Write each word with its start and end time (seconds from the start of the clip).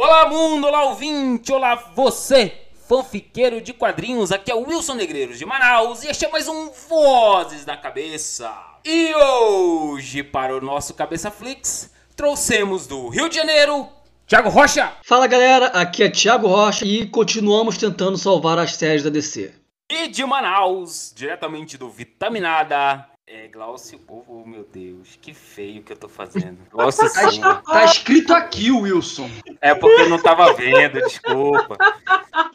Olá 0.00 0.28
mundo, 0.28 0.68
olá 0.68 0.84
ouvinte, 0.84 1.52
olá 1.52 1.74
você, 1.74 2.52
fanfiqueiro 2.86 3.60
de 3.60 3.72
quadrinhos. 3.72 4.30
Aqui 4.30 4.48
é 4.48 4.54
o 4.54 4.64
Wilson 4.64 4.94
Negreiros 4.94 5.40
de 5.40 5.44
Manaus 5.44 6.04
e 6.04 6.08
este 6.08 6.24
é 6.24 6.30
mais 6.30 6.46
um 6.46 6.70
Vozes 6.88 7.66
na 7.66 7.76
Cabeça. 7.76 8.48
E 8.84 9.12
hoje, 9.12 10.22
para 10.22 10.56
o 10.56 10.60
nosso 10.60 10.94
Cabeça 10.94 11.32
Flix, 11.32 11.92
trouxemos 12.14 12.86
do 12.86 13.08
Rio 13.08 13.28
de 13.28 13.34
Janeiro, 13.34 13.88
Thiago 14.24 14.48
Rocha. 14.50 14.92
Fala 15.02 15.26
galera, 15.26 15.66
aqui 15.66 16.04
é 16.04 16.08
Thiago 16.08 16.46
Rocha 16.46 16.86
e 16.86 17.04
continuamos 17.04 17.76
tentando 17.76 18.16
salvar 18.16 18.56
as 18.56 18.76
séries 18.76 19.02
da 19.02 19.10
DC. 19.10 19.52
E 19.90 20.06
de 20.06 20.24
Manaus, 20.24 21.12
diretamente 21.12 21.76
do 21.76 21.90
Vitaminada, 21.90 23.04
é, 23.30 23.46
Glaucio, 23.46 24.00
oh, 24.08 24.22
oh, 24.26 24.44
meu 24.46 24.64
Deus, 24.64 25.18
que 25.20 25.34
feio 25.34 25.82
que 25.82 25.92
eu 25.92 25.96
tô 25.96 26.08
fazendo. 26.08 26.58
Glaucio 26.72 27.06
Silva. 27.08 27.62
Tá 27.62 27.84
escrito 27.84 28.32
aqui, 28.32 28.70
Wilson. 28.70 29.30
É 29.60 29.74
porque 29.74 30.00
eu 30.00 30.08
não 30.08 30.18
tava 30.18 30.54
vendo, 30.54 30.94
desculpa. 31.02 31.76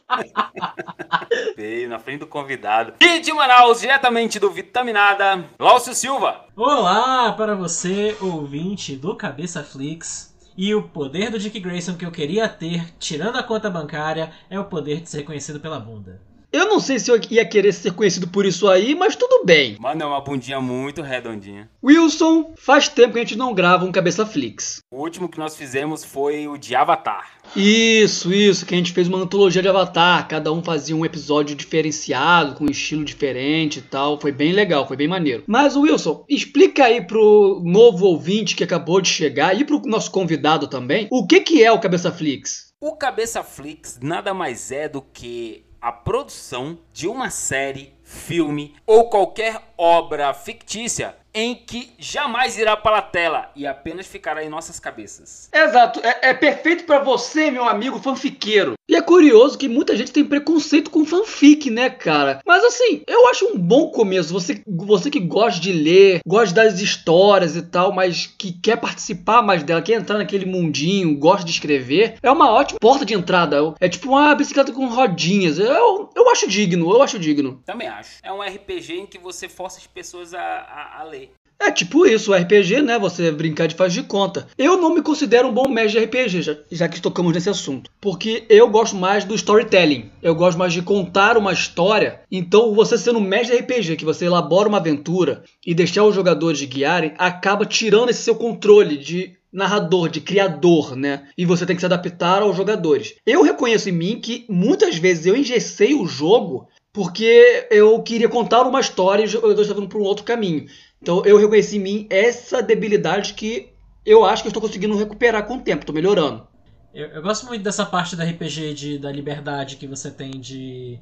feio, 1.55 1.87
na 1.87 1.99
frente 1.99 2.21
do 2.21 2.27
convidado. 2.27 2.95
E 2.99 3.19
de 3.19 3.31
Manaus, 3.31 3.81
diretamente 3.81 4.39
do 4.39 4.49
Vitaminada, 4.49 5.45
Glaucio 5.59 5.93
Silva. 5.93 6.45
Olá 6.55 7.31
para 7.33 7.55
você, 7.55 8.17
ouvinte 8.19 8.95
do 8.95 9.15
Cabeça 9.15 9.63
Flix. 9.63 10.33
E 10.57 10.73
o 10.73 10.83
poder 10.83 11.29
do 11.29 11.37
Dick 11.39 11.59
Grayson 11.59 11.95
que 11.95 12.05
eu 12.05 12.11
queria 12.11 12.49
ter, 12.49 12.95
tirando 12.97 13.37
a 13.37 13.43
conta 13.43 13.69
bancária, 13.69 14.31
é 14.49 14.59
o 14.59 14.65
poder 14.65 15.01
de 15.01 15.09
ser 15.09 15.19
reconhecido 15.19 15.59
pela 15.59 15.79
bunda. 15.79 16.19
Eu 16.53 16.67
não 16.67 16.79
sei 16.79 16.99
se 16.99 17.09
eu 17.09 17.19
ia 17.31 17.43
querer 17.43 17.73
ser 17.73 17.93
conhecido 17.93 18.27
por 18.27 18.45
isso 18.45 18.67
aí, 18.67 18.93
mas 18.93 19.15
tudo 19.15 19.43
bem. 19.43 19.75
Mano, 19.79 20.03
é 20.03 20.05
uma 20.05 20.21
bundinha 20.21 20.61
muito 20.61 21.01
redondinha. 21.01 21.67
Wilson, 21.83 22.53
faz 22.55 22.87
tempo 22.87 23.13
que 23.13 23.17
a 23.17 23.21
gente 23.23 23.35
não 23.35 23.55
grava 23.55 23.85
um 23.85 23.91
Cabeça 23.91 24.23
Flix. 24.23 24.77
O 24.91 25.01
último 25.01 25.27
que 25.27 25.39
nós 25.39 25.57
fizemos 25.57 26.05
foi 26.05 26.47
o 26.47 26.55
de 26.55 26.75
Avatar. 26.75 27.27
Isso, 27.55 28.31
isso, 28.31 28.67
que 28.67 28.75
a 28.75 28.77
gente 28.77 28.91
fez 28.91 29.07
uma 29.07 29.17
antologia 29.17 29.63
de 29.63 29.67
Avatar, 29.67 30.27
cada 30.27 30.53
um 30.53 30.61
fazia 30.61 30.95
um 30.95 31.03
episódio 31.03 31.55
diferenciado, 31.55 32.53
com 32.53 32.65
um 32.65 32.69
estilo 32.69 33.03
diferente 33.03 33.79
e 33.79 33.81
tal. 33.81 34.21
Foi 34.21 34.31
bem 34.31 34.51
legal, 34.51 34.87
foi 34.87 34.95
bem 34.95 35.07
maneiro. 35.07 35.43
Mas, 35.47 35.75
Wilson, 35.75 36.23
explica 36.29 36.85
aí 36.85 37.01
pro 37.01 37.63
novo 37.65 38.05
ouvinte 38.05 38.55
que 38.55 38.63
acabou 38.63 39.01
de 39.01 39.09
chegar 39.09 39.59
e 39.59 39.65
pro 39.65 39.81
nosso 39.87 40.11
convidado 40.11 40.67
também, 40.67 41.07
o 41.09 41.25
que 41.25 41.39
que 41.39 41.63
é 41.63 41.71
o 41.71 41.79
Cabeça 41.79 42.11
Flix? 42.11 42.71
O 42.79 42.95
Cabeça 42.95 43.43
Flix 43.43 43.97
nada 44.03 44.35
mais 44.35 44.71
é 44.71 44.87
do 44.87 45.01
que 45.01 45.63
a 45.83 45.91
produção 45.91 46.79
de 46.93 47.09
uma 47.09 47.29
série, 47.29 47.93
filme 48.05 48.73
ou 48.87 49.09
qualquer 49.09 49.61
obra 49.77 50.33
fictícia 50.33 51.17
em 51.33 51.55
que 51.55 51.91
jamais 51.97 52.57
irá 52.57 52.77
para 52.77 52.97
a 52.97 53.01
tela 53.01 53.49
e 53.55 53.65
apenas 53.65 54.07
ficará 54.07 54.43
em 54.43 54.49
nossas 54.49 54.79
cabeças. 54.79 55.49
Exato, 55.51 55.99
é, 56.03 56.29
é 56.29 56.33
perfeito 56.33 56.83
para 56.85 56.99
você, 56.99 57.49
meu 57.49 57.63
amigo 57.67 57.99
fanfiqueiro. 57.99 58.73
E 58.87 58.95
é 58.95 59.01
curioso 59.01 59.57
que 59.57 59.67
muita 59.67 59.95
gente 59.95 60.11
tem 60.11 60.23
preconceito 60.23 60.91
com 60.91 61.05
fanfic, 61.05 61.71
né, 61.71 61.89
cara? 61.89 62.41
Mas 62.45 62.63
assim, 62.63 63.01
eu 63.07 63.27
acho 63.29 63.45
um 63.47 63.57
bom 63.57 63.89
começo. 63.89 64.33
Você, 64.33 64.61
você 64.67 65.09
que 65.09 65.19
gosta 65.19 65.59
de 65.59 65.71
ler, 65.71 66.19
gosta 66.27 66.53
das 66.53 66.79
histórias 66.79 67.55
e 67.55 67.61
tal, 67.61 67.91
mas 67.93 68.27
que 68.27 68.51
quer 68.51 68.75
participar 68.75 69.41
mais 69.41 69.63
dela, 69.63 69.81
quer 69.81 69.93
entrar 69.93 70.17
naquele 70.17 70.45
mundinho, 70.45 71.17
gosta 71.17 71.45
de 71.45 71.51
escrever, 71.51 72.17
é 72.21 72.29
uma 72.29 72.51
ótima 72.51 72.79
porta 72.79 73.05
de 73.05 73.13
entrada. 73.13 73.53
É 73.79 73.87
tipo 73.87 74.09
uma 74.09 74.35
bicicleta 74.35 74.71
com 74.71 74.87
rodinhas. 74.87 75.57
Eu, 75.57 76.09
eu 76.15 76.29
acho 76.29 76.47
digno, 76.47 76.91
eu 76.91 77.01
acho 77.01 77.17
digno. 77.17 77.61
Também 77.65 77.87
acho. 77.87 78.19
É 78.21 78.31
um 78.31 78.41
RPG 78.41 78.93
em 78.93 79.05
que 79.05 79.17
você 79.17 79.47
força 79.47 79.79
as 79.79 79.87
pessoas 79.87 80.33
a, 80.33 80.39
a, 80.39 80.99
a 81.01 81.03
ler. 81.03 81.22
É 81.59 81.71
tipo 81.71 82.05
isso, 82.05 82.31
o 82.31 82.35
RPG, 82.35 82.81
né? 82.81 82.99
Você 82.99 83.31
brincar 83.31 83.67
de 83.67 83.75
faz 83.75 83.93
de 83.93 84.03
conta. 84.03 84.47
Eu 84.57 84.77
não 84.77 84.93
me 84.93 85.01
considero 85.01 85.47
um 85.47 85.53
bom 85.53 85.69
mestre 85.69 85.99
de 85.99 86.05
RPG, 86.05 86.41
já, 86.41 86.57
já 86.71 86.87
que 86.89 87.01
tocamos 87.01 87.33
nesse 87.33 87.49
assunto. 87.49 87.89
Porque 88.01 88.45
eu 88.49 88.69
gosto 88.69 88.95
mais 88.95 89.23
do 89.23 89.35
storytelling. 89.35 90.11
Eu 90.21 90.35
gosto 90.35 90.57
mais 90.57 90.73
de 90.73 90.81
contar 90.81 91.37
uma 91.37 91.53
história. 91.53 92.21
Então, 92.31 92.73
você 92.73 92.97
sendo 92.97 93.19
um 93.19 93.21
mestre 93.21 93.55
de 93.55 93.63
RPG, 93.63 93.95
que 93.95 94.05
você 94.05 94.25
elabora 94.25 94.67
uma 94.67 94.77
aventura 94.77 95.43
e 95.65 95.73
deixar 95.73 96.03
os 96.03 96.15
jogadores 96.15 96.61
guiarem, 96.63 97.13
acaba 97.17 97.65
tirando 97.65 98.09
esse 98.09 98.23
seu 98.23 98.35
controle 98.35 98.97
de 98.97 99.33
narrador, 99.53 100.09
de 100.09 100.19
criador, 100.19 100.95
né? 100.95 101.27
E 101.37 101.45
você 101.45 101.65
tem 101.65 101.75
que 101.75 101.81
se 101.81 101.85
adaptar 101.85 102.41
aos 102.41 102.57
jogadores. 102.57 103.15
Eu 103.25 103.43
reconheço 103.43 103.87
em 103.87 103.93
mim 103.93 104.19
que 104.19 104.45
muitas 104.49 104.97
vezes 104.97 105.27
eu 105.27 105.37
engessei 105.37 105.93
o 105.93 106.07
jogo 106.07 106.67
porque 106.91 107.67
eu 107.71 108.01
queria 108.03 108.29
contar 108.29 108.61
uma 108.63 108.79
história 108.79 109.23
e 109.23 109.25
os 109.25 109.31
jogadores 109.31 109.61
estavam 109.61 109.87
para 109.87 109.97
um 109.97 110.03
outro 110.03 110.23
caminho. 110.23 110.65
Então 111.03 111.21
eu 111.25 111.37
reconheci 111.37 111.75
em 111.75 111.81
mim 111.81 112.07
essa 112.09 112.63
debilidade 112.63 113.33
que 113.33 113.73
eu 114.05 114.23
acho 114.23 114.41
que 114.41 114.47
eu 114.47 114.51
estou 114.51 114.61
conseguindo 114.61 114.97
recuperar 114.97 115.45
com 115.45 115.57
o 115.57 115.61
tempo, 115.61 115.81
estou 115.81 115.93
melhorando. 115.93 116.47
Eu, 116.93 117.07
eu, 117.07 117.21
gosto 117.21 117.45
muito 117.45 117.61
dessa 117.61 117.85
parte 117.85 118.15
da 118.15 118.23
RPG 118.23 118.73
de, 118.73 118.97
da 118.97 119.11
liberdade 119.11 119.75
que 119.75 119.85
você 119.85 120.09
tem 120.09 120.31
de, 120.39 120.97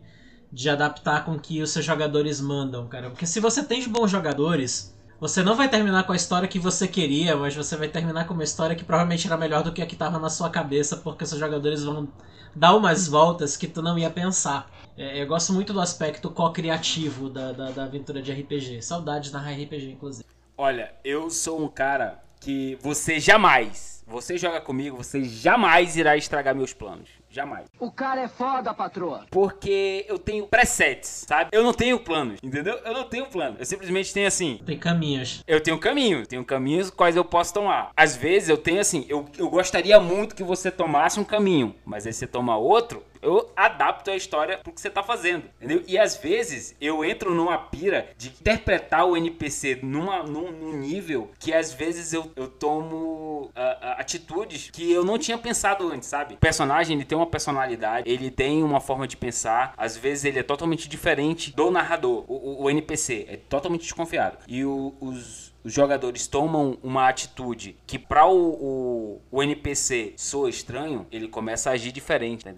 de 0.52 0.70
adaptar 0.72 1.24
com 1.24 1.38
que 1.38 1.62
os 1.62 1.70
seus 1.70 1.86
jogadores 1.86 2.42
mandam, 2.42 2.88
cara. 2.88 3.12
Porque 3.12 3.28
se 3.28 3.40
você 3.40 3.64
tem 3.64 3.88
bons 3.88 4.10
jogadores, 4.10 4.98
você 5.20 5.44
não 5.44 5.56
vai 5.56 5.70
terminar 5.70 6.04
com 6.06 6.14
a 6.14 6.16
história 6.16 6.48
que 6.48 6.58
você 6.58 6.88
queria, 6.88 7.38
mas 7.38 7.56
você 7.56 7.78
vai 7.78 7.88
terminar 7.88 8.26
com 8.26 8.34
uma 8.34 8.44
história 8.44 8.76
que 8.76 8.84
provavelmente 8.84 9.28
era 9.28 9.38
melhor 9.38 9.62
do 9.62 9.72
que 9.72 9.84
a 9.84 9.86
que 9.86 9.94
estava 9.94 10.18
na 10.18 10.32
sua 10.32 10.50
cabeça, 10.50 10.98
porque 10.98 11.28
seus 11.28 11.40
jogadores 11.40 11.84
vão 11.84 12.08
dar 12.56 12.76
umas 12.76 13.08
voltas 13.08 13.56
que 13.56 13.68
tu 13.68 13.82
não 13.82 13.98
ia 13.98 14.10
pensar. 14.10 14.70
É, 14.98 15.22
eu 15.22 15.28
gosto 15.28 15.54
muito 15.54 15.74
do 15.74 15.80
aspecto 15.80 16.30
co-criativo 16.30 17.30
da, 17.30 17.52
da, 17.52 17.72
da, 17.72 17.84
aventura 17.84 18.22
de 18.22 18.32
RPG. 18.32 18.82
Saudades 18.82 19.32
na 19.32 19.40
RPG, 19.40 19.92
inclusive. 19.92 20.26
Olha, 20.58 20.94
eu 21.04 21.30
sou 21.30 21.64
um 21.64 21.68
cara 21.68 22.22
que 22.40 22.78
você 22.82 23.20
jamais, 23.20 24.04
você 24.06 24.38
joga 24.38 24.60
comigo, 24.60 24.98
você 24.98 25.24
jamais 25.24 25.96
irá 25.96 26.18
estragar 26.18 26.56
meus 26.56 26.74
planos. 26.74 27.21
Jamais. 27.32 27.66
O 27.80 27.90
cara 27.90 28.22
é 28.22 28.28
foda, 28.28 28.74
patroa. 28.74 29.26
Porque 29.32 30.06
eu 30.10 30.20
tenho 30.20 30.46
presets, 30.48 31.26
sabe? 31.28 31.50
Eu 31.54 31.64
não 31.64 31.74
tenho 31.74 31.98
planos, 31.98 32.40
entendeu? 32.44 32.78
Eu 32.84 32.94
não 32.94 33.06
tenho 33.06 33.26
plano. 33.28 33.56
Eu 33.58 33.66
simplesmente 33.66 34.14
tenho 34.14 34.28
assim. 34.28 34.60
Tem 34.66 34.78
caminhos. 34.78 35.42
Eu 35.48 35.62
tenho 35.62 35.80
caminho. 35.80 36.28
Tenho 36.28 36.44
caminhos 36.44 36.90
quais 36.90 37.16
eu 37.16 37.24
posso 37.24 37.54
tomar. 37.54 37.92
Às 37.96 38.18
vezes 38.18 38.50
eu 38.50 38.58
tenho 38.58 38.82
assim. 38.82 39.06
Eu, 39.08 39.26
eu 39.38 39.50
gostaria 39.50 39.98
muito 40.00 40.36
que 40.36 40.44
você 40.44 40.70
tomasse 40.70 41.20
um 41.20 41.24
caminho. 41.24 41.74
Mas 41.86 42.06
aí 42.06 42.12
você 42.12 42.28
toma 42.28 42.58
outro, 42.58 43.02
eu 43.22 43.52
adapto 43.56 44.10
a 44.10 44.16
história 44.16 44.58
pro 44.58 44.74
que 44.74 44.82
você 44.82 44.90
tá 44.90 45.04
fazendo, 45.04 45.44
entendeu? 45.58 45.84
E 45.88 45.98
às 45.98 46.18
vezes 46.18 46.76
eu 46.82 47.06
entro 47.06 47.34
numa 47.34 47.58
pira 47.58 48.10
de 48.18 48.30
interpretar 48.30 49.06
o 49.06 49.16
NPC 49.16 49.80
numa, 49.84 50.24
num, 50.24 50.52
num 50.52 50.74
nível 50.74 51.30
que 51.40 51.54
às 51.54 51.72
vezes 51.72 52.14
eu, 52.14 52.32
eu 52.36 52.48
tomo 52.48 52.96
uh, 52.96 53.48
uh, 53.48 54.00
atitudes 54.00 54.70
que 54.72 54.92
eu 54.92 55.06
não 55.06 55.18
tinha 55.18 55.38
pensado 55.38 55.88
antes, 55.92 56.10
sabe? 56.10 56.34
O 56.34 56.38
personagem 56.38 56.98
ele 56.98 57.06
tem 57.06 57.18
uma 57.22 57.28
personalidade, 57.28 58.10
ele 58.10 58.30
tem 58.30 58.64
uma 58.64 58.80
forma 58.80 59.08
de 59.08 59.16
pensar, 59.16 59.74
às 59.78 59.96
vezes 59.96 60.26
ele 60.26 60.40
é 60.40 60.44
totalmente 60.44 60.90
diferente 60.90 61.56
do 61.56 61.72
narrador, 61.72 62.26
o, 62.28 62.34
o, 62.34 62.64
o 62.64 62.70
NPC 62.70 63.26
é 63.30 63.38
totalmente 63.38 63.82
desconfiado. 63.82 64.38
E 64.48 64.66
o, 64.66 64.94
os 65.00 65.52
os 65.64 65.74
jogadores 65.74 66.28
tomam 66.28 66.78
uma 66.82 67.08
atitude 67.08 67.78
que 67.86 68.00
para 68.00 68.26
o, 68.26 68.36
o, 68.36 69.22
o, 69.32 69.44
NPC 69.44 70.14
soa 70.18 70.50
estranho, 70.50 71.06
ele 71.12 71.28
começa 71.28 71.70
a 71.70 71.74
agir 71.74 71.92
diferente, 71.92 72.44
tá? 72.44 72.52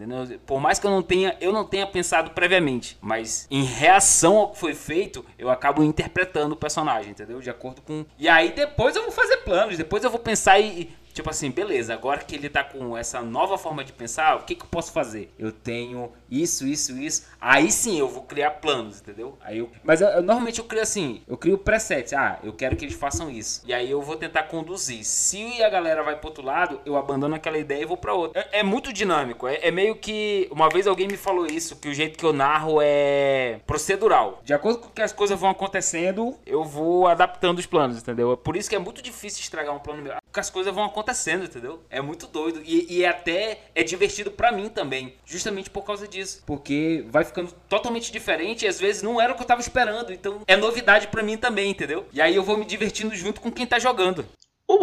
Por 0.45 0.59
mais 0.59 0.79
que 0.79 0.87
eu 0.87 0.91
não 0.91 1.01
tenha, 1.01 1.35
eu 1.41 1.51
não 1.51 1.65
tenha 1.65 1.85
pensado 1.85 2.31
previamente, 2.31 2.97
mas 3.01 3.47
em 3.51 3.63
reação 3.63 4.37
ao 4.37 4.51
que 4.51 4.59
foi 4.59 4.73
feito, 4.73 5.25
eu 5.37 5.49
acabo 5.49 5.83
interpretando 5.83 6.53
o 6.53 6.57
personagem, 6.57 7.11
entendeu? 7.11 7.39
De 7.39 7.49
acordo 7.49 7.81
com. 7.81 8.05
E 8.17 8.27
aí 8.29 8.51
depois 8.51 8.95
eu 8.95 9.03
vou 9.03 9.11
fazer 9.11 9.37
planos, 9.37 9.77
depois 9.77 10.03
eu 10.03 10.09
vou 10.09 10.19
pensar 10.19 10.59
e 10.59 10.89
Tipo 11.13 11.29
assim, 11.29 11.51
beleza, 11.51 11.93
agora 11.93 12.21
que 12.21 12.35
ele 12.35 12.49
tá 12.49 12.63
com 12.63 12.97
essa 12.97 13.21
nova 13.21 13.55
forma 13.55 13.83
de 13.83 13.93
pensar, 13.93 14.35
o 14.35 14.43
que, 14.45 14.55
que 14.55 14.63
eu 14.63 14.67
posso 14.67 14.91
fazer? 14.91 15.31
Eu 15.37 15.51
tenho 15.51 16.11
isso, 16.41 16.65
isso, 16.67 16.97
isso. 16.97 17.27
Aí 17.39 17.71
sim 17.71 17.99
eu 17.99 18.07
vou 18.07 18.23
criar 18.23 18.51
planos, 18.51 18.99
entendeu? 18.99 19.37
Aí 19.41 19.59
eu, 19.59 19.69
mas 19.83 20.01
eu, 20.01 20.07
eu, 20.07 20.21
normalmente 20.21 20.59
eu 20.59 20.65
crio 20.65 20.81
assim, 20.81 21.21
eu 21.27 21.37
crio 21.37 21.57
presets. 21.57 22.13
Ah, 22.13 22.39
eu 22.43 22.53
quero 22.53 22.75
que 22.75 22.85
eles 22.85 22.95
façam 22.95 23.29
isso. 23.29 23.61
E 23.65 23.73
aí 23.73 23.89
eu 23.89 24.01
vou 24.01 24.15
tentar 24.15 24.43
conduzir. 24.43 25.03
Se 25.03 25.61
a 25.63 25.69
galera 25.69 26.03
vai 26.03 26.15
pro 26.15 26.29
outro 26.29 26.43
lado, 26.43 26.81
eu 26.85 26.95
abandono 26.95 27.35
aquela 27.35 27.57
ideia 27.57 27.83
e 27.83 27.85
vou 27.85 27.97
pra 27.97 28.13
outra. 28.13 28.41
É, 28.51 28.59
é 28.59 28.63
muito 28.63 28.91
dinâmico. 28.91 29.47
É, 29.47 29.59
é, 29.61 29.71
meio 29.71 29.95
que. 29.95 30.47
Uma 30.51 30.69
vez 30.69 30.87
alguém 30.87 31.07
me 31.07 31.17
falou 31.17 31.45
isso, 31.45 31.75
que 31.75 31.87
o 31.87 31.93
jeito 31.93 32.17
que 32.17 32.25
eu 32.25 32.33
narro 32.33 32.79
é 32.81 33.59
procedural. 33.65 34.41
De 34.43 34.53
acordo 34.53 34.79
com 34.79 34.89
que 34.89 35.01
as 35.01 35.11
coisas 35.11 35.39
vão 35.39 35.49
acontecendo, 35.49 36.37
eu 36.45 36.63
vou 36.63 37.07
adaptando 37.07 37.59
os 37.59 37.65
planos, 37.65 37.97
entendeu? 37.97 38.35
Por 38.37 38.55
isso 38.55 38.69
que 38.69 38.75
é 38.75 38.79
muito 38.79 39.01
difícil 39.01 39.41
estragar 39.41 39.75
um 39.75 39.79
plano 39.79 40.01
meu. 40.01 40.13
Porque 40.25 40.39
as 40.39 40.49
coisas 40.49 40.73
vão 40.73 40.85
acontecendo 40.85 41.43
entendeu? 41.45 41.81
É 41.89 42.01
muito 42.01 42.27
doido. 42.27 42.61
E, 42.65 42.99
e 42.99 43.05
até 43.05 43.59
é 43.75 43.83
divertido 43.83 44.31
para 44.31 44.51
mim 44.51 44.69
também. 44.69 45.15
Justamente 45.25 45.69
por 45.69 45.83
causa 45.83 46.07
disso. 46.07 46.22
Porque 46.45 47.05
vai 47.09 47.23
ficando 47.23 47.51
totalmente 47.67 48.11
diferente 48.11 48.65
e 48.65 48.67
às 48.67 48.79
vezes 48.79 49.01
não 49.01 49.19
era 49.19 49.33
o 49.33 49.35
que 49.35 49.41
eu 49.41 49.47
tava 49.47 49.61
esperando. 49.61 50.11
Então 50.11 50.41
é 50.47 50.55
novidade 50.55 51.07
para 51.07 51.23
mim 51.23 51.37
também, 51.37 51.71
entendeu? 51.71 52.05
E 52.13 52.21
aí 52.21 52.35
eu 52.35 52.43
vou 52.43 52.57
me 52.57 52.65
divertindo 52.65 53.15
junto 53.15 53.41
com 53.41 53.51
quem 53.51 53.65
tá 53.65 53.79
jogando. 53.79 54.25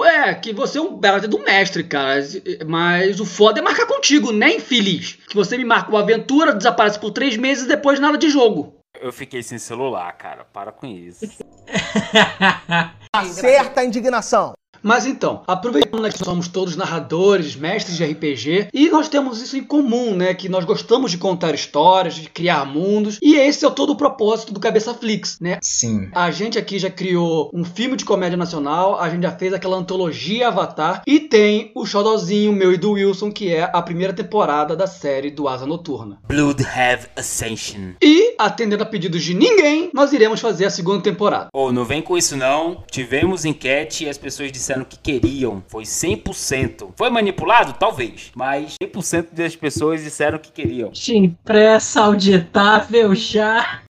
É, 0.05 0.35
que 0.35 0.53
você 0.53 0.79
é 0.79 0.81
um 0.81 0.97
belo 0.97 1.27
do 1.27 1.39
mestre, 1.39 1.83
cara. 1.83 2.21
Mas 2.67 3.19
o 3.21 3.27
foda 3.27 3.59
é 3.59 3.63
marcar 3.63 3.87
contigo, 3.87 4.31
nem 4.31 4.51
né, 4.51 4.57
infeliz. 4.57 5.19
Que 5.29 5.35
você 5.35 5.57
me 5.57 5.65
marca 5.65 5.91
uma 5.91 6.01
aventura, 6.01 6.55
desaparece 6.55 6.99
por 6.99 7.11
três 7.11 7.37
meses 7.37 7.65
e 7.65 7.69
depois 7.69 7.99
nada 7.99 8.17
de 8.17 8.29
jogo. 8.29 8.77
Eu 9.01 9.13
fiquei 9.13 9.43
sem 9.43 9.59
celular, 9.59 10.13
cara. 10.13 10.45
Para 10.45 10.73
com 10.73 10.87
isso. 10.87 11.27
Acerta 13.13 13.81
a 13.81 13.85
indignação. 13.85 14.53
Mas 14.83 15.07
então, 15.07 15.43
aproveitando 15.47 16.11
que 16.11 16.25
somos 16.25 16.49
todos 16.49 16.77
narradores, 16.77 17.55
mestres 17.57 17.97
de 17.97 18.05
RPG, 18.05 18.69
e 18.73 18.89
nós 18.89 19.09
temos 19.09 19.41
isso 19.43 19.57
em 19.57 19.63
comum, 19.63 20.15
né? 20.15 20.33
Que 20.35 20.49
nós 20.49 20.65
gostamos 20.65 21.11
de 21.11 21.19
contar 21.19 21.55
histórias, 21.55 22.15
de 22.15 22.29
criar 22.29 22.65
mundos, 22.65 23.19
e 23.23 23.37
esse 23.37 23.65
é 23.65 23.71
todo 23.71 23.91
o 23.91 23.97
propósito 23.97 24.53
do 24.53 24.61
Cabeça 24.61 24.95
Flix, 24.95 25.39
né? 25.41 25.59
Sim. 25.63 26.09
A 26.13 26.31
gente 26.31 26.59
aqui 26.59 26.79
já 26.79 26.91
criou 26.91 27.51
um 27.53 27.65
filme 27.65 27.97
de 27.97 28.05
comédia 28.05 28.37
nacional, 28.37 28.99
a 28.99 29.09
gente 29.11 29.23
já 29.23 29.33
fez 29.33 29.53
aquela 29.53 29.77
antologia 29.77 30.49
Avatar, 30.49 31.03
e 31.07 31.21
tem 31.21 31.71
o 31.75 31.85
Shadowzinho 31.85 32.53
meu 32.53 32.73
e 32.73 32.79
do 32.79 32.93
Wilson, 32.93 33.31
que 33.31 33.53
é 33.53 33.69
a 33.73 33.83
primeira 33.83 34.13
temporada 34.13 34.75
da 34.75 34.87
série 34.87 35.31
do 35.31 35.49
Asa 35.49 35.67
Noturna. 35.67 36.19
Blood 36.27 36.65
Have 36.65 37.09
Ascension. 37.17 37.93
E, 38.01 38.35
atendendo 38.39 38.83
a 38.83 38.87
pedidos 38.87 39.23
de 39.23 39.35
ninguém, 39.35 39.91
nós 39.93 40.13
iremos 40.13 40.41
fazer 40.41 40.65
a 40.65 40.71
segunda 40.71 41.03
temporada. 41.03 41.49
Ô, 41.53 41.73
não 41.73 41.85
vem 41.85 42.01
com 42.01 42.17
isso 42.17 42.37
não. 42.37 42.83
Tivemos 42.91 43.45
enquete 43.45 44.05
e 44.05 44.09
as 44.09 44.17
pessoas 44.17 44.51
disseram 44.51 44.70
que 44.85 44.99
queriam. 44.99 45.63
Foi 45.69 45.85
100%. 45.85 46.91
Foi 46.97 47.11
manipulado? 47.11 47.75
Talvez. 47.79 48.31
Mas 48.35 48.75
100% 48.83 49.29
das 49.33 49.57
pessoas 49.57 50.03
disseram 50.03 50.39
que 50.39 50.53
queriam. 50.53 50.91
Impressa 51.11 52.03
auditável 52.03 53.15
já. 53.15 53.81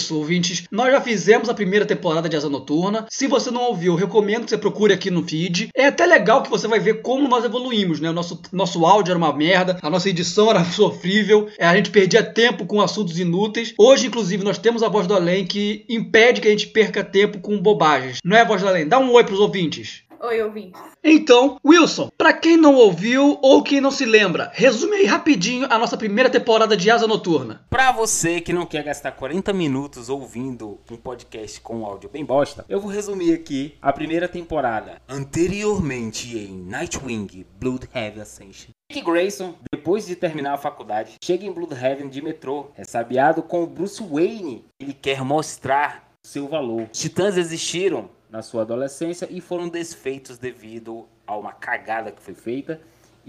Isso, 0.00 0.16
ouvintes. 0.16 0.64
Nós 0.70 0.90
já 0.90 1.00
fizemos 1.00 1.48
a 1.48 1.54
primeira 1.54 1.86
temporada 1.86 2.28
de 2.28 2.36
Asa 2.36 2.48
Noturna. 2.48 3.06
Se 3.08 3.26
você 3.26 3.50
não 3.50 3.62
ouviu, 3.62 3.94
recomendo 3.94 4.44
que 4.44 4.50
você 4.50 4.58
procure 4.58 4.92
aqui 4.92 5.10
no 5.10 5.22
feed. 5.22 5.68
É 5.74 5.86
até 5.86 6.06
legal 6.06 6.42
que 6.42 6.50
você 6.50 6.66
vai 6.66 6.80
ver 6.80 7.02
como 7.02 7.28
nós 7.28 7.44
evoluímos, 7.44 8.00
né? 8.00 8.10
O 8.10 8.12
nosso, 8.12 8.40
nosso 8.52 8.84
áudio 8.84 9.12
era 9.12 9.18
uma 9.18 9.32
merda, 9.32 9.78
a 9.82 9.90
nossa 9.90 10.08
edição 10.08 10.48
era 10.50 10.64
sofrível, 10.64 11.48
é, 11.58 11.66
a 11.66 11.76
gente 11.76 11.90
perdia 11.90 12.22
tempo 12.22 12.66
com 12.66 12.80
assuntos 12.80 13.18
inúteis. 13.18 13.74
Hoje, 13.78 14.06
inclusive, 14.06 14.42
nós 14.42 14.58
temos 14.58 14.82
a 14.82 14.88
Voz 14.88 15.06
do 15.06 15.14
Além 15.14 15.46
que 15.46 15.84
impede 15.88 16.40
que 16.40 16.48
a 16.48 16.50
gente 16.50 16.68
perca 16.68 17.04
tempo 17.04 17.38
com 17.40 17.60
bobagens. 17.60 18.18
Não 18.24 18.36
é, 18.36 18.44
Voz 18.44 18.62
do 18.62 18.68
Além? 18.68 18.88
Dá 18.88 18.98
um 18.98 19.12
oi 19.12 19.24
pros 19.24 19.40
ouvintes. 19.40 20.02
Oi, 20.22 20.42
ouvintes. 20.42 20.78
Então, 21.02 21.56
Wilson, 21.64 22.10
pra 22.18 22.34
quem 22.34 22.54
não 22.54 22.74
ouviu 22.74 23.38
ou 23.40 23.62
quem 23.62 23.80
não 23.80 23.90
se 23.90 24.04
lembra, 24.04 24.50
resume 24.52 24.96
aí 24.96 25.06
rapidinho 25.06 25.66
a 25.70 25.78
nossa 25.78 25.96
primeira 25.96 26.28
temporada 26.28 26.76
de 26.76 26.90
Asa 26.90 27.06
Noturna. 27.06 27.64
Pra 27.70 27.90
você 27.90 28.38
que 28.38 28.52
não 28.52 28.66
quer 28.66 28.84
gastar 28.84 29.12
40 29.12 29.50
minutos 29.54 30.10
ouvindo 30.10 30.78
um 30.90 30.96
podcast 30.96 31.58
com 31.62 31.78
um 31.78 31.86
áudio 31.86 32.10
bem 32.10 32.22
bosta, 32.22 32.66
eu 32.68 32.78
vou 32.78 32.90
resumir 32.90 33.32
aqui 33.32 33.78
a 33.80 33.94
primeira 33.94 34.28
temporada. 34.28 35.00
Anteriormente 35.08 36.36
em 36.36 36.64
Nightwing, 36.64 37.46
Bloodhaven 37.58 38.20
Ascension. 38.20 38.72
Dick 38.92 39.02
Grayson, 39.02 39.54
depois 39.72 40.06
de 40.06 40.16
terminar 40.16 40.52
a 40.52 40.58
faculdade, 40.58 41.14
chega 41.24 41.46
em 41.46 41.52
Bloodhaven 41.52 42.10
de 42.10 42.20
metrô, 42.20 42.66
ressabiado 42.74 43.42
com 43.42 43.62
o 43.62 43.66
Bruce 43.66 44.02
Wayne. 44.02 44.66
Ele 44.78 44.92
quer 44.92 45.24
mostrar 45.24 46.10
seu 46.22 46.46
valor. 46.46 46.88
Os 46.92 46.98
titãs 46.98 47.38
existiram 47.38 48.10
na 48.30 48.42
sua 48.42 48.62
adolescência 48.62 49.26
e 49.30 49.40
foram 49.40 49.68
desfeitos 49.68 50.38
devido 50.38 51.06
a 51.26 51.36
uma 51.36 51.52
cagada 51.52 52.12
que 52.12 52.22
foi 52.22 52.34
feita. 52.34 52.80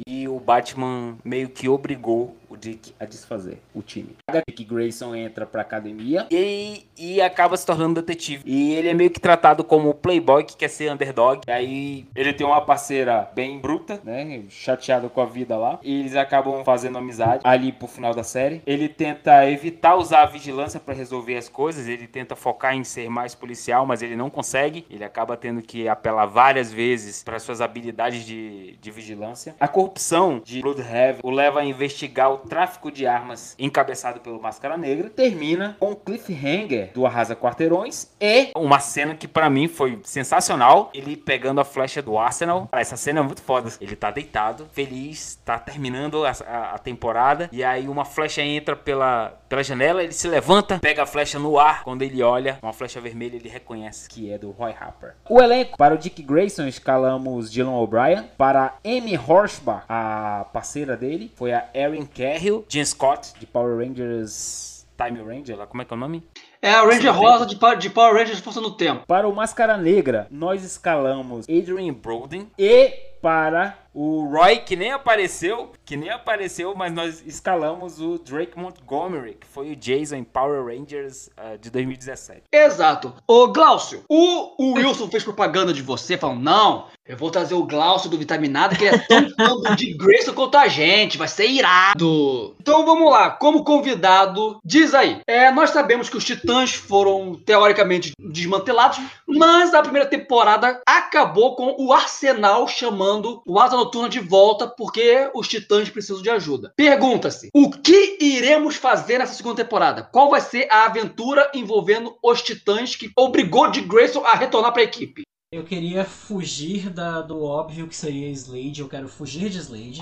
E 0.07 0.27
o 0.27 0.39
Batman 0.39 1.17
meio 1.23 1.49
que 1.49 1.67
obrigou 1.67 2.35
o 2.51 2.57
Dick 2.57 2.93
a 2.99 3.05
desfazer 3.05 3.59
o 3.73 3.81
time. 3.81 4.17
Dick 4.47 4.65
Grayson 4.65 5.15
entra 5.15 5.45
pra 5.45 5.61
academia 5.61 6.27
e, 6.29 6.85
e 6.97 7.21
acaba 7.21 7.55
se 7.55 7.65
tornando 7.65 8.01
detetive. 8.01 8.43
E 8.45 8.73
ele 8.73 8.89
é 8.89 8.93
meio 8.93 9.09
que 9.09 9.19
tratado 9.19 9.63
como 9.63 9.93
playboy 9.93 10.43
que 10.43 10.57
quer 10.57 10.67
ser 10.67 10.91
underdog. 10.91 11.41
E 11.47 11.51
aí 11.51 12.05
ele 12.13 12.33
tem 12.33 12.45
uma 12.45 12.59
parceira 12.61 13.29
bem 13.33 13.57
bruta, 13.59 14.01
né? 14.03 14.43
Chateada 14.49 15.07
com 15.07 15.21
a 15.21 15.25
vida 15.25 15.55
lá. 15.57 15.79
E 15.81 16.01
eles 16.01 16.15
acabam 16.15 16.63
fazendo 16.65 16.97
amizade 16.97 17.41
ali 17.43 17.71
pro 17.71 17.87
final 17.87 18.13
da 18.13 18.23
série. 18.23 18.61
Ele 18.65 18.89
tenta 18.89 19.49
evitar 19.49 19.95
usar 19.95 20.23
a 20.23 20.25
vigilância 20.25 20.79
para 20.79 20.93
resolver 20.93 21.37
as 21.37 21.47
coisas. 21.47 21.87
Ele 21.87 22.07
tenta 22.07 22.35
focar 22.35 22.75
em 22.75 22.83
ser 22.83 23.09
mais 23.09 23.33
policial, 23.33 23.85
mas 23.85 24.01
ele 24.01 24.15
não 24.15 24.29
consegue. 24.29 24.85
Ele 24.89 25.05
acaba 25.05 25.37
tendo 25.37 25.61
que 25.61 25.87
apelar 25.87 26.25
várias 26.25 26.71
vezes 26.71 27.23
para 27.23 27.39
suas 27.39 27.61
habilidades 27.61 28.25
de, 28.25 28.75
de 28.81 28.91
vigilância. 28.91 29.55
A 29.59 29.67
corrupção 29.67 30.41
de 30.43 30.61
Bloodhaven 30.61 31.21
o 31.23 31.31
leva 31.31 31.61
a 31.61 31.65
investigar 31.65 32.31
o 32.33 32.40
tráfico 32.41 32.91
de 32.91 33.07
armas 33.07 33.55
encabeçado 33.57 34.19
pelo 34.19 34.41
Máscara 34.41 34.77
Negra. 34.77 35.09
Termina 35.09 35.75
com 35.79 35.91
o 35.91 35.95
cliffhanger 35.95 36.91
do 36.93 37.05
Arrasa 37.05 37.35
Quarteirões 37.35 38.11
e 38.19 38.51
uma 38.55 38.79
cena 38.79 39.15
que 39.15 39.27
para 39.27 39.49
mim 39.49 39.67
foi 39.67 39.99
sensacional. 40.03 40.91
Ele 40.93 41.15
pegando 41.15 41.61
a 41.61 41.65
flecha 41.65 42.01
do 42.01 42.17
Arsenal. 42.17 42.67
Essa 42.71 42.97
cena 42.97 43.19
é 43.19 43.23
muito 43.23 43.41
foda. 43.41 43.71
Ele 43.79 43.95
tá 43.95 44.11
deitado, 44.11 44.67
feliz, 44.73 45.39
tá 45.45 45.57
terminando 45.57 46.25
a, 46.25 46.31
a, 46.47 46.75
a 46.75 46.77
temporada 46.77 47.49
e 47.51 47.63
aí 47.63 47.87
uma 47.87 48.05
flecha 48.05 48.41
entra 48.41 48.75
pela, 48.75 49.39
pela 49.47 49.63
janela, 49.63 50.03
ele 50.03 50.13
se 50.13 50.27
levanta, 50.27 50.79
pega 50.79 51.03
a 51.03 51.05
flecha 51.05 51.37
no 51.37 51.59
ar. 51.59 51.83
Quando 51.83 52.01
ele 52.01 52.21
olha, 52.23 52.57
uma 52.61 52.73
flecha 52.73 52.99
vermelha, 52.99 53.35
ele 53.35 53.49
reconhece 53.49 54.09
que 54.09 54.31
é 54.31 54.37
do 54.37 54.51
Roy 54.51 54.73
Harper. 54.79 55.15
O 55.29 55.41
elenco, 55.41 55.77
para 55.77 55.93
o 55.93 55.97
Dick 55.97 56.21
Grayson, 56.23 56.67
escalamos 56.67 57.51
Dylan 57.51 57.71
O'Brien. 57.71 58.29
Para 58.37 58.75
Amy 58.85 59.17
Horsbach, 59.17 59.83
a 59.87 60.45
parceira 60.53 60.95
dele, 60.95 61.31
foi 61.35 61.53
a 61.53 61.67
Erin 61.73 62.05
Cahill. 62.33 62.65
Jim 62.67 62.85
Scott, 62.85 63.33
de 63.39 63.45
Power 63.45 63.77
Rangers 63.77 64.85
Time 64.97 65.21
Ranger, 65.21 65.57
lá, 65.57 65.65
como 65.65 65.81
é 65.81 65.85
que 65.85 65.93
é 65.93 65.97
o 65.97 65.99
nome? 65.99 66.23
É 66.61 66.71
a 66.71 66.83
Ranger 66.83 67.11
Rosa 67.11 67.45
de, 67.45 67.57
de 67.79 67.89
Power 67.89 68.13
Rangers 68.13 68.39
Força 68.39 68.61
no 68.61 68.71
Tempo. 68.71 69.03
Para 69.07 69.27
o 69.27 69.35
Máscara 69.35 69.75
Negra, 69.77 70.27
nós 70.29 70.63
escalamos 70.63 71.47
Adrian 71.49 71.93
Broden. 71.93 72.47
E 72.57 73.10
para 73.21 73.77
o 73.93 74.25
Roy, 74.25 74.59
que 74.59 74.75
nem 74.75 74.91
apareceu, 74.91 75.71
que 75.85 75.97
nem 75.97 76.09
apareceu, 76.09 76.73
mas 76.73 76.93
nós 76.93 77.21
escalamos 77.25 77.99
o 77.99 78.17
Drake 78.17 78.57
Montgomery, 78.57 79.33
que 79.33 79.47
foi 79.47 79.71
o 79.71 79.75
Jason 79.75 80.15
em 80.15 80.23
Power 80.23 80.65
Rangers 80.65 81.29
ah, 81.35 81.57
de 81.59 81.69
2017. 81.69 82.43
Exato. 82.51 83.13
Ô, 83.27 83.47
Glaucio, 83.47 84.03
o, 84.07 84.53
o 84.57 84.73
Wilson 84.75 85.09
fez 85.09 85.23
propaganda 85.23 85.73
de 85.73 85.81
você, 85.81 86.17
falando, 86.17 86.41
não, 86.41 86.87
eu 87.05 87.17
vou 87.17 87.29
trazer 87.29 87.53
o 87.53 87.65
Glaucio 87.65 88.09
do 88.09 88.17
Vitaminado, 88.17 88.77
que 88.77 88.85
ele 88.85 88.95
é 88.95 88.99
tão 88.99 89.29
fã 89.35 89.75
Dick 89.75 89.97
Grayson 89.97 90.33
quanto 90.33 90.57
a 90.57 90.69
gente, 90.69 91.17
vai 91.17 91.27
ser 91.27 91.47
irado. 91.47 92.55
Então 92.61 92.85
vamos 92.85 93.11
lá, 93.11 93.31
como 93.31 93.65
convidado, 93.65 94.57
diz 94.63 94.93
aí. 94.93 95.19
É, 95.27 95.51
nós 95.51 95.71
sabemos 95.71 96.07
que 96.07 96.15
os 96.15 96.23
Titãs 96.23 96.73
foram, 96.73 97.35
teoricamente, 97.35 98.13
desmantelados, 98.17 98.99
mas 99.27 99.73
a 99.73 99.81
primeira 99.81 100.07
temporada 100.07 100.81
acabou 100.87 101.57
com 101.57 101.75
o 101.77 101.91
Arsenal 101.91 102.65
chamando 102.69 103.10
o 103.45 103.59
Asa 103.59 103.75
Noturna 103.75 104.07
de 104.07 104.19
volta, 104.19 104.67
porque 104.67 105.29
os 105.33 105.47
Titãs 105.47 105.89
precisam 105.89 106.21
de 106.21 106.29
ajuda. 106.29 106.71
Pergunta-se, 106.77 107.49
o 107.53 107.69
que 107.71 108.17
iremos 108.21 108.75
fazer 108.75 109.17
nessa 109.17 109.33
segunda 109.33 109.63
temporada? 109.63 110.03
Qual 110.03 110.29
vai 110.29 110.39
ser 110.41 110.67
a 110.71 110.85
aventura 110.85 111.51
envolvendo 111.53 112.15
os 112.23 112.41
Titãs 112.41 112.95
que 112.95 113.11
obrigou 113.17 113.69
Dick 113.71 113.87
Grayson 113.87 114.23
a 114.25 114.35
retornar 114.35 114.71
para 114.71 114.81
a 114.81 114.85
equipe? 114.85 115.23
Eu 115.53 115.63
queria 115.65 116.05
fugir 116.05 116.89
da- 116.89 117.21
do 117.21 117.43
óbvio 117.43 117.87
que 117.87 117.95
seria 117.95 118.29
Slade. 118.29 118.79
Eu 118.79 118.87
quero 118.87 119.09
fugir 119.09 119.49
de 119.49 119.57
Slade. 119.57 120.01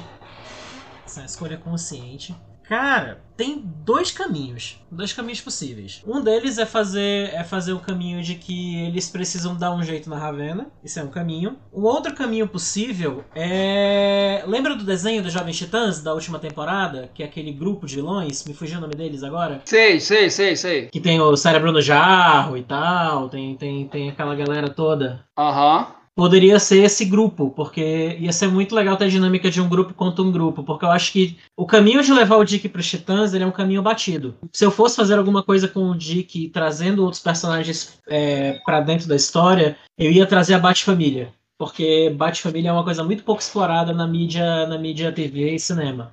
Essa 1.06 1.22
é 1.22 1.24
uma 1.24 1.26
escolha 1.26 1.58
consciente. 1.58 2.36
Cara, 2.70 3.20
tem 3.36 3.64
dois 3.84 4.12
caminhos. 4.12 4.80
Dois 4.92 5.12
caminhos 5.12 5.42
possíveis. 5.42 6.04
Um 6.06 6.22
deles 6.22 6.60
é 6.60 6.68
fazer 6.68 7.34
é 7.34 7.44
fazer 7.44 7.74
o 7.74 7.80
caminho 7.80 8.22
de 8.22 8.36
que 8.36 8.80
eles 8.86 9.10
precisam 9.10 9.56
dar 9.56 9.74
um 9.74 9.82
jeito 9.82 10.08
na 10.08 10.20
Ravena. 10.20 10.68
Isso 10.84 11.00
é 11.00 11.04
um 11.04 11.08
caminho. 11.08 11.58
Um 11.74 11.82
outro 11.82 12.14
caminho 12.14 12.48
possível 12.48 13.24
é. 13.34 14.44
Lembra 14.46 14.76
do 14.76 14.84
desenho 14.84 15.24
dos 15.24 15.34
Jovens 15.34 15.58
Titãs 15.58 16.04
da 16.04 16.14
última 16.14 16.38
temporada? 16.38 17.10
Que 17.12 17.24
é 17.24 17.26
aquele 17.26 17.52
grupo 17.52 17.88
de 17.88 17.96
vilões? 17.96 18.46
Me 18.46 18.54
fugiu 18.54 18.78
o 18.78 18.82
nome 18.82 18.94
deles 18.94 19.24
agora? 19.24 19.62
Sei, 19.66 20.00
sei, 20.00 20.30
sei, 20.30 20.56
sei. 20.56 20.90
Que 20.90 21.00
tem 21.00 21.20
o 21.20 21.36
cérebro 21.36 21.72
no 21.72 21.82
jarro 21.82 22.56
e 22.56 22.62
tal. 22.62 23.30
Tem, 23.30 23.56
tem, 23.56 23.88
tem 23.88 24.10
aquela 24.10 24.36
galera 24.36 24.70
toda 24.70 25.26
Aham. 25.36 25.88
Poderia 26.20 26.60
ser 26.60 26.84
esse 26.84 27.06
grupo, 27.06 27.50
porque 27.52 28.18
ia 28.20 28.34
ser 28.34 28.50
muito 28.50 28.76
legal 28.76 28.98
ter 28.98 29.06
a 29.06 29.08
dinâmica 29.08 29.50
de 29.50 29.62
um 29.62 29.70
grupo 29.70 29.94
contra 29.94 30.22
um 30.22 30.30
grupo, 30.30 30.64
porque 30.64 30.84
eu 30.84 30.92
acho 30.92 31.14
que 31.14 31.38
o 31.56 31.66
caminho 31.66 32.04
de 32.04 32.12
levar 32.12 32.36
o 32.36 32.44
Dick 32.44 32.68
para 32.68 32.82
os 32.82 32.90
Titãs 32.90 33.34
ele 33.34 33.46
é 33.46 33.48
um 33.48 33.54
caminho 33.54 33.82
batido. 33.82 34.36
Se 34.52 34.66
eu 34.66 34.70
fosse 34.70 34.98
fazer 34.98 35.18
alguma 35.18 35.42
coisa 35.42 35.66
com 35.66 35.90
o 35.90 35.98
Dick 35.98 36.50
trazendo 36.50 37.06
outros 37.06 37.22
personagens 37.22 37.98
é, 38.06 38.60
para 38.66 38.82
dentro 38.82 39.08
da 39.08 39.16
história, 39.16 39.78
eu 39.98 40.12
ia 40.12 40.26
trazer 40.26 40.56
a 40.56 40.60
Bat-Família, 40.60 41.32
porque 41.58 42.10
Bat-Família 42.10 42.68
é 42.68 42.74
uma 42.74 42.84
coisa 42.84 43.02
muito 43.02 43.24
pouco 43.24 43.42
explorada 43.42 43.94
na 43.94 44.06
mídia, 44.06 44.68
na 44.68 44.78
mídia 44.78 45.14
TV 45.14 45.56
e 45.56 45.60
cinema. 45.60 46.12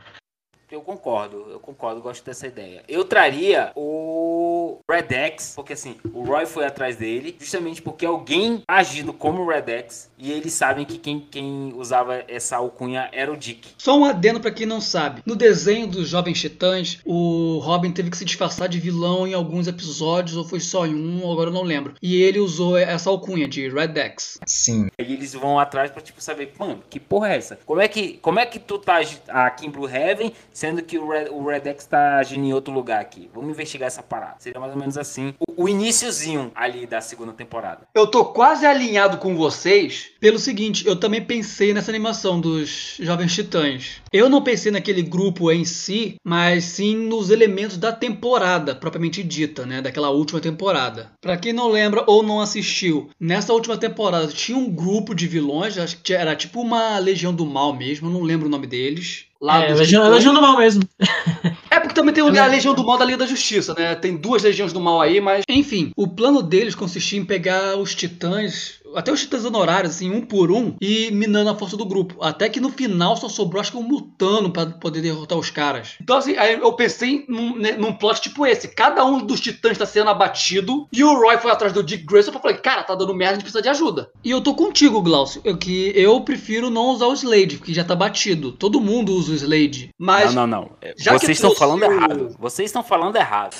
Eu 0.71 0.81
concordo, 0.81 1.47
eu 1.51 1.61
concordo, 1.61 2.01
gosto 2.01 2.25
dessa 2.25 2.47
ideia. 2.47 2.83
Eu 2.89 3.05
traria 3.05 3.73
o 3.77 4.79
Red 4.91 5.15
X, 5.15 5.53
porque 5.55 5.73
assim, 5.75 5.97
o 6.13 6.25
Roy 6.25 6.45
foi 6.47 6.65
atrás 6.67 6.97
dele, 6.97 7.37
justamente 7.39 7.81
porque 7.81 8.05
alguém 8.05 8.63
agindo 8.67 9.13
como 9.13 9.43
o 9.43 9.49
Red 9.49 9.71
X, 9.71 10.11
e 10.19 10.33
eles 10.33 10.53
sabem 10.53 10.85
que 10.85 10.99
quem, 10.99 11.21
quem 11.21 11.73
usava 11.77 12.25
essa 12.29 12.57
alcunha 12.57 13.09
era 13.13 13.33
o 13.33 13.37
Dick. 13.37 13.69
Só 13.79 13.97
um 13.99 14.05
adendo 14.05 14.41
pra 14.41 14.51
quem 14.51 14.67
não 14.67 14.81
sabe. 14.81 15.23
No 15.25 15.37
desenho 15.37 15.87
dos 15.87 16.09
Jovens 16.09 16.41
Titãs, 16.41 16.99
o 17.05 17.59
Robin 17.63 17.93
teve 17.93 18.11
que 18.11 18.17
se 18.17 18.25
disfarçar 18.25 18.69
de 18.69 18.81
vilão 18.81 19.27
em 19.27 19.35
alguns 19.35 19.67
episódios, 19.69 20.37
ou 20.37 20.45
foi 20.45 20.61
só 20.61 20.87
em 20.87 20.95
um, 20.95 21.31
agora 21.31 21.51
eu 21.51 21.55
não 21.55 21.63
lembro. 21.63 21.95
E 22.03 22.23
ele 22.23 22.39
usou 22.41 22.77
essa 22.77 23.09
alcunha 23.11 23.47
de 23.47 23.69
Red 23.69 23.97
X. 23.99 24.39
Sim. 24.47 24.89
Aí 24.99 25.13
eles 25.13 25.33
vão 25.35 25.59
atrás 25.59 25.91
pra, 25.91 26.03
tipo, 26.03 26.21
saber, 26.21 26.53
mano, 26.59 26.83
que 26.91 26.99
porra 26.99 27.33
é 27.33 27.37
essa? 27.37 27.59
Como 27.65 27.81
é 27.81 27.87
que, 27.89 28.15
como 28.19 28.39
é 28.41 28.47
que 28.47 28.59
tu 28.59 28.79
tá 28.79 28.97
agi- 28.97 29.21
aqui 29.29 29.67
em 29.67 29.71
Blue 29.71 29.89
Heaven, 29.89 30.33
sendo 30.57 30.83
que 30.83 30.99
o 30.99 31.07
Red, 31.07 31.29
o 31.29 31.45
Red 31.45 31.69
X 31.69 31.85
tá 31.85 32.17
agindo 32.17 32.47
em 32.47 32.55
outro 32.55 32.73
lugar 32.73 32.99
aqui? 32.99 33.31
Vamos 33.35 33.51
investigar 33.51 33.89
essa 33.89 34.03
parada. 34.03 34.37
Seria 34.39 34.59
mais 34.59 34.73
ou 34.73 34.79
menos 34.79 34.97
assim. 34.97 35.35
O, 35.57 35.65
o 35.65 35.69
iniciozinho 35.69 36.51
ali 36.55 36.87
da 36.87 37.01
segunda 37.01 37.33
temporada. 37.33 37.87
Eu 37.95 38.07
tô 38.07 38.25
quase 38.25 38.67
alinhado 38.67 39.19
com 39.19 39.37
vocês 39.37 40.11
pelo 40.21 40.39
seguinte, 40.39 40.87
eu 40.87 40.97
também 40.97 41.23
pensei 41.23 41.73
nessa 41.73 41.91
animação 41.91 42.41
dos 42.41 42.97
Jovens 42.99 43.35
Titãs. 43.35 44.03
Eu 44.13 44.29
não 44.29 44.43
pensei 44.43 44.73
naquele 44.73 45.03
grupo 45.03 45.51
em 45.53 45.65
si, 45.65 46.17
mas 46.25 46.65
sim 46.65 46.97
nos 46.97 47.31
elementos 47.31 47.77
da 47.77 47.93
temporada 47.93 48.75
propriamente 48.75 49.23
dita, 49.23 49.65
né, 49.65 49.81
daquela 49.81 50.11
última 50.11 50.41
temporada. 50.41 51.13
Pra 51.21 51.37
quem 51.37 51.53
não 51.53 51.69
lembra 51.69 52.05
ou 52.07 52.23
não 52.23 52.41
assistiu, 52.41 53.09
nessa 53.21 53.53
última 53.53 53.77
temporada 53.77 54.29
tinha 54.29 54.59
um 54.59 54.71
grupo 54.71 55.15
de 55.15 55.27
vilões, 55.27 55.79
acho 55.79 55.99
que 56.03 56.13
era 56.13 56.35
tipo 56.35 56.61
uma 56.61 56.99
Legião 56.99 57.35
do 57.35 57.47
Mal 57.47 57.73
mesmo, 57.73 58.09
eu 58.09 58.13
não 58.13 58.23
lembro 58.23 58.47
o 58.47 58.51
nome 58.51 58.67
deles. 58.67 59.27
Lá 59.41 59.63
É, 59.63 59.75
Legião. 59.75 60.09
Legião 60.09 60.35
do 60.35 60.41
Mal 60.41 60.57
mesmo. 60.57 60.83
É 61.71 61.81
porque 61.81 61.95
também 61.95 62.15
tem 62.15 62.23
o- 62.25 62.29
a 62.29 62.47
Legião 62.47 62.75
do 62.75 62.85
Mal 62.85 62.99
da 62.99 63.05
Liga 63.05 63.19
da 63.19 63.27
Justiça, 63.27 63.75
né? 63.77 63.95
Tem 63.95 64.17
duas 64.17 64.43
Legiões 64.43 64.73
do 64.73 64.81
Mal 64.81 65.01
aí, 65.01 65.21
mas. 65.21 65.45
Enfim, 65.49 65.93
o 65.97 66.07
plano 66.09 66.43
deles 66.43 66.75
consistia 66.75 67.19
em 67.19 67.25
pegar 67.25 67.77
os 67.77 67.95
titãs, 67.95 68.75
até 68.95 69.13
os 69.13 69.21
titãs 69.21 69.45
honorários, 69.45 69.95
assim, 69.97 70.11
um 70.11 70.21
por 70.21 70.51
um, 70.51 70.75
e 70.81 71.11
minando 71.11 71.51
a 71.51 71.55
força 71.55 71.77
do 71.77 71.85
grupo. 71.85 72.17
Até 72.23 72.49
que 72.49 72.61
no 72.61 72.71
final 72.71 73.17
só 73.17 73.29
sobrou, 73.29 73.61
acho 73.61 73.73
que 73.73 73.77
um 73.79 73.83
mutano 73.83 74.51
pra 74.51 74.67
poder 74.67 75.01
derrotar 75.03 75.37
os 75.39 75.51
caras. 75.51 75.95
Então, 76.01 76.17
assim, 76.17 76.37
aí 76.37 76.55
eu 76.55 76.73
pensei 76.75 77.25
num, 77.29 77.57
né, 77.57 77.73
num 77.73 77.93
plot 77.93 78.21
tipo 78.21 78.47
esse: 78.47 78.69
cada 78.69 79.05
um 79.05 79.19
dos 79.25 79.41
titãs 79.41 79.77
tá 79.79 79.87
sendo 79.87 80.11
abatido, 80.11 80.87
e 80.93 81.03
o 81.05 81.15
Roy 81.19 81.39
foi 81.39 81.51
atrás 81.51 81.73
do 81.73 81.83
Dick 81.83 82.05
Grayson 82.05 82.31
pra 82.33 82.41
falar: 82.41 82.55
cara, 82.59 82.83
tá 82.83 82.95
dando 82.95 83.15
merda, 83.15 83.33
a 83.33 83.35
gente 83.35 83.43
precisa 83.45 83.63
de 83.63 83.69
ajuda. 83.69 84.11
E 84.25 84.31
eu 84.31 84.41
tô 84.41 84.55
contigo, 84.55 85.03
Glaucio, 85.03 85.41
eu, 85.45 85.57
que 85.57 85.93
eu 85.95 86.21
prefiro 86.21 86.71
não 86.71 86.91
usar 86.91 87.07
o 87.07 87.13
Slade, 87.15 87.57
porque 87.59 87.75
já 87.75 87.85
tá 87.85 87.95
batido. 87.95 88.53
Todo 88.53 88.81
mundo 88.81 89.13
usa 89.13 89.33
o 89.33 89.35
Slade. 89.35 89.91
Mas. 89.99 90.35
não, 90.35 90.47
não, 90.47 90.63
não. 90.63 90.71
Vocês 91.19 91.37
estão 91.39 91.55
falando 91.55 91.83
o- 91.83 91.93
errado. 91.93 92.37
Vocês 92.39 92.69
estão 92.69 92.83
falando 92.83 93.17
errado. 93.17 93.55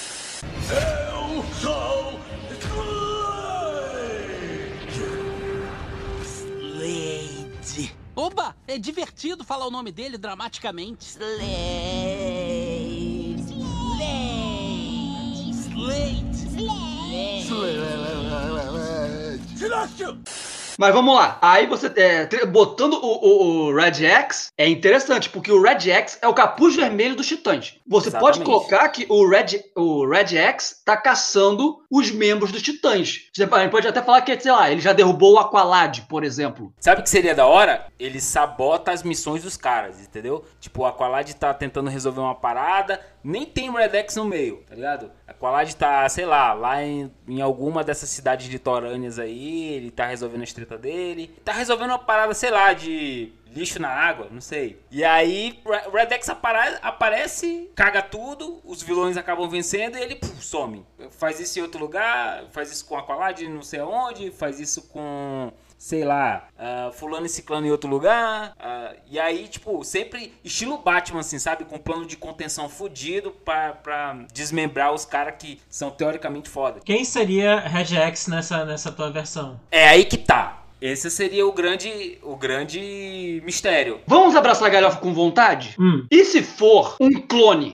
Slade. 1.61 2.16
Oba, 8.19 8.57
é 8.67 8.79
divertido 8.79 9.45
falar 9.45 9.67
o 9.67 9.71
nome 9.71 9.93
dele 9.93 10.17
dramaticamente. 10.17 11.05
Slade. 11.05 11.37
Slade. 15.77 16.47
Slade. 16.49 17.77
Mas 20.79 20.93
vamos 20.95 21.15
lá. 21.15 21.39
Aí 21.41 21.67
você, 21.67 21.87
é, 21.97 22.47
botando 22.47 22.95
o, 22.95 22.99
o- 23.07 23.67
o 23.69 23.75
Red 23.75 24.05
X, 24.05 24.49
é 24.59 24.69
interessante, 24.69 25.29
porque 25.31 25.51
o 25.51 25.63
Red 25.63 25.91
X 25.91 26.19
é 26.21 26.29
o 26.29 26.35
capuz 26.35 26.75
vermelho 26.77 27.17
dos 27.17 27.27
Titãs. 27.27 27.75
Você 27.87 28.11
pode 28.11 28.39
Exatamente. 28.39 28.45
colocar 28.45 28.89
que 28.89 29.07
o 29.09 29.29
Red, 29.29 29.63
o 29.77 30.07
Red 30.09 30.37
X 30.37 30.83
tá 30.85 30.97
caçando 30.97 31.79
os 31.91 32.11
membros 32.11 32.53
dos 32.53 32.63
Titãs. 32.63 33.21
Você 33.35 33.45
a 33.45 33.59
gente 33.61 33.71
pode 33.71 33.89
até 33.89 34.03
falar 34.03 34.21
que, 34.23 34.39
sei 34.39 34.53
lá, 34.53 34.71
ele 34.71 34.81
já 34.81 34.93
derrubou 34.93 35.35
o 35.35 35.39
Aqualad, 35.39 36.01
por 36.09 36.23
exemplo. 36.25 36.73
Sabe 36.81 37.01
o 37.01 37.05
que 37.05 37.11
seria 37.11 37.35
da 37.35 37.47
hora? 37.47 37.87
Ele 37.99 38.21
sabota 38.21 38.91
as 38.93 39.03
missões 39.03 39.43
dos 39.43 39.57
caras, 39.57 40.01
entendeu? 40.01 40.45
Tipo, 40.61 40.83
o 40.83 40.87
Aqualad 40.87 41.31
tá 41.35 41.55
tentando 41.55 41.89
resolver 41.91 42.21
uma 42.21 42.35
parada, 42.35 43.01
nem 43.27 43.45
tem 43.45 43.69
o 43.69 43.75
Red 43.75 43.97
X 43.99 44.15
no 44.17 44.25
meio, 44.25 44.63
tá 44.69 44.75
ligado? 44.75 45.11
A 45.27 45.33
Aqualad 45.33 45.73
tá, 45.75 46.09
sei 46.09 46.25
lá, 46.25 46.53
lá 46.53 46.83
em, 46.83 47.11
em 47.27 47.41
alguma 47.41 47.83
dessas 47.83 48.09
cidades 48.09 48.47
litorâneas 48.49 49.19
aí, 49.19 49.65
ele 49.75 49.91
tá 49.91 50.07
resolvendo 50.07 50.43
a 50.43 50.47
treta 50.47 50.79
dele. 50.79 51.35
Tá 51.45 51.53
resolvendo 51.53 51.91
uma 51.91 51.99
parada, 51.99 52.33
sei 52.35 52.51
lá, 52.51 52.73
de 52.73 53.33
lixo 53.49 53.81
na 53.81 53.89
água, 53.89 54.29
não 54.31 54.41
sei. 54.41 54.81
E 54.91 55.03
aí, 55.05 55.59
o 55.65 55.91
Red 55.91 56.13
X 56.15 56.29
apara- 56.29 56.79
aparece, 56.83 57.71
caga 57.75 58.01
tudo, 58.03 58.61
os 58.65 58.83
vilões 58.83 59.17
acabam 59.17 59.49
vencendo 59.49 59.97
e 59.99 60.03
ele 60.03 60.15
puf, 60.17 60.45
some. 60.45 60.87
Faz 61.11 61.41
isso 61.41 61.59
em 61.59 61.63
outro 61.63 61.81
lugar, 61.81 62.45
faz 62.53 62.71
isso 62.71 62.87
com 62.87 62.97
a 62.97 63.01
Aqualad 63.01 63.41
não 63.49 63.63
sei 63.63 63.81
aonde, 63.81 64.31
faz 64.31 64.61
isso 64.61 64.83
com 64.89 65.53
sei 65.79 66.05
lá, 66.05 66.49
ah, 66.59 66.91
fulano 66.93 67.27
e 67.27 67.29
ciclano 67.29 67.67
em 67.67 67.71
outro 67.71 67.89
lugar. 67.89 68.55
ah, 68.59 68.95
e 69.11 69.19
aí, 69.19 69.47
tipo, 69.49 69.83
sempre 69.85 70.33
estilo 70.45 70.79
Batman, 70.79 71.21
assim, 71.21 71.39
sabe? 71.39 71.65
Com 71.65 71.79
plano 71.79 72.07
de 72.07 72.17
contenção 72.17 72.69
fudido 72.69 73.31
pra, 73.31 73.73
pra 73.73 74.17
desmembrar 74.33 74.93
os 74.93 75.05
caras 75.05 75.35
que 75.39 75.61
são 75.69 75.91
teoricamente 75.91 76.49
foda. 76.49 76.81
Quem 76.85 77.05
seria 77.05 77.61
Red 77.61 77.95
X 77.97 78.27
nessa, 78.27 78.65
nessa 78.65 78.91
tua 78.91 79.11
versão? 79.11 79.61
É 79.71 79.89
aí 79.89 80.05
que 80.05 80.17
tá. 80.19 80.63
Esse 80.81 81.11
seria 81.11 81.47
o 81.47 81.53
grande, 81.53 82.19
o 82.23 82.37
grande 82.37 83.43
mistério. 83.45 84.01
Vamos 84.07 84.37
abraçar 84.37 84.69
a 84.69 84.71
galhofa 84.71 84.99
com 84.99 85.15
vontade? 85.15 85.75
Hum. 85.79 86.07
E 86.11 86.25
se 86.25 86.43
for 86.43 86.97
um 87.01 87.13
clone? 87.13 87.73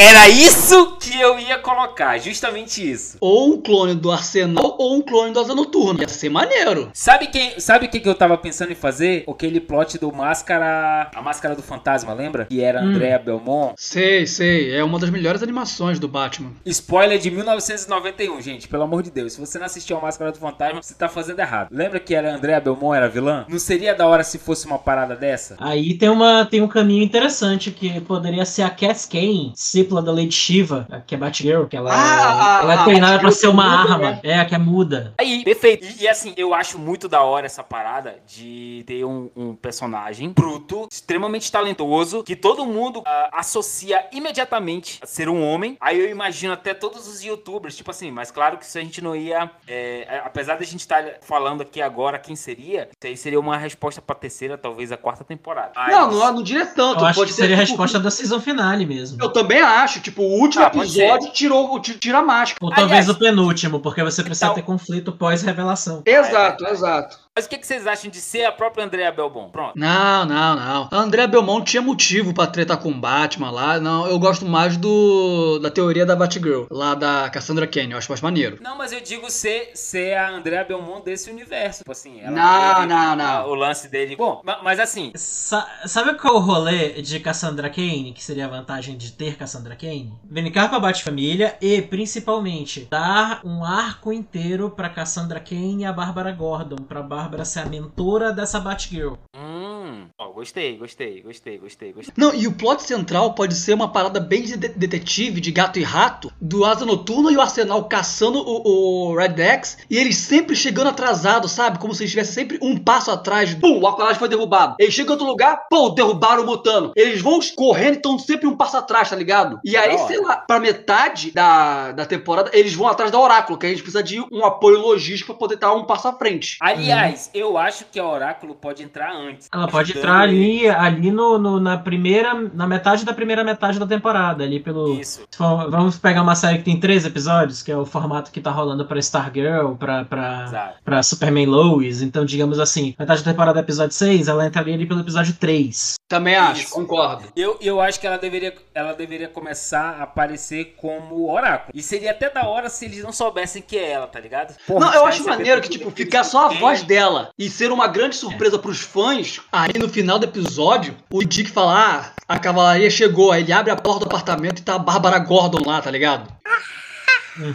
Era 0.00 0.28
isso 0.28 0.96
que 1.00 1.18
eu 1.20 1.40
ia 1.40 1.58
colocar, 1.58 2.18
justamente 2.18 2.88
isso. 2.88 3.16
Ou 3.20 3.52
um 3.54 3.60
clone 3.60 3.96
do 3.96 4.12
Arsenal, 4.12 4.76
ou 4.78 4.94
um 4.96 5.02
clone 5.02 5.32
do 5.32 5.40
Asa 5.40 5.56
Noturna. 5.56 6.00
Ia 6.02 6.08
ser 6.08 6.28
maneiro. 6.28 6.88
Sabe 6.94 7.26
quem, 7.26 7.58
sabe 7.58 7.86
o 7.86 7.88
que, 7.90 7.98
que 7.98 8.08
eu 8.08 8.14
tava 8.14 8.38
pensando 8.38 8.70
em 8.70 8.76
fazer? 8.76 9.24
Aquele 9.28 9.58
plot 9.60 9.98
do 9.98 10.12
Máscara, 10.12 11.10
a 11.12 11.20
Máscara 11.20 11.56
do 11.56 11.62
Fantasma, 11.62 12.12
lembra? 12.14 12.44
Que 12.44 12.60
era 12.62 12.80
Hum. 12.80 12.90
Andrea 12.90 13.18
Belmont. 13.18 13.74
Sei, 13.76 14.24
sei. 14.24 14.72
É 14.72 14.84
uma 14.84 15.00
das 15.00 15.10
melhores 15.10 15.42
animações 15.42 15.98
do 15.98 16.06
Batman. 16.06 16.52
Spoiler 16.64 17.18
de 17.18 17.30
1991, 17.32 18.40
gente, 18.40 18.68
pelo 18.68 18.84
amor 18.84 19.02
de 19.02 19.10
Deus. 19.10 19.32
Se 19.32 19.40
você 19.40 19.58
não 19.58 19.66
assistiu 19.66 19.96
a 19.98 20.00
Máscara 20.00 20.30
do 20.30 20.38
Fantasma, 20.38 20.80
você 20.80 20.94
tá 20.94 21.08
fazendo 21.08 21.40
errado. 21.40 21.70
Lembra 21.72 21.98
que 21.98 22.14
era 22.14 22.32
Andrea 22.34 22.60
Belmont 22.60 22.96
era 22.96 23.08
vilã? 23.08 23.44
Não 23.48 23.58
seria 23.58 23.94
da 23.96 24.06
hora 24.06 24.22
se 24.22 24.38
fosse 24.38 24.64
uma 24.66 24.78
parada 24.78 25.16
dessa? 25.16 25.56
Aí 25.58 25.94
tem, 25.98 26.08
uma, 26.08 26.44
tem 26.46 26.62
um 26.62 26.68
caminho 26.68 27.02
interessante 27.02 27.72
que 27.72 28.00
poderia 28.02 28.44
ser 28.44 28.62
a 28.62 28.70
Cass 28.70 29.04
Kane, 29.04 29.52
discípula 29.88 30.02
da 30.02 30.12
Lady 30.12 30.32
Shiva, 30.34 30.86
que 31.06 31.14
é 31.14 31.18
Batgirl, 31.18 31.64
que 31.64 31.76
ela, 31.76 31.90
Ah, 31.92 32.60
ela 32.62 32.72
a- 32.72 32.80
é 32.80 32.84
treinada 32.84 33.16
a 33.16 33.18
pra 33.18 33.30
ser 33.30 33.48
uma 33.48 33.62
Batgirl 33.64 33.92
arma. 33.94 34.08
muda, 34.12 34.20
É, 34.22 34.38
a 34.38 34.44
que 34.44 34.54
é 34.54 34.58
muda. 34.58 35.14
Aí, 35.18 35.42
perfeito. 35.44 35.86
E, 35.86 36.02
e, 36.04 36.08
assim, 36.08 36.34
eu 36.36 36.52
acho 36.54 36.78
muito 36.78 37.08
da 37.08 37.22
hora 37.22 37.46
essa 37.46 37.62
parada 37.64 38.16
de 38.26 38.84
ter 38.86 39.04
um, 39.04 39.30
um 39.34 39.54
personagem 39.54 40.30
bruto, 40.30 40.86
extremamente 40.92 41.50
talentoso, 41.50 42.22
que 42.22 42.36
todo 42.36 42.66
mundo 42.66 43.02
ah, 43.06 43.30
associa 43.32 44.04
imediatamente 44.12 44.98
a 45.02 45.06
ser 45.06 45.28
um 45.28 45.42
homem. 45.42 45.76
Aí 45.80 45.98
eu 45.98 46.10
imagino 46.10 46.52
até 46.52 46.74
todos 46.74 47.08
os 47.08 47.22
youtubers, 47.24 47.76
tipo 47.76 47.90
assim, 47.90 48.10
mas 48.10 48.30
claro 48.30 48.58
que 48.58 48.64
isso 48.64 48.76
a 48.78 48.80
gente 48.80 49.02
não 49.02 49.16
ia. 49.16 49.50
é, 49.66 50.20
apesar 50.24 50.56
da 50.56 50.64
gente 50.64 50.80
estar 50.80 51.04
falando 51.22 51.62
aqui 51.62 51.80
agora 51.80 52.18
quem 52.18 52.34
seria, 52.36 52.88
isso 52.90 53.06
aí 53.06 53.16
seria 53.16 53.40
uma 53.40 53.56
resposta 53.56 54.00
pra 54.02 54.14
terceira, 54.14 54.58
talvez 54.58 54.92
a 54.92 54.96
quarta 54.96 55.24
temporada. 55.24 55.72
Mas- 55.74 55.92
Não, 55.92 56.10
não, 56.10 56.32
não 56.34 56.42
diria 56.42 56.66
tanto. 56.66 57.00
Eu 57.00 57.06
acho 57.06 57.18
Pode 57.18 57.30
que 57.30 57.36
ser, 57.36 57.42
seria 57.42 57.56
a 57.56 57.60
tipo, 57.60 57.70
resposta 57.72 57.98
da 58.00 58.10
season 58.10 58.40
finale 58.40 58.84
mesmo. 58.86 59.18
Eu 59.22 59.30
também 59.32 59.60
acho. 59.60 59.77
Tipo, 59.86 60.22
o 60.22 60.40
último 60.40 60.64
Ah, 60.64 60.68
episódio 60.68 61.30
tirou, 61.32 61.80
ti- 61.80 61.98
tira 61.98 62.18
a 62.18 62.22
máscara. 62.22 62.58
Ou 62.62 62.70
talvez 62.70 62.90
Aliás- 62.90 63.08
o 63.08 63.14
penúltimo, 63.18 63.80
porque 63.80 64.02
você 64.02 64.22
precisa 64.22 64.46
Então- 64.46 64.54
ter 64.54 64.62
conflito 64.62 65.12
pós-revelação. 65.12 66.02
Exato, 66.04 66.66
é 66.66 66.70
exato. 66.72 67.18
Mas 67.38 67.46
o 67.46 67.48
que, 67.50 67.58
que 67.58 67.66
vocês 67.68 67.86
acham 67.86 68.10
de 68.10 68.20
ser 68.20 68.44
a 68.46 68.50
própria 68.50 68.84
Andrea 68.84 69.12
Belbon? 69.12 69.48
Pronto. 69.48 69.74
Não, 69.76 70.24
não, 70.24 70.56
não. 70.56 70.88
A 70.90 70.96
André 70.96 71.24
Belmont 71.28 71.64
tinha 71.70 71.80
motivo 71.80 72.34
pra 72.34 72.48
tretar 72.48 72.78
com 72.78 72.90
o 72.90 72.94
Batman 72.94 73.52
lá. 73.52 73.78
Não, 73.78 74.08
eu 74.08 74.18
gosto 74.18 74.44
mais 74.44 74.76
do 74.76 75.60
da 75.60 75.70
teoria 75.70 76.04
da 76.04 76.16
Batgirl, 76.16 76.64
lá 76.68 76.96
da 76.96 77.30
Cassandra 77.30 77.64
Cain. 77.64 77.92
Eu 77.92 77.98
acho 77.98 78.10
mais 78.10 78.20
maneiro. 78.20 78.58
Não, 78.60 78.76
mas 78.76 78.90
eu 78.90 79.00
digo 79.00 79.30
ser, 79.30 79.70
ser 79.74 80.14
a 80.16 80.30
Andrea 80.30 80.64
Belmont 80.64 81.04
desse 81.04 81.30
universo. 81.30 81.78
Tipo 81.78 81.92
assim, 81.92 82.20
ela 82.20 82.32
Não, 82.32 82.74
teve, 82.74 82.86
não, 82.88 83.14
não. 83.14 83.48
O 83.50 83.54
lance 83.54 83.86
dele. 83.88 84.16
Bom, 84.16 84.42
ma- 84.44 84.58
mas 84.64 84.80
assim, 84.80 85.12
Sa- 85.14 85.68
sabe 85.86 86.14
qual 86.18 86.34
é 86.34 86.36
o 86.38 86.40
rolê 86.40 86.88
de 87.02 87.20
Cassandra 87.20 87.70
Kane, 87.70 88.12
que 88.12 88.24
seria 88.24 88.46
a 88.46 88.48
vantagem 88.48 88.96
de 88.96 89.12
ter 89.12 89.36
Cassandra 89.36 89.76
Kane? 89.76 90.12
Brincar 90.24 90.68
com 90.70 90.74
a 90.74 90.80
Bat-família 90.80 91.56
e, 91.60 91.80
principalmente, 91.82 92.88
dar 92.90 93.42
um 93.44 93.64
arco 93.64 94.12
inteiro 94.12 94.70
pra 94.70 94.88
Cassandra 94.88 95.38
Kane 95.38 95.82
e 95.82 95.84
a 95.84 95.92
Bárbara 95.92 96.32
Gordon, 96.32 96.76
pra 96.76 97.00
Bárbara 97.02 97.27
ser 97.44 97.60
a 97.60 97.66
mentora 97.66 98.32
dessa 98.32 98.60
Batgirl. 98.60 99.14
hum, 99.36 100.08
gostei, 100.38 100.76
gostei, 100.76 101.20
gostei, 101.20 101.58
gostei, 101.58 101.92
gostei. 101.92 102.14
Não, 102.16 102.32
e 102.32 102.46
o 102.46 102.52
plot 102.52 102.82
central 102.82 103.34
pode 103.34 103.54
ser 103.54 103.74
uma 103.74 103.88
parada 103.92 104.20
bem 104.20 104.42
de 104.42 104.56
de- 104.56 104.68
detetive, 104.68 105.40
de 105.40 105.50
gato 105.50 105.78
e 105.78 105.82
rato, 105.82 106.32
do 106.40 106.64
Asa 106.64 106.86
Noturna 106.86 107.32
e 107.32 107.36
o 107.36 107.40
Arsenal 107.40 107.84
caçando 107.88 108.38
o, 108.38 109.10
o 109.10 109.16
Red 109.16 109.30
Dex, 109.30 109.78
e 109.90 109.96
eles 109.96 110.16
sempre 110.16 110.54
chegando 110.54 110.88
atrasados, 110.90 111.50
sabe? 111.52 111.78
Como 111.78 111.92
se 111.92 112.02
eles 112.02 112.10
estivessem 112.10 112.34
sempre 112.34 112.58
um 112.62 112.76
passo 112.78 113.10
atrás. 113.10 113.52
Pum, 113.54 113.80
o 113.80 113.86
Aqualad 113.86 114.16
foi 114.16 114.28
derrubado. 114.28 114.76
Eles 114.78 114.94
chegam 114.94 115.10
em 115.10 115.18
outro 115.18 115.26
lugar, 115.26 115.66
pô, 115.68 115.88
derrubaram 115.90 116.44
o 116.44 116.46
Mutano. 116.46 116.92
Eles 116.94 117.20
vão 117.20 117.40
correndo 117.56 117.94
e 117.94 117.96
estão 117.96 118.18
sempre 118.18 118.46
um 118.46 118.56
passo 118.56 118.76
atrás, 118.76 119.10
tá 119.10 119.16
ligado? 119.16 119.58
E 119.64 119.76
aí, 119.76 119.98
sei 120.06 120.20
lá, 120.20 120.36
pra 120.36 120.60
metade 120.60 121.32
da, 121.32 121.92
da 121.92 122.06
temporada, 122.06 122.50
eles 122.52 122.74
vão 122.74 122.86
atrás 122.86 123.10
da 123.10 123.18
Oráculo, 123.18 123.58
que 123.58 123.66
a 123.66 123.68
gente 123.68 123.82
precisa 123.82 124.02
de 124.02 124.20
um 124.32 124.44
apoio 124.44 124.80
logístico 124.80 125.32
pra 125.32 125.38
poder 125.38 125.54
estar 125.54 125.72
um 125.74 125.84
passo 125.84 126.06
à 126.08 126.12
frente. 126.12 126.56
Aliás, 126.60 127.30
eu 127.34 127.58
acho 127.58 127.84
que 127.86 127.98
a 127.98 128.06
Oráculo 128.06 128.54
pode 128.54 128.82
entrar 128.82 129.12
antes. 129.12 129.48
Ela 129.52 129.66
pode 129.68 129.96
entrar. 129.96 130.27
Ali, 130.28 130.68
ali 130.68 131.10
no, 131.10 131.38
no- 131.38 131.60
na 131.60 131.76
primeira, 131.78 132.34
na 132.54 132.66
metade 132.66 133.04
da 133.04 133.12
primeira 133.12 133.42
metade 133.44 133.78
da 133.78 133.86
temporada, 133.86 134.44
ali 134.44 134.60
pelo. 134.60 134.98
Isso. 135.00 135.22
Vamos 135.38 135.98
pegar 135.98 136.22
uma 136.22 136.34
série 136.34 136.58
que 136.58 136.64
tem 136.64 136.78
três 136.78 137.04
episódios, 137.04 137.62
que 137.62 137.70
é 137.72 137.76
o 137.76 137.84
formato 137.84 138.30
que 138.30 138.40
tá 138.40 138.50
rolando 138.50 138.84
pra 138.86 138.98
Stargirl, 138.98 139.74
pra, 139.74 140.04
pra, 140.04 140.44
Exato. 140.46 140.74
pra 140.84 141.02
Superman 141.02 141.46
Lois. 141.46 142.02
Então, 142.02 142.24
digamos 142.24 142.58
assim, 142.58 142.94
metade 142.98 143.22
da 143.22 143.30
temporada 143.30 143.58
é 143.60 143.62
episódio 143.62 143.94
6, 143.94 144.28
ela 144.28 144.46
entraria 144.46 144.74
ali 144.74 144.86
pelo 144.86 145.00
episódio 145.00 145.34
3. 145.34 145.94
Também 146.08 146.36
acho, 146.36 146.62
Isso. 146.62 146.70
concordo. 146.74 147.24
Eu, 147.36 147.58
eu 147.60 147.80
acho 147.80 148.00
que 148.00 148.06
ela 148.06 148.16
deveria, 148.16 148.54
ela 148.74 148.92
deveria 148.94 149.28
começar 149.28 149.96
a 150.00 150.02
aparecer 150.04 150.74
como 150.78 151.30
Oráculo. 151.30 151.70
E 151.74 151.82
seria 151.82 152.10
até 152.12 152.30
da 152.30 152.46
hora 152.46 152.68
se 152.70 152.86
eles 152.86 153.02
não 153.04 153.12
soubessem 153.12 153.60
que 153.62 153.76
é 153.76 153.90
ela, 153.92 154.06
tá 154.06 154.18
ligado? 154.18 154.56
Porra, 154.66 154.86
Não, 154.86 154.94
eu 154.94 155.04
acho 155.06 155.24
maneiro 155.26 155.60
que, 155.60 155.68
tipo, 155.68 155.90
ficar 155.90 156.24
só 156.24 156.46
a 156.46 156.48
têm. 156.48 156.58
voz 156.60 156.82
dela 156.82 157.28
e 157.38 157.48
ser 157.50 157.70
uma 157.70 157.86
grande 157.86 158.16
surpresa 158.16 158.58
pros 158.58 158.80
fãs. 158.80 159.40
Aí 159.52 159.72
no 159.78 159.88
final 159.88 160.17
do 160.18 160.24
episódio, 160.26 160.94
o 161.10 161.22
Dick 161.24 161.50
fala: 161.50 161.74
Ah, 161.74 162.10
a 162.28 162.38
cavalaria 162.38 162.90
chegou. 162.90 163.32
Aí 163.32 163.42
ele 163.42 163.52
abre 163.52 163.70
a 163.70 163.76
porta 163.76 164.00
do 164.00 164.06
apartamento 164.06 164.58
e 164.60 164.62
tá 164.62 164.74
a 164.74 164.78
Bárbara 164.78 165.18
Gordon 165.18 165.62
lá, 165.68 165.80
tá 165.80 165.90
ligado? 165.90 166.28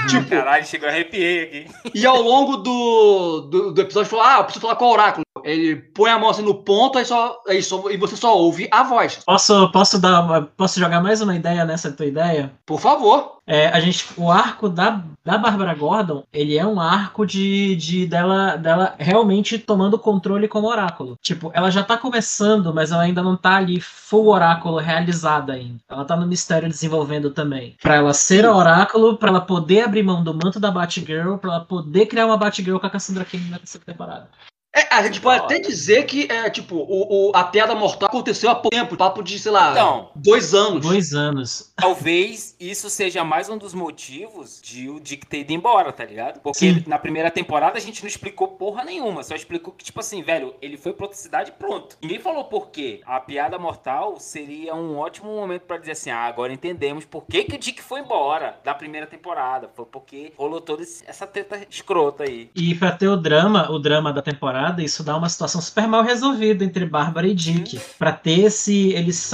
Tipo, 0.07 0.29
Caralho, 0.29 0.65
chegou, 0.65 0.87
arrepiei 0.87 1.43
aqui. 1.43 1.67
e 1.93 2.05
ao 2.05 2.21
longo 2.21 2.55
do, 2.57 3.41
do, 3.51 3.71
do 3.73 3.81
episódio 3.81 4.09
falou: 4.09 4.25
Ah, 4.25 4.37
eu 4.37 4.43
preciso 4.45 4.61
falar 4.61 4.77
com 4.77 4.85
o 4.85 4.91
Oráculo. 4.91 5.23
Ele 5.43 5.75
põe 5.75 6.09
a 6.09 6.17
mão 6.17 6.29
assim 6.29 6.41
no 6.41 6.55
ponto 6.55 6.97
aí 6.97 7.03
só, 7.03 7.37
aí 7.45 7.61
só, 7.61 7.89
e 7.91 7.97
você 7.97 8.15
só 8.15 8.37
ouve 8.37 8.69
a 8.71 8.81
voz. 8.83 9.19
Posso, 9.25 9.69
posso, 9.73 9.99
dar 9.99 10.21
uma- 10.21 10.41
posso 10.55 10.79
jogar 10.79 11.01
mais 11.01 11.19
uma 11.19 11.35
ideia 11.35 11.65
nessa 11.65 11.91
tua 11.91 12.05
ideia? 12.05 12.53
Por 12.65 12.79
favor. 12.79 13.39
É, 13.45 13.67
a 13.67 13.79
gente, 13.79 14.07
o 14.17 14.31
arco 14.31 14.69
da, 14.69 15.03
da 15.23 15.37
Bárbara 15.37 15.73
Gordon, 15.73 16.23
ele 16.31 16.57
é 16.57 16.65
um 16.65 16.79
arco 16.79 17.25
de, 17.25 17.75
de 17.75 18.05
dela, 18.05 18.55
dela 18.55 18.95
realmente 18.97 19.59
tomando 19.59 19.99
controle 19.99 20.47
como 20.47 20.67
oráculo. 20.67 21.17
Tipo, 21.21 21.51
ela 21.53 21.69
já 21.69 21.83
tá 21.83 21.97
começando, 21.97 22.73
mas 22.73 22.91
ela 22.91 23.03
ainda 23.03 23.21
não 23.21 23.35
tá 23.35 23.57
ali 23.57 23.81
full 23.81 24.27
oráculo 24.27 24.77
realizada 24.77 25.53
ainda. 25.53 25.79
Ela 25.89 26.05
tá 26.05 26.15
no 26.15 26.25
mistério 26.25 26.69
desenvolvendo 26.69 27.31
também. 27.31 27.75
Pra 27.81 27.95
ela 27.95 28.13
ser 28.13 28.45
a 28.45 28.55
oráculo, 28.55 29.17
pra 29.17 29.29
ela 29.29 29.41
poder 29.41 29.81
abrir 29.81 30.03
mão 30.03 30.23
do 30.23 30.33
manto 30.33 30.59
da 30.59 30.71
Batgirl, 30.71 31.37
pra 31.37 31.55
ela 31.55 31.65
poder 31.65 32.05
criar 32.05 32.25
uma 32.25 32.37
Batgirl 32.37 32.79
com 32.79 32.87
a 32.87 32.89
Cassandra 32.89 33.25
Cain 33.25 33.49
na 33.49 33.57
terceira 33.57 33.85
temporada. 33.85 34.29
É, 34.75 34.95
a 34.95 35.03
gente 35.03 35.21
pode 35.21 35.43
até 35.43 35.59
dizer 35.59 36.03
que, 36.05 36.27
é, 36.31 36.49
tipo, 36.49 36.75
o, 36.75 37.29
o- 37.29 37.31
a 37.35 37.43
piada 37.43 37.75
mortal 37.75 38.09
aconteceu 38.09 38.49
há 38.49 38.55
pouco 38.55 38.71
tempo, 38.75 38.97
papo 38.97 39.21
de, 39.21 39.37
sei 39.37 39.51
lá, 39.51 39.71
Então. 39.71 40.09
dois 40.15 40.53
anos. 40.55 40.81
Dois 40.83 41.13
anos. 41.13 41.71
Talvez 41.75 42.55
isso 42.59 42.89
seja 42.89 43.23
mais 43.23 43.49
um 43.49 43.57
dos 43.57 43.73
motivos 43.73 44.59
de 44.63 44.89
o 44.89 44.99
Dick 44.99 45.27
ter 45.27 45.41
ido 45.41 45.53
embora, 45.53 45.91
tá 45.93 46.03
ligado? 46.03 46.39
Porque 46.39 46.57
Sim. 46.57 46.83
na 46.87 46.97
primeira 46.97 47.29
temporada 47.29 47.77
a 47.77 47.81
gente 47.81 48.01
não 48.01 48.07
explicou 48.07 48.47
porra 48.47 48.83
nenhuma. 48.83 49.21
Só 49.23 49.35
explicou 49.35 49.73
que, 49.73 49.83
tipo 49.85 49.99
assim, 49.99 50.23
velho, 50.23 50.55
ele 50.59 50.75
foi 50.75 50.91
pra 50.93 51.05
outra 51.05 51.19
cidade 51.19 51.51
e 51.51 51.53
pronto. 51.53 51.95
Ninguém 52.01 52.19
falou 52.19 52.45
por 52.45 52.69
quê. 52.71 53.01
A 53.05 53.19
piada 53.19 53.59
mortal 53.59 54.15
seria 54.19 54.73
um 54.73 54.97
ótimo 54.97 55.27
momento 55.35 55.61
pra 55.67 55.77
dizer 55.77 55.91
assim: 55.91 56.09
ah, 56.09 56.25
agora 56.25 56.51
entendemos 56.51 57.05
por 57.05 57.25
que, 57.25 57.43
que 57.43 57.55
o 57.55 57.59
Dick 57.59 57.81
foi 57.81 57.99
embora 57.99 58.57
da 58.63 58.73
primeira 58.73 59.05
temporada. 59.05 59.69
Foi 59.75 59.85
porque 59.85 60.33
rolou 60.35 60.59
toda 60.59 60.81
essa 60.81 61.27
treta 61.27 61.61
escrota 61.69 62.23
aí. 62.23 62.49
E 62.55 62.73
pra 62.73 62.91
ter 62.91 63.07
o 63.07 63.15
drama, 63.17 63.69
o 63.71 63.77
drama 63.77 64.11
da 64.11 64.21
temporada, 64.21 64.62
isso 64.79 65.03
dá 65.03 65.15
uma 65.17 65.29
situação 65.29 65.61
super 65.61 65.87
mal 65.87 66.03
resolvida 66.03 66.63
entre 66.63 66.85
Bárbara 66.85 67.27
e 67.27 67.33
Dick. 67.33 67.79
Pra 67.97 68.11
ter 68.11 68.41
esse. 68.41 68.89
Eles 68.93 69.31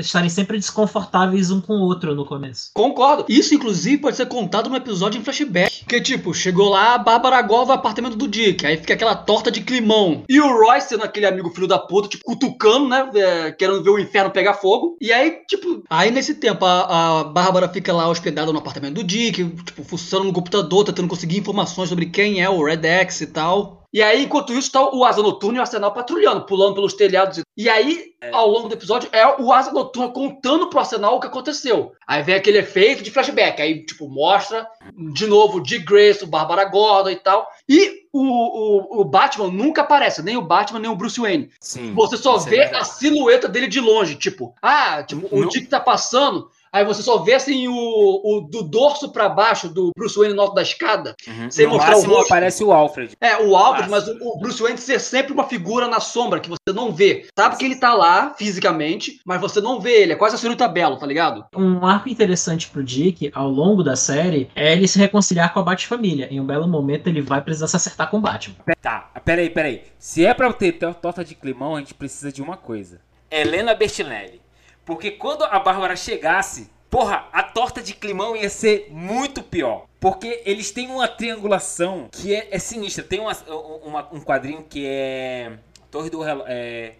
estarem 0.00 0.28
sempre 0.28 0.58
desconfortáveis 0.58 1.50
um 1.50 1.60
com 1.60 1.74
o 1.74 1.82
outro 1.82 2.14
no 2.14 2.24
começo. 2.24 2.70
Concordo. 2.74 3.24
Isso, 3.28 3.54
inclusive, 3.54 3.98
pode 3.98 4.16
ser 4.16 4.26
contado 4.26 4.68
no 4.68 4.76
episódio 4.76 5.20
em 5.20 5.24
flashback. 5.24 5.80
Porque, 5.80 6.00
tipo, 6.00 6.34
chegou 6.34 6.68
lá, 6.68 6.94
a 6.94 6.98
Bárbara 6.98 7.46
ao 7.48 7.70
apartamento 7.70 8.16
do 8.16 8.28
Dick. 8.28 8.66
Aí 8.66 8.76
fica 8.76 8.94
aquela 8.94 9.14
torta 9.14 9.50
de 9.50 9.60
climão. 9.60 10.24
E 10.28 10.40
o 10.40 10.46
Roy 10.46 10.80
sendo 10.80 11.04
aquele 11.04 11.26
amigo 11.26 11.50
filho 11.50 11.66
da 11.66 11.78
puta, 11.78 12.08
tipo, 12.08 12.24
cutucando, 12.24 12.88
né? 12.88 13.08
é, 13.14 13.52
querendo 13.52 13.82
ver 13.82 13.90
o 13.90 13.98
inferno 13.98 14.30
pegar 14.30 14.54
fogo. 14.54 14.96
E 15.00 15.12
aí, 15.12 15.42
tipo. 15.46 15.82
Aí 15.88 16.10
nesse 16.10 16.34
tempo, 16.34 16.64
a, 16.64 17.20
a 17.20 17.24
Bárbara 17.24 17.68
fica 17.68 17.92
lá 17.92 18.08
hospedada 18.08 18.52
no 18.52 18.58
apartamento 18.58 18.94
do 18.94 19.04
Dick, 19.04 19.44
tipo, 19.64 19.84
fuçando 19.84 20.24
no 20.24 20.32
computador, 20.32 20.84
tentando 20.84 21.08
conseguir 21.08 21.38
informações 21.38 21.88
sobre 21.88 22.06
quem 22.06 22.42
é 22.42 22.48
o 22.48 22.64
Red 22.64 22.86
X 22.86 23.20
e 23.20 23.26
tal. 23.26 23.77
E 23.92 24.02
aí, 24.02 24.24
enquanto 24.24 24.52
isso, 24.52 24.70
tá 24.70 24.82
o 24.94 25.02
Asa 25.04 25.22
Noturna 25.22 25.56
e 25.56 25.60
o 25.60 25.62
Arsenal 25.62 25.92
patrulhando, 25.92 26.44
pulando 26.44 26.74
pelos 26.74 26.92
telhados. 26.92 27.40
E 27.56 27.68
aí, 27.70 28.12
É. 28.20 28.30
ao 28.32 28.46
longo 28.48 28.68
do 28.68 28.74
episódio, 28.74 29.08
é 29.12 29.26
o 29.40 29.50
Asa 29.52 29.72
Noturna 29.72 30.10
contando 30.12 30.68
pro 30.68 30.78
Arsenal 30.80 31.16
o 31.16 31.20
que 31.20 31.26
aconteceu. 31.26 31.92
Aí 32.06 32.22
vem 32.22 32.34
aquele 32.34 32.58
efeito 32.58 33.02
de 33.02 33.10
flashback. 33.10 33.62
Aí, 33.62 33.86
tipo, 33.86 34.06
mostra 34.08 34.68
de 35.14 35.26
novo 35.26 35.56
o 35.58 35.62
Dick 35.62 35.84
Grayson, 35.86 36.26
Bárbara 36.26 36.64
Gordon 36.66 37.10
e 37.10 37.16
tal. 37.16 37.48
E 37.66 38.02
o, 38.12 38.20
o, 38.20 39.00
o 39.00 39.04
Batman 39.04 39.48
nunca 39.48 39.80
aparece, 39.82 40.22
nem 40.22 40.36
o 40.36 40.42
Batman, 40.42 40.80
nem 40.80 40.90
o 40.90 40.96
Bruce 40.96 41.18
Wayne. 41.20 41.50
Sim. 41.60 41.94
Você 41.94 42.16
só 42.18 42.36
é 42.36 42.40
vê 42.40 42.56
verdade. 42.58 42.82
a 42.82 42.84
silhueta 42.84 43.48
dele 43.48 43.68
de 43.68 43.80
longe, 43.80 44.16
tipo, 44.16 44.54
ah, 44.60 45.02
tipo, 45.02 45.26
o 45.34 45.46
Dick 45.48 45.66
tá 45.66 45.80
passando. 45.80 46.50
Aí 46.72 46.84
você 46.84 47.02
só 47.02 47.18
vê 47.18 47.34
assim 47.34 47.68
o, 47.68 47.72
o 47.74 48.40
do 48.50 48.62
dorso 48.62 49.10
pra 49.10 49.28
baixo 49.28 49.68
do 49.68 49.90
Bruce 49.96 50.16
Wayne 50.18 50.34
no 50.34 50.42
alto 50.42 50.54
da 50.54 50.62
escada. 50.62 51.14
Uhum. 51.26 51.50
sem 51.50 51.66
no 51.66 51.74
mostrar 51.74 51.96
o 51.96 52.02
rosto. 52.02 52.24
aparece 52.32 52.64
o 52.64 52.72
Alfred. 52.72 53.16
É, 53.20 53.36
o 53.42 53.56
Alfred, 53.56 53.90
Massa. 53.90 54.12
mas 54.14 54.20
o, 54.22 54.28
o 54.28 54.38
Bruce 54.38 54.62
Wayne 54.62 54.78
ser 54.78 55.00
sempre 55.00 55.32
uma 55.32 55.44
figura 55.44 55.88
na 55.88 56.00
sombra 56.00 56.40
que 56.40 56.48
você 56.48 56.72
não 56.74 56.92
vê. 56.92 57.26
Sabe 57.38 57.56
que 57.56 57.64
ele 57.64 57.76
tá 57.76 57.94
lá 57.94 58.34
fisicamente, 58.36 59.20
mas 59.24 59.40
você 59.40 59.60
não 59.60 59.80
vê 59.80 60.02
ele. 60.02 60.12
É 60.12 60.16
quase 60.16 60.34
a 60.34 60.38
senhorita 60.38 60.68
Belo, 60.68 60.96
tá 60.98 61.06
ligado? 61.06 61.44
Um 61.56 61.86
arco 61.86 62.08
interessante 62.08 62.68
pro 62.68 62.82
Dick, 62.84 63.30
ao 63.34 63.48
longo 63.48 63.82
da 63.82 63.96
série, 63.96 64.50
é 64.54 64.72
ele 64.72 64.86
se 64.88 64.98
reconciliar 64.98 65.52
com 65.52 65.60
a 65.60 65.62
Bat-família. 65.62 66.28
Em 66.30 66.40
um 66.40 66.46
belo 66.46 66.68
momento, 66.68 67.06
ele 67.08 67.22
vai 67.22 67.40
precisar 67.40 67.66
se 67.68 67.76
acertar 67.76 68.10
com 68.10 68.18
o 68.18 68.20
Batman. 68.20 68.56
Tá, 68.82 69.10
peraí, 69.24 69.50
peraí. 69.50 69.82
Se 69.98 70.24
é 70.26 70.34
pra 70.34 70.52
ter 70.52 70.72
to- 70.72 70.94
torta 71.00 71.24
de 71.24 71.34
climão, 71.34 71.76
a 71.76 71.78
gente 71.80 71.94
precisa 71.94 72.30
de 72.32 72.42
uma 72.42 72.56
coisa. 72.56 73.00
Helena 73.30 73.74
Bertinelli. 73.74 74.40
Porque 74.88 75.10
quando 75.10 75.44
a 75.44 75.58
Bárbara 75.58 75.94
chegasse, 75.94 76.70
porra, 76.88 77.28
a 77.30 77.42
torta 77.42 77.82
de 77.82 77.92
climão 77.92 78.34
ia 78.34 78.48
ser 78.48 78.86
muito 78.90 79.42
pior. 79.42 79.84
Porque 80.00 80.40
eles 80.46 80.70
têm 80.70 80.88
uma 80.90 81.06
triangulação 81.06 82.08
que 82.10 82.34
é, 82.34 82.48
é 82.50 82.58
sinistra. 82.58 83.04
Tem 83.04 83.20
uma- 83.20 83.36
uma- 83.84 84.08
um 84.10 84.20
quadrinho 84.22 84.62
que 84.62 84.86
é. 84.86 85.58
Torre 85.90 86.08
do 86.08 86.22
Relógio. 86.22 86.46
É, 86.50 86.94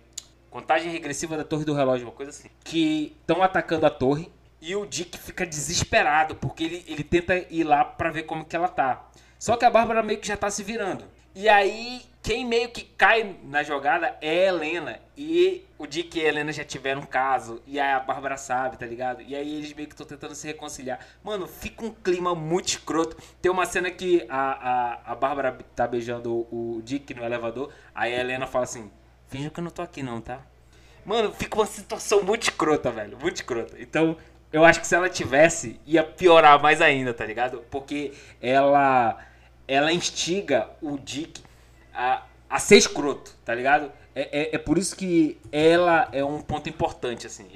contagem 0.50 0.92
regressiva 0.92 1.34
da 1.34 1.44
Torre 1.44 1.64
do 1.64 1.72
Relógio, 1.72 2.06
uma 2.06 2.12
coisa 2.12 2.28
assim. 2.30 2.50
Que 2.62 3.16
estão 3.22 3.42
atacando 3.42 3.86
a 3.86 3.90
torre 3.90 4.30
e 4.60 4.76
o 4.76 4.84
Dick 4.84 5.16
fica 5.16 5.46
desesperado 5.46 6.34
porque 6.34 6.64
ele, 6.64 6.84
ele 6.86 7.02
tenta 7.02 7.36
ir 7.48 7.64
lá 7.64 7.86
pra 7.86 8.10
ver 8.10 8.24
como 8.24 8.44
que 8.44 8.54
ela 8.54 8.68
tá. 8.68 9.08
Só 9.38 9.56
que 9.56 9.64
a 9.64 9.70
Bárbara 9.70 10.02
meio 10.02 10.18
que 10.20 10.28
já 10.28 10.36
tá 10.36 10.50
se 10.50 10.62
virando. 10.62 11.04
E 11.34 11.48
aí, 11.48 12.02
quem 12.22 12.44
meio 12.44 12.68
que 12.68 12.82
cai 12.82 13.36
na 13.44 13.62
jogada 13.62 14.16
é 14.20 14.48
a 14.48 14.48
Helena. 14.48 15.00
E 15.16 15.64
o 15.78 15.86
Dick 15.86 16.18
e 16.18 16.24
a 16.24 16.28
Helena 16.28 16.52
já 16.52 16.64
tiveram 16.64 17.00
um 17.00 17.06
caso. 17.06 17.62
E 17.66 17.78
a 17.78 17.98
Bárbara 18.00 18.36
sabe, 18.36 18.76
tá 18.76 18.84
ligado? 18.84 19.22
E 19.22 19.34
aí 19.34 19.56
eles 19.56 19.72
meio 19.72 19.88
que 19.88 19.94
estão 19.94 20.06
tentando 20.06 20.34
se 20.34 20.46
reconciliar. 20.46 20.98
Mano, 21.22 21.46
fica 21.46 21.84
um 21.84 21.90
clima 21.90 22.34
muito 22.34 22.68
escroto. 22.68 23.16
Tem 23.40 23.50
uma 23.50 23.66
cena 23.66 23.90
que 23.90 24.26
a, 24.28 24.36
a, 25.06 25.12
a 25.12 25.14
Bárbara 25.14 25.56
tá 25.74 25.86
beijando 25.86 26.32
o, 26.32 26.76
o 26.76 26.82
Dick 26.82 27.14
no 27.14 27.24
elevador. 27.24 27.72
Aí 27.94 28.14
a 28.14 28.20
Helena 28.20 28.46
fala 28.46 28.64
assim: 28.64 28.90
Finge 29.28 29.50
que 29.50 29.60
eu 29.60 29.64
não 29.64 29.70
tô 29.70 29.82
aqui, 29.82 30.02
não, 30.02 30.20
tá? 30.20 30.40
Mano, 31.04 31.32
fica 31.32 31.56
uma 31.56 31.66
situação 31.66 32.22
muito 32.22 32.42
escrota, 32.44 32.90
velho. 32.90 33.16
Muito 33.18 33.36
escrota. 33.36 33.76
Então, 33.80 34.16
eu 34.52 34.64
acho 34.64 34.80
que 34.80 34.86
se 34.86 34.94
ela 34.94 35.08
tivesse, 35.08 35.80
ia 35.86 36.02
piorar 36.02 36.60
mais 36.60 36.82
ainda, 36.82 37.14
tá 37.14 37.24
ligado? 37.24 37.64
Porque 37.70 38.12
ela 38.40 39.18
ela 39.66 39.92
instiga 39.92 40.70
o 40.80 40.98
Dick 40.98 41.42
a, 41.98 42.22
a 42.48 42.58
ser 42.60 42.76
escroto, 42.76 43.34
tá 43.44 43.52
ligado? 43.52 43.92
É, 44.14 44.52
é, 44.52 44.54
é 44.54 44.58
por 44.58 44.78
isso 44.78 44.94
que 44.96 45.36
ela 45.50 46.08
é 46.12 46.24
um 46.24 46.40
ponto 46.40 46.68
importante, 46.68 47.26
assim. 47.26 47.48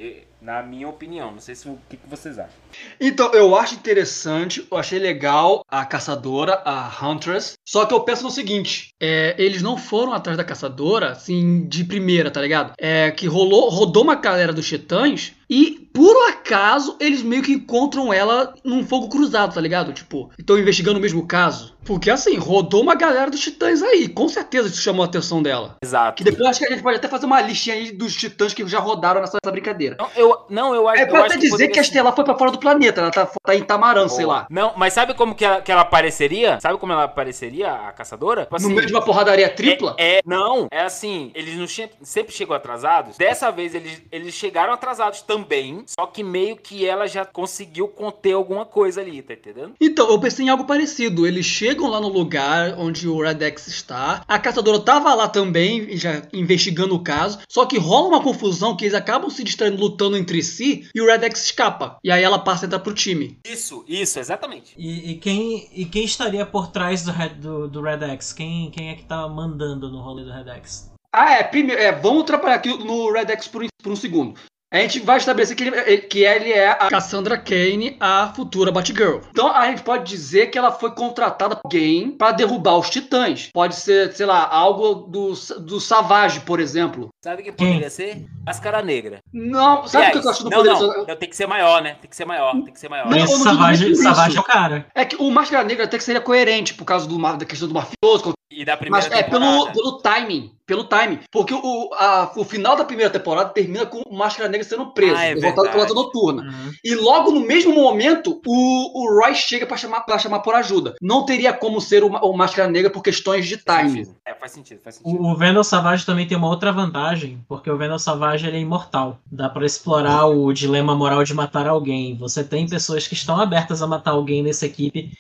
Na 0.43 0.61
minha 0.61 0.89
opinião. 0.89 1.31
Não 1.31 1.39
sei 1.39 1.55
se 1.55 1.69
o 1.69 1.79
que, 1.89 1.97
que 1.97 2.09
vocês 2.09 2.37
acham. 2.37 2.53
Então, 3.01 3.33
eu 3.33 3.55
acho 3.55 3.77
interessante, 3.77 4.67
eu 4.69 4.77
achei 4.77 4.99
legal 4.99 5.65
a 5.69 5.85
caçadora, 5.85 6.61
a 6.65 6.91
Huntress. 7.01 7.53
Só 7.65 7.87
que 7.87 7.95
eu 7.95 8.01
penso 8.01 8.25
no 8.25 8.31
seguinte: 8.31 8.89
é, 9.01 9.37
eles 9.39 9.63
não 9.63 9.77
foram 9.77 10.13
atrás 10.13 10.37
da 10.37 10.43
caçadora, 10.43 11.13
assim, 11.13 11.65
de 11.69 11.85
primeira, 11.85 12.29
tá 12.29 12.41
ligado? 12.41 12.73
É 12.77 13.13
que 13.13 13.29
rolou, 13.29 13.69
rodou 13.69 14.03
uma 14.03 14.17
galera 14.17 14.53
dos 14.53 14.67
titãs 14.67 15.33
e, 15.49 15.89
por 15.93 16.31
acaso, 16.31 16.97
eles 16.99 17.23
meio 17.23 17.43
que 17.43 17.53
encontram 17.53 18.11
ela 18.11 18.55
num 18.65 18.87
fogo 18.87 19.11
cruzado, 19.11 19.55
tá 19.55 19.61
ligado? 19.61 19.93
Tipo, 19.93 20.31
estão 20.39 20.59
investigando 20.59 20.99
o 20.99 21.03
mesmo 21.03 21.27
caso. 21.27 21.77
Porque, 21.85 22.11
assim, 22.11 22.37
rodou 22.37 22.81
uma 22.81 22.95
galera 22.95 23.31
dos 23.31 23.41
titãs 23.41 23.83
aí. 23.83 24.09
Com 24.09 24.29
certeza 24.29 24.69
isso 24.69 24.81
chamou 24.81 25.03
a 25.03 25.07
atenção 25.07 25.43
dela. 25.43 25.77
Exato. 25.83 26.17
Que 26.17 26.25
depois 26.25 26.49
acho 26.49 26.61
que 26.61 26.67
a 26.67 26.71
gente 26.71 26.83
pode 26.83 26.97
até 26.97 27.07
fazer 27.07 27.27
uma 27.27 27.41
listinha 27.43 27.77
aí 27.77 27.93
dos 27.93 28.15
titãs 28.15 28.55
que 28.55 28.67
já 28.67 28.79
rodaram 28.79 29.21
nessa 29.21 29.39
brincadeira. 29.51 29.97
Não, 29.99 30.09
eu, 30.17 30.32
não, 30.49 30.75
eu 30.75 30.89
acho 30.89 31.01
É 31.01 31.05
eu 31.05 31.09
pra 31.09 31.19
acho 31.21 31.27
até 31.27 31.37
dizer 31.37 31.51
poderia 31.51 31.73
que 31.73 31.79
a 31.81 31.83
ser- 31.83 31.89
Estela 31.89 32.13
foi 32.13 32.25
pra 32.25 32.37
fora 32.37 32.51
do 32.51 32.59
planeta. 32.59 33.01
Ela 33.01 33.11
tá, 33.11 33.27
tá 33.27 33.55
em 33.55 33.63
Tamarã, 33.63 34.09
sei 34.09 34.25
lá. 34.27 34.47
Não, 34.51 34.73
mas 34.77 34.93
sabe 34.93 35.15
como 35.15 35.35
que 35.35 35.45
ela, 35.45 35.61
que 35.61 35.71
ela 35.73 35.83
apareceria? 35.83 36.59
Sabe 36.61 36.79
como 36.79 36.93
ela 36.93 37.05
apareceria, 37.05 37.73
a 37.73 37.93
caçadora? 37.93 38.43
Tipo 38.43 38.61
No 38.63 38.71
meio 38.71 38.87
de 38.87 38.93
uma 38.93 39.03
porradaria 39.03 39.49
tripla? 39.49 39.95
É, 39.99 40.19
é- 40.19 40.23
não, 40.27 40.67
é 40.71 40.81
assim, 40.83 41.31
eles 41.35 41.57
não 41.57 41.67
che- 41.67 41.91
sempre 42.03 42.33
chegam 42.33 42.55
atrasados. 42.57 43.17
Dessa 43.17 43.51
vez 43.51 43.75
eles, 43.75 44.03
eles 44.11 44.35
chegaram 44.35 44.73
atrasados 44.73 45.23
também, 45.23 45.85
só 45.87 46.07
que 46.07 46.23
meio 46.23 46.57
que 46.57 46.87
ela 46.87 47.07
já 47.07 47.25
conseguiu 47.25 47.89
conter 47.89 48.33
alguma 48.33 48.65
coisa 48.65 49.01
ali, 49.01 49.23
tá 49.23 49.35
entendendo? 49.35 49.73
Então, 49.81 50.09
eu 50.11 50.19
pensei 50.21 50.47
em 50.47 50.49
algo 50.49 50.65
parecido. 50.65 51.27
Eles 51.27 51.45
chegam 51.47 51.89
lá 51.89 52.01
no 52.01 52.09
lugar 52.09 52.75
onde 52.79 53.09
o 53.09 53.21
Redex 53.23 53.67
está. 53.67 54.23
A 54.29 54.39
caçadora 54.39 54.81
tava 54.81 55.15
lá 55.15 55.29
também, 55.29 55.97
já 55.97 56.23
investigando 56.33 56.95
o 56.95 57.03
caso. 57.03 57.39
Só 57.49 57.65
que 57.67 57.79
rola 57.79 58.09
uma 58.09 58.23
confusão 58.23 58.77
que 58.77 58.85
eles 58.85 58.95
acabam 58.95 59.31
se 59.31 59.43
distraindo, 59.45 59.81
lutando 59.81 60.17
entre 60.23 60.43
si. 60.43 60.89
E 60.95 61.01
o 61.01 61.07
Redex 61.07 61.45
escapa. 61.45 61.97
E 62.03 62.11
aí 62.11 62.23
ela 62.23 62.39
passa 62.39 62.65
a 62.65 62.67
entrar 62.67 62.79
pro 62.79 62.95
time. 62.95 63.39
Isso, 63.47 63.85
isso, 63.87 64.19
exatamente. 64.19 64.75
E, 64.77 65.13
e 65.13 65.15
quem, 65.17 65.69
e 65.75 65.85
quem 65.85 66.05
estaria 66.05 66.47
por 66.47 66.69
trás 66.69 67.05
do, 67.05 67.13
Red, 67.13 67.31
do, 67.31 67.69
do 67.69 67.83
Red 67.83 68.03
X? 68.13 68.33
Quem, 68.33 68.71
quem 68.71 68.91
é 68.91 68.95
que 68.95 69.05
tá 69.05 69.29
mandando 69.29 69.91
no 69.91 70.01
rolê 70.01 70.25
do 70.25 70.33
Red 70.33 70.49
X? 70.59 70.91
Ah, 71.13 71.33
é. 71.35 71.43
Primeiro, 71.43 71.81
é 71.81 71.93
vamos 71.93 72.25
trabalhar 72.25 72.55
aqui 72.57 72.69
no 72.69 73.13
Redex 73.13 73.47
por, 73.49 73.63
um- 73.63 73.69
por 73.83 73.93
um 73.93 73.97
segundo. 73.97 74.39
A 74.73 74.79
gente 74.79 75.01
vai 75.01 75.19
estabelecer 75.19 75.55
que 75.55 75.65
ele, 75.65 75.99
que 75.99 76.21
ele 76.25 76.51
é 76.51 76.71
a 76.71 76.89
Cassandra 76.89 77.37
Kane, 77.37 77.95
a 78.01 78.33
futura 78.35 78.73
Batgirl. 78.73 79.19
Então 79.31 79.55
a 79.55 79.67
gente 79.67 79.83
pode 79.83 80.09
dizer 80.09 80.47
que 80.47 80.57
ela 80.57 80.73
foi 80.73 80.93
contratada 80.93 81.55
por 81.57 81.67
alguém 81.67 82.11
para 82.13 82.33
derrubar 82.33 82.79
os 82.79 82.89
titãs. 82.89 83.51
Pode 83.53 83.75
ser, 83.77 84.15
sei 84.15 84.25
lá, 84.25 84.49
algo 84.49 85.07
do, 85.11 85.35
do 85.61 85.79
Savage, 85.79 86.41
por 86.41 86.59
exemplo. 86.59 87.11
Sabe 87.23 87.43
o 87.43 87.45
que 87.45 87.53
poderia 87.53 87.91
ser? 87.91 88.25
Máscara 88.45 88.83
Negra. 88.83 89.19
Não, 89.33 89.87
sabe 89.87 90.09
o 90.09 90.21
que 90.21 90.27
eu 90.27 90.31
acho 90.31 90.45
do 90.45 90.51
não, 90.51 90.59
poder? 90.59 90.71
não, 90.73 91.07
não, 91.07 91.17
tem 91.17 91.29
que 91.29 91.37
ser 91.37 91.47
maior, 91.47 91.81
né? 91.83 91.97
Tem 92.01 92.11
que 92.11 92.17
ser 92.17 92.25
maior, 92.25 92.53
tem 92.53 92.73
que 92.73 92.81
ser 92.81 92.89
maior. 92.89 93.09
Não, 93.09 93.27
Savage, 93.27 93.97
Savage 93.97 94.37
é 94.37 94.41
o 94.41 94.45
cara. 94.45 94.87
É 94.95 95.05
que 95.05 95.17
o 95.17 95.31
Máscara 95.31 95.65
Negra 95.65 95.85
até 95.85 95.97
que 95.99 96.05
seria 96.05 96.21
coerente 96.21 96.75
por 96.75 96.85
causa 96.85 97.07
do, 97.07 97.19
da 97.37 97.45
questão 97.45 97.69
do 97.69 97.75
mafioso, 97.75 98.33
E 98.51 98.65
da 98.65 98.77
primeira 98.77 99.07
mas 99.09 99.19
é 99.19 99.23
pelo, 99.23 99.41
temporada. 99.45 99.73
pelo 99.73 99.99
timing. 99.99 100.53
Pelo 100.65 100.85
timing. 100.85 101.19
Porque 101.31 101.53
o, 101.53 101.91
a- 101.95 102.33
o 102.37 102.45
final 102.45 102.77
da 102.77 102.85
primeira 102.85 103.11
temporada 103.11 103.51
termina 103.51 103.85
com 103.85 104.01
o 104.07 104.17
Máscara 104.17 104.49
Negra 104.49 104.67
sendo 104.67 104.93
preso, 104.93 105.17
Ah, 105.17 105.25
é 105.25 105.35
derrotado 105.35 105.71
pela. 105.71 105.85
Asa 105.85 105.93
Noturna. 105.95 106.43
Uhum. 106.43 106.73
E 106.85 106.95
logo 106.95 107.31
no 107.33 107.41
mesmo 107.41 107.75
momento, 107.75 108.41
o, 108.47 109.03
o 109.03 109.21
Roy 109.21 109.35
chega 109.35 109.67
pra 109.67 109.77
chamar, 109.77 110.01
pra 110.03 110.19
chamar 110.19 110.39
por 110.41 110.55
ajuda. 110.55 110.95
Não 111.03 111.25
teria 111.27 111.53
como 111.53 111.81
ser 111.81 112.05
o, 112.05 112.09
o 112.09 112.37
Máscara 112.37 112.71
Negra 112.71 112.91
por 112.91 113.03
questões 113.03 113.47
de 113.47 113.57
timing. 113.59 114.15
É, 114.25 114.35
faz 114.35 114.53
sentido, 114.53 114.81
faz 114.83 114.97
sentido. 114.97 115.21
O, 115.21 115.33
o 115.33 115.37
Venom 115.37 115.63
Savage 115.65 116.07
também 116.07 116.27
tem 116.27 116.37
uma 116.39 116.49
outra 116.49 116.73
vantagem, 116.73 117.41
porque 117.49 117.71
o 117.71 117.77
Venom 117.77 117.99
Savage 117.99 118.32
ele 118.41 118.57
é 118.57 118.61
imortal. 118.61 119.19
Dá 119.31 119.49
pra 119.49 119.67
explorar 119.67 120.27
o 120.27 120.53
dilema 120.53 120.95
moral 120.95 121.25
de 121.25 121.35
matar 121.35 121.67
alguém. 121.67 122.17
Você 122.17 122.43
tem 122.45 122.67
pessoas 122.69 123.07
que 123.07 123.15
estão 123.15 123.39
abertas 123.41 123.83
a 123.83 123.87
matar 123.87 124.13
alguém 124.13 124.43
nessa 124.43 124.67
equipe, 124.67 125.11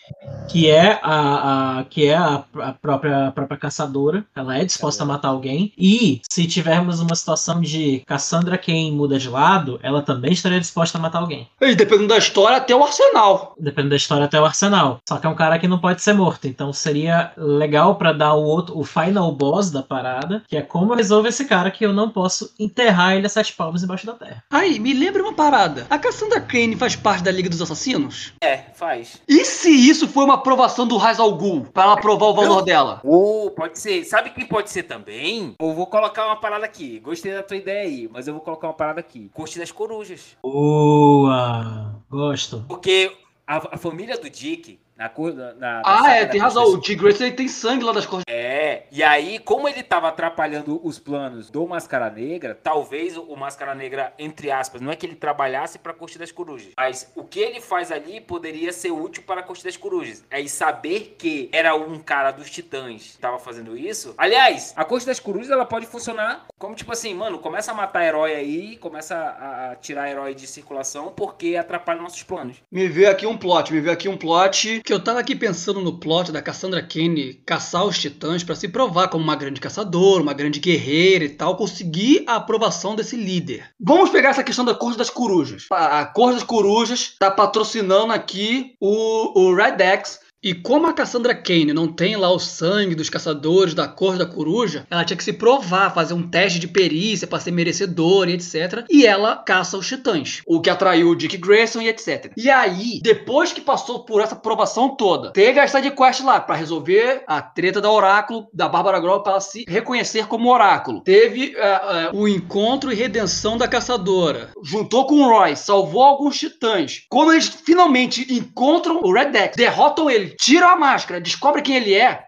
que 0.49 0.69
é 0.71 0.99
a, 1.03 1.79
a- 1.81 1.85
que 1.85 2.07
é 2.07 2.15
a, 2.15 2.45
a 2.59 2.73
própria, 2.73 3.29
a 3.29 3.33
própria 3.33 3.59
caçadora. 3.59 4.25
Ela 4.35 4.59
é 4.59 4.65
disposta 4.65 5.03
a 5.03 5.07
matar 5.07 5.29
alguém. 5.29 5.73
E 5.77 6.21
se 6.31 6.47
tivermos 6.47 7.01
uma 7.01 7.15
situação 7.15 7.61
de 7.61 8.03
Cassandra 8.07 8.57
Kane 8.59 8.91
muda 8.93 9.19
de 9.19 9.29
lado, 9.29 9.79
ela 9.83 10.03
também 10.03 10.33
estaria 10.33 10.61
disposta 10.61 10.99
a 10.99 11.01
matar 11.01 11.19
alguém. 11.21 11.49
E 11.61 11.75
dependendo 11.75 12.09
da 12.09 12.19
história, 12.19 12.57
até 12.57 12.75
o 12.75 12.83
arsenal. 12.83 13.55
Dependendo 13.59 13.91
da 13.91 13.97
história 13.97 14.25
até 14.25 14.41
o 14.41 14.45
arsenal. 14.45 14.99
Só 15.09 15.17
que 15.19 15.27
é 15.27 15.31
um 15.31 15.35
cara 15.35 15.59
que 15.59 15.69
não 15.69 15.79
pode 15.79 16.03
ser 16.03 16.13
morto. 16.13 16.47
Então 16.47 16.73
seria 16.73 17.33
legal 17.37 17.97
pra 17.97 18.13
dar 18.13 18.35
o 18.35 18.43
outro, 18.45 18.79
o 18.79 18.85
final 18.85 19.33
boss 19.33 19.71
da 19.71 19.83
parada, 19.83 20.43
que 20.49 20.57
é 20.57 20.63
como 20.63 20.93
eu 20.93 20.97
resolvo 20.97 21.29
esse 21.29 21.45
cara 21.45 21.71
que 21.71 21.85
eu 21.85 21.93
não 21.93 22.09
posso 22.11 22.53
enterrar 22.59 23.02
ele 23.11 23.27
a 23.27 23.29
sete 23.29 23.53
palmos 23.53 23.83
embaixo 23.83 24.07
da 24.07 24.15
terra. 24.15 24.45
Aí, 24.51 24.79
me 24.79 24.93
lembra 24.93 25.23
uma 25.23 25.35
parada. 25.35 25.87
A 25.91 25.99
Cassandra 25.99 26.41
Kane 26.41 26.77
faz 26.77 26.95
parte 26.95 27.25
da 27.25 27.31
Liga 27.31 27.49
dos 27.49 27.61
Assassinos? 27.61 28.33
É, 28.41 28.59
faz. 28.75 29.21
E 29.29 29.45
se 29.45 29.71
isso 29.71 30.07
foi 30.07 30.25
uma 30.25 30.35
aprovação 30.35 30.87
do 30.87 30.97
Raiz 30.97 31.19
al 31.19 31.35
Ghul 31.35 31.67
para 31.73 31.85
ela 31.85 31.97
provar 31.97 32.27
o 32.27 32.35
valor 32.35 32.63
dela? 32.63 33.01
Ou 33.05 33.51
pode 33.51 33.79
ser. 33.79 34.05
Sabe 34.05 34.31
quem 34.31 34.47
pode 34.47 34.71
ser 34.71 34.85
também? 34.85 35.55
Eu 35.59 35.75
vou 35.75 35.87
colocar 35.87 36.27
uma 36.27 36.37
parada 36.37 36.65
aqui. 36.65 37.01
Gostei 37.01 37.33
da 37.33 37.43
tua 37.43 37.57
ideia 37.57 37.83
aí, 37.83 38.09
mas 38.13 38.29
eu 38.29 38.35
vou 38.35 38.43
colocar 38.43 38.69
uma 38.69 38.75
parada 38.75 39.01
aqui. 39.01 39.31
Corte 39.35 39.59
das 39.59 39.73
Corujas. 39.73 40.37
Boa! 40.43 41.97
Gosto. 42.11 42.65
Porque 42.69 43.13
a, 43.47 43.75
a 43.75 43.77
família 43.77 44.19
do 44.19 44.31
Dick, 44.31 44.79
na 44.97 45.09
cor. 45.09 45.33
Na, 45.35 45.55
na 45.55 45.83
Ah, 45.85 46.11
é, 46.11 46.27
tem 46.27 46.41
razão. 46.41 46.65
O 46.65 46.81
T. 46.81 46.95
Grace 46.95 47.23
ele 47.23 47.33
tem 47.33 47.49
sangue 47.49 47.85
lá 47.85 47.93
das 47.93 48.07
costas. 48.07 48.25
É, 48.29 48.85
e 48.91 49.03
aí, 49.03 49.39
como 49.39 49.69
ele 49.69 49.83
tava 49.83 50.09
atrapalhando 50.09 50.81
os 50.85 50.99
planos 50.99 51.51
do 51.51 51.67
Máscara 51.67 52.11
Negra, 52.11 52.59
talvez 52.61 53.17
o 53.17 53.35
Máscara 53.37 53.75
Negra, 53.75 54.13
entre 54.19 54.51
aspas, 54.51 54.81
não 54.81 54.91
é 54.91 54.97
que 54.97 55.07
ele 55.07 55.17
trabalhasse 55.17 55.79
pra 55.79 55.93
Corte 55.93 56.19
das 56.19 56.33
Corujas, 56.33 56.73
mas 56.77 57.11
o 57.15 57.25
que 57.25 57.41
ele 57.41 57.61
faz 57.61 57.91
ali 57.91 58.21
poderia 58.21 58.73
ser 58.73 58.91
útil 58.91 59.23
para 59.23 59.41
a 59.41 59.43
Corte 59.43 59.65
das 59.65 59.77
Corujas. 59.77 60.25
Aí 60.31 60.49
saber 60.49 61.17
que 61.19 61.49
era 61.53 61.75
um 61.75 61.99
cara 61.99 62.31
dos 62.31 62.51
Titãs 62.51 63.13
que 63.13 63.19
tava 63.19 63.39
fazendo 63.39 63.77
isso. 63.77 64.15
Aliás, 64.17 64.73
a 64.77 64.85
Corte 64.85 65.07
das 65.07 65.21
Corujas 65.21 65.51
ela 65.51 65.65
pode 65.65 65.87
funcionar 65.87 66.47
como 66.59 66.75
tipo 66.75 66.93
assim, 66.93 67.15
mano, 67.15 67.39
começa 67.39 67.73
a 67.73 67.75
matar 67.75 68.05
herói 68.05 68.35
aí, 68.35 68.77
começa 68.77 69.17
a, 69.17 69.73
a 69.73 69.77
tirar 69.77 70.11
herói 70.11 70.35
de 70.35 70.47
circulação 70.47 71.13
porque 71.17 71.57
atrapalha 71.57 72.01
nossos 72.01 72.23
planos. 72.23 72.59
Me 72.71 72.89
veio 72.89 73.11
aqui 73.11 73.27
um 73.27 73.37
plot, 73.37 73.73
me 73.73 73.81
veio 73.81 73.93
aqui 73.93 74.09
um 74.09 74.17
plot. 74.17 74.82
Que 74.85 74.93
eu 74.93 75.03
tava 75.03 75.21
aqui 75.21 75.37
pensando 75.37 75.81
no 75.81 75.99
plot 75.99 76.33
da 76.33 76.43
Cassandra 76.43 76.83
Kane 76.83 77.35
caçar 77.47 77.85
os 77.85 77.99
titãs 77.99 78.43
pra 78.43 78.55
se 78.55 78.69
provar 78.69 79.09
como 79.09 79.23
uma 79.23 79.37
grande 79.37 79.61
caçadora, 79.61 80.23
uma 80.23 80.33
grande 80.33 80.59
guerreira 80.59 81.25
e 81.25 81.29
tal, 81.29 81.57
conseguir 81.57 82.25
a 82.27 82.37
aprovação 82.37 82.97
desse 82.97 83.17
líder. 83.17 83.71
Vamos 83.81 84.11
pegar 84.11 84.31
essa 84.31 84.43
questão 84.43 84.65
da 84.65 84.75
Corte 84.75 84.99
das 84.99 85.11
Corujas. 85.11 85.67
A 85.71 86.01
a 86.01 86.07
Corte 86.07 86.35
das 86.35 86.45
Corujas 86.45 87.15
tá 87.19 87.31
patrocinando 87.31 88.13
aqui 88.13 88.75
o, 88.81 89.41
o 89.41 89.55
Red 89.55 89.81
X. 89.83 90.19
E 90.43 90.53
como 90.53 90.89
a 90.89 90.93
Cassandra 90.93 91.37
Kane 91.37 91.73
não 91.73 91.87
tem 91.87 92.17
lá 92.17 92.29
o 92.29 92.39
sangue 92.41 92.97
dos 92.97 93.09
caçadores 93.09 93.75
da 93.75 93.87
Corte 93.87 94.19
da 94.19 94.27
Coruja, 94.27 94.85
ela 94.91 95.05
tinha 95.05 95.17
que 95.17 95.23
se 95.23 95.33
provar, 95.33 95.95
fazer 95.95 96.15
um 96.15 96.29
teste 96.29 96.59
de 96.59 96.67
perícia 96.67 97.29
pra 97.29 97.39
ser 97.39 97.53
merecedora 97.53 98.29
e 98.29 98.35
etc. 98.35 98.85
E 98.91 99.07
ela 99.07 99.37
caça 99.37 99.79
os 99.79 99.87
titãs. 99.87 100.43
O 100.45 100.61
que 100.61 100.69
atraiu 100.69 101.11
o 101.11 101.15
Dick 101.15 101.37
Grayson 101.37 101.83
e 101.83 101.89
etc. 101.89 102.33
E 102.37 102.51
aí, 102.51 102.99
depois 103.05 103.53
que 103.53 103.61
passou 103.61 104.05
por 104.05 104.21
essa 104.21 104.35
provação 104.35 104.97
toda, 104.97 105.31
teve 105.33 105.61
a 105.61 105.69
side 105.69 105.93
quest 105.93 106.23
lá 106.25 106.41
pra 106.41 106.57
resolver 106.57 107.23
a 107.29 107.41
treta 107.41 107.81
da 107.81 107.93
Oráculo, 107.93 108.49
da 108.53 108.69
Bárbara 108.69 108.99
Grohl, 108.99 109.23
pra 109.23 109.35
ela 109.35 109.41
se 109.41 109.65
reconhecer 109.69 110.27
como 110.27 110.53
Oráculo. 110.53 111.03
Teve 111.03 111.55
eh, 111.57 111.81
eh, 111.85 112.11
o 112.13 112.27
encontro 112.27 112.91
e 112.91 112.97
redenção 112.97 113.57
da 113.57 113.69
caçadora. 113.69 114.51
Juntou 114.65 115.07
com 115.07 115.23
o 115.23 115.29
Roy, 115.29 115.55
salvou 115.55 116.03
alguns 116.03 116.37
titãs. 116.37 117.07
Quando 117.09 117.33
eles 117.33 117.47
finalmente 117.47 118.27
encontram 118.35 119.01
o 119.05 119.13
Red 119.13 119.27
Dex, 119.27 119.57
derrotam 119.57 120.11
ele, 120.11 120.32
tiram 120.37 120.69
a 120.69 120.77
máscara, 120.77 121.21
descobrem 121.21 121.65
quem 121.65 121.77
ele 121.77 121.95
é. 121.95 122.25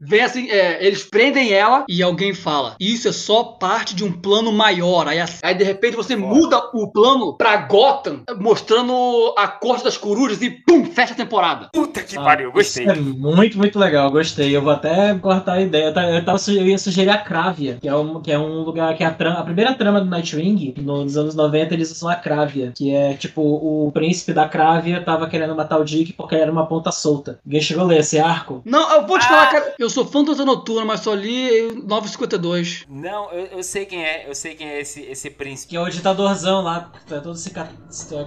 Vem 0.00 0.20
assim, 0.22 0.48
é, 0.50 0.84
eles 0.86 1.02
prendem 1.02 1.52
ela 1.52 1.84
e 1.88 2.02
alguém 2.02 2.32
fala: 2.32 2.76
Isso 2.78 3.08
é 3.08 3.12
só 3.12 3.42
parte 3.42 3.94
de 3.94 4.04
um 4.04 4.12
plano 4.12 4.52
maior. 4.52 5.08
Aí, 5.08 5.18
assim- 5.20 5.40
aí, 5.42 5.54
de 5.54 5.64
repente 5.64 5.96
você 5.96 6.14
muda 6.14 6.58
o 6.72 6.90
plano 6.90 7.36
pra 7.36 7.56
Gotham, 7.56 8.20
mostrando 8.38 9.34
a 9.36 9.48
corte 9.48 9.84
das 9.84 9.96
corujas 9.96 10.40
e 10.42 10.50
pum, 10.50 10.84
fecha 10.84 11.12
a 11.12 11.16
temporada. 11.16 11.68
Puta 11.72 12.02
que 12.02 12.16
Ah, 12.16 12.22
pariu, 12.22 12.52
gostei. 12.52 12.84
Isso 12.84 12.92
é 12.92 12.96
muito, 12.96 13.56
muito 13.58 13.78
legal, 13.78 14.10
gostei. 14.10 14.54
Eu 14.56 14.62
vou 14.62 14.72
até 14.72 15.14
cortar 15.14 15.54
a 15.54 15.60
ideia. 15.60 15.86
Eu, 15.86 15.94
ta- 15.94 16.10
eu, 16.10 16.24
tava, 16.24 16.38
eu 16.48 16.66
ia 16.66 16.78
sugerir 16.78 17.10
a 17.10 17.18
Crávia, 17.18 17.78
que 17.80 17.88
é 17.88 17.94
um, 17.94 18.20
que 18.20 18.30
é 18.30 18.38
um 18.38 18.60
lugar 18.62 18.96
que 18.96 19.02
é 19.02 19.06
a, 19.06 19.10
trama- 19.12 19.40
a 19.40 19.44
primeira 19.44 19.74
trama 19.74 20.00
do 20.00 20.06
Nightwing, 20.10 20.74
no- 20.78 21.04
nos 21.04 21.16
anos 21.16 21.34
90, 21.34 21.74
eles 21.74 21.90
usam 21.90 22.08
a 22.08 22.14
Crávia, 22.16 22.72
que 22.76 22.94
é 22.94 23.14
tipo 23.14 23.40
o 23.42 23.90
príncipe 23.92 24.32
da 24.32 24.48
Crávia 24.48 25.02
tava 25.02 25.28
querendo 25.28 25.54
matar 25.54 25.78
o 25.78 25.84
Dick 25.84 26.12
porque 26.12 26.34
era 26.34 26.50
uma 26.52 26.66
ponta 26.66 26.90
solta. 26.92 27.38
Alguém 27.44 27.60
chegou 27.60 27.84
a 27.84 27.86
ler 27.86 28.00
esse 28.00 28.18
arco? 28.18 28.62
Não, 28.64 28.92
eu 28.94 29.06
vou 29.06 29.18
te 29.18 29.24
Ah. 29.26 29.28
falar, 29.28 29.46
cara, 29.50 29.74
eu 29.78 29.87
Eu 29.88 29.92
sou 29.92 30.04
fã 30.04 30.22
do 30.22 30.32
Asa 30.32 30.44
Noturna, 30.44 30.84
mas 30.84 31.00
só 31.00 31.14
li 31.14 31.72
952. 31.82 32.84
Não, 32.90 33.32
eu, 33.32 33.46
eu 33.46 33.62
sei 33.62 33.86
quem 33.86 34.04
é, 34.04 34.28
eu 34.28 34.34
sei 34.34 34.54
quem 34.54 34.68
é 34.68 34.82
esse, 34.82 35.00
esse 35.00 35.30
príncipe. 35.30 35.70
Que 35.70 35.76
é 35.78 35.80
o 35.80 35.88
ditadorzão 35.88 36.60
lá, 36.60 36.92
que 36.92 37.06
tá 37.06 37.22
todo 37.22 37.38
cica... 37.38 37.66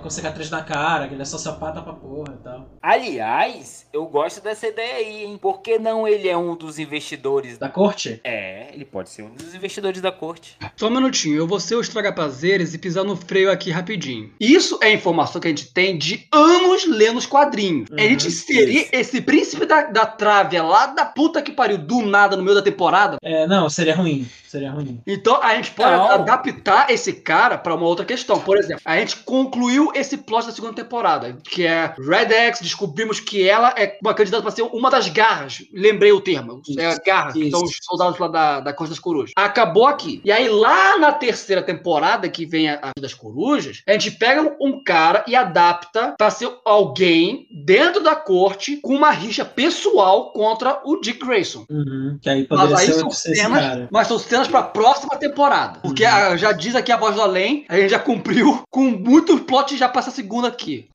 com 0.02 0.10
cicatriz 0.10 0.50
na 0.50 0.64
cara, 0.64 1.08
que 1.08 1.14
ele 1.14 1.22
é 1.22 1.26
sociopata 1.26 1.80
pra 1.84 1.94
porra 1.94 2.34
e 2.34 2.44
tal. 2.44 2.68
Aliás, 2.82 3.86
eu 3.94 4.08
gosto 4.08 4.42
dessa 4.42 4.66
ideia 4.66 4.96
aí, 4.96 5.26
hein? 5.26 5.38
Por 5.40 5.62
que 5.62 5.78
não 5.78 6.08
ele 6.08 6.28
é 6.28 6.36
um 6.36 6.56
dos 6.56 6.80
investidores 6.80 7.60
Da 7.60 7.70
corte? 7.70 8.20
É, 8.24 8.74
ele 8.74 8.84
pode 8.84 9.12
ser 9.12 9.22
um 9.22 9.36
dos 9.36 9.54
investidores 9.54 10.02
da 10.02 10.12
corte. 10.12 10.58
Só 10.76 10.88
um 10.88 10.90
minutinho, 10.92 11.38
eu 11.38 11.46
vou 11.46 11.60
ser 11.60 11.76
o 11.76 11.82
estraga-prazeres 11.82 12.74
e 12.74 12.80
pisar 12.80 13.04
no 13.04 13.16
freio 13.16 13.52
aqui 13.52 13.70
rapidinho. 13.70 14.34
Isso 14.40 14.80
é 14.82 14.92
informação 14.92 15.40
que 15.40 15.48
a 15.48 15.52
gente 15.52 15.72
tem 15.72 15.96
de 15.96 16.28
anos 16.34 16.88
lendo 16.88 17.18
os 17.18 17.28
quadrinhos. 17.28 17.88
a 17.96 18.02
gente 18.02 18.32
seria 18.32 18.88
esse 18.92 19.22
príncipe 19.22 19.68
da, 19.68 19.84
da 19.84 20.08
trave 20.08 20.60
lá 20.60 20.88
da 20.88 21.06
puta 21.06 21.40
que 21.40 21.51
pariu, 21.52 21.78
do 21.78 22.02
nada 22.02 22.36
no 22.36 22.44
meio 22.44 22.56
da 22.56 22.62
temporada. 22.62 23.18
É, 23.22 23.48
não, 23.48 23.70
seria 23.70 23.96
ruim. 23.96 24.28
Seria 24.52 24.70
ruim. 24.70 25.02
Então 25.08 25.42
a 25.42 25.56
gente 25.56 25.72
pode 25.72 25.92
Não. 25.92 26.12
adaptar 26.12 26.92
esse 26.92 27.14
cara 27.14 27.58
pra 27.58 27.74
uma 27.74 27.86
outra 27.86 28.04
questão. 28.04 28.38
Por 28.38 28.58
exemplo, 28.58 28.82
a 28.84 28.98
gente 28.98 29.16
concluiu 29.18 29.94
esse 29.96 30.18
plot 30.18 30.46
da 30.48 30.52
segunda 30.52 30.74
temporada, 30.74 31.38
que 31.42 31.66
é 31.66 31.96
Red 31.98 32.34
X, 32.34 32.60
descobrimos 32.60 33.22
que 33.22 33.48
ela 33.48 33.74
é 33.78 33.98
uma 34.04 34.14
candidata 34.14 34.44
pra 34.44 34.52
ser 34.52 34.64
uma 34.64 34.92
das 34.92 35.08
garras. 35.08 35.64
Lembrei 35.74 36.12
o 36.12 36.20
termo. 36.20 36.62
É 36.78 37.00
garras, 37.00 37.34
que 37.34 37.44
Isso. 37.46 37.52
são 37.52 37.64
os 37.64 37.78
soldados 37.82 38.20
lá 38.20 38.28
da, 38.28 38.60
da 38.60 38.74
Costa 38.74 38.90
das 38.92 39.00
Corujas. 39.00 39.32
Acabou 39.38 39.88
aqui. 39.88 40.22
E 40.26 40.30
aí, 40.34 40.50
lá 40.50 41.00
na 41.00 41.14
terceira 41.14 41.64
temporada, 41.64 42.28
que 42.28 42.46
vem 42.46 42.70
a, 42.70 42.80
a 42.82 43.00
das 43.00 43.14
corujas, 43.14 43.82
a 43.88 43.94
gente 43.94 44.12
pega 44.12 44.54
um 44.60 44.84
cara 44.84 45.24
e 45.28 45.34
adapta 45.34 46.14
pra 46.18 46.30
ser 46.30 46.52
alguém 46.66 47.48
dentro 47.66 48.04
da 48.04 48.18
corte 48.18 48.82
com 48.82 48.94
uma 48.94 49.12
rixa 49.12 49.46
pessoal 49.46 50.34
contra 50.34 50.82
o 50.84 51.00
Dick 51.00 51.26
Grayson. 51.26 51.66
Uhum, 51.70 52.20
que 52.22 52.30
aí 52.30 52.46
Mas 52.50 52.60
poderia 52.60 52.78
aí 52.78 52.86
ser, 52.88 53.00
são 53.00 53.12
cenas, 53.12 53.88
mas 53.90 54.08
são 54.08 54.20
cenas 54.20 54.41
pra 54.48 54.64
próxima 54.64 55.16
temporada. 55.16 55.80
Porque 55.82 56.04
a- 56.06 56.36
já 56.38 56.52
diz 56.52 56.76
aqui 56.76 56.92
a 56.92 56.98
voz 56.98 57.16
do 57.16 57.22
além, 57.22 57.66
a 57.70 57.78
gente 57.78 57.90
já 57.92 58.00
cumpriu 58.00 58.62
com 58.70 58.84
muito 58.90 59.40
plot 59.40 59.76
já 59.78 59.88
pra 59.90 60.00
essa 60.02 60.12
segunda 60.12 60.48
aqui. 60.48 60.88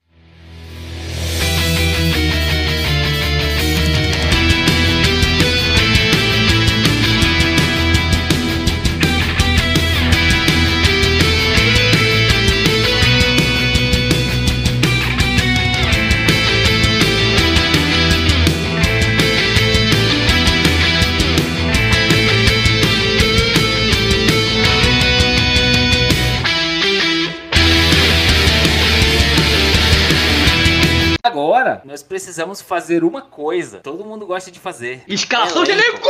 Agora, 31.27 31.83
nós 31.85 32.05
precisamos 32.05 32.61
fazer 32.61 33.03
uma 33.03 33.21
coisa. 33.21 33.81
Todo 33.81 34.05
mundo 34.05 34.25
gosta 34.25 34.49
de 34.49 34.61
fazer. 34.61 35.03
Escalação 35.09 35.65
de 35.65 35.73
elenco! 35.73 36.09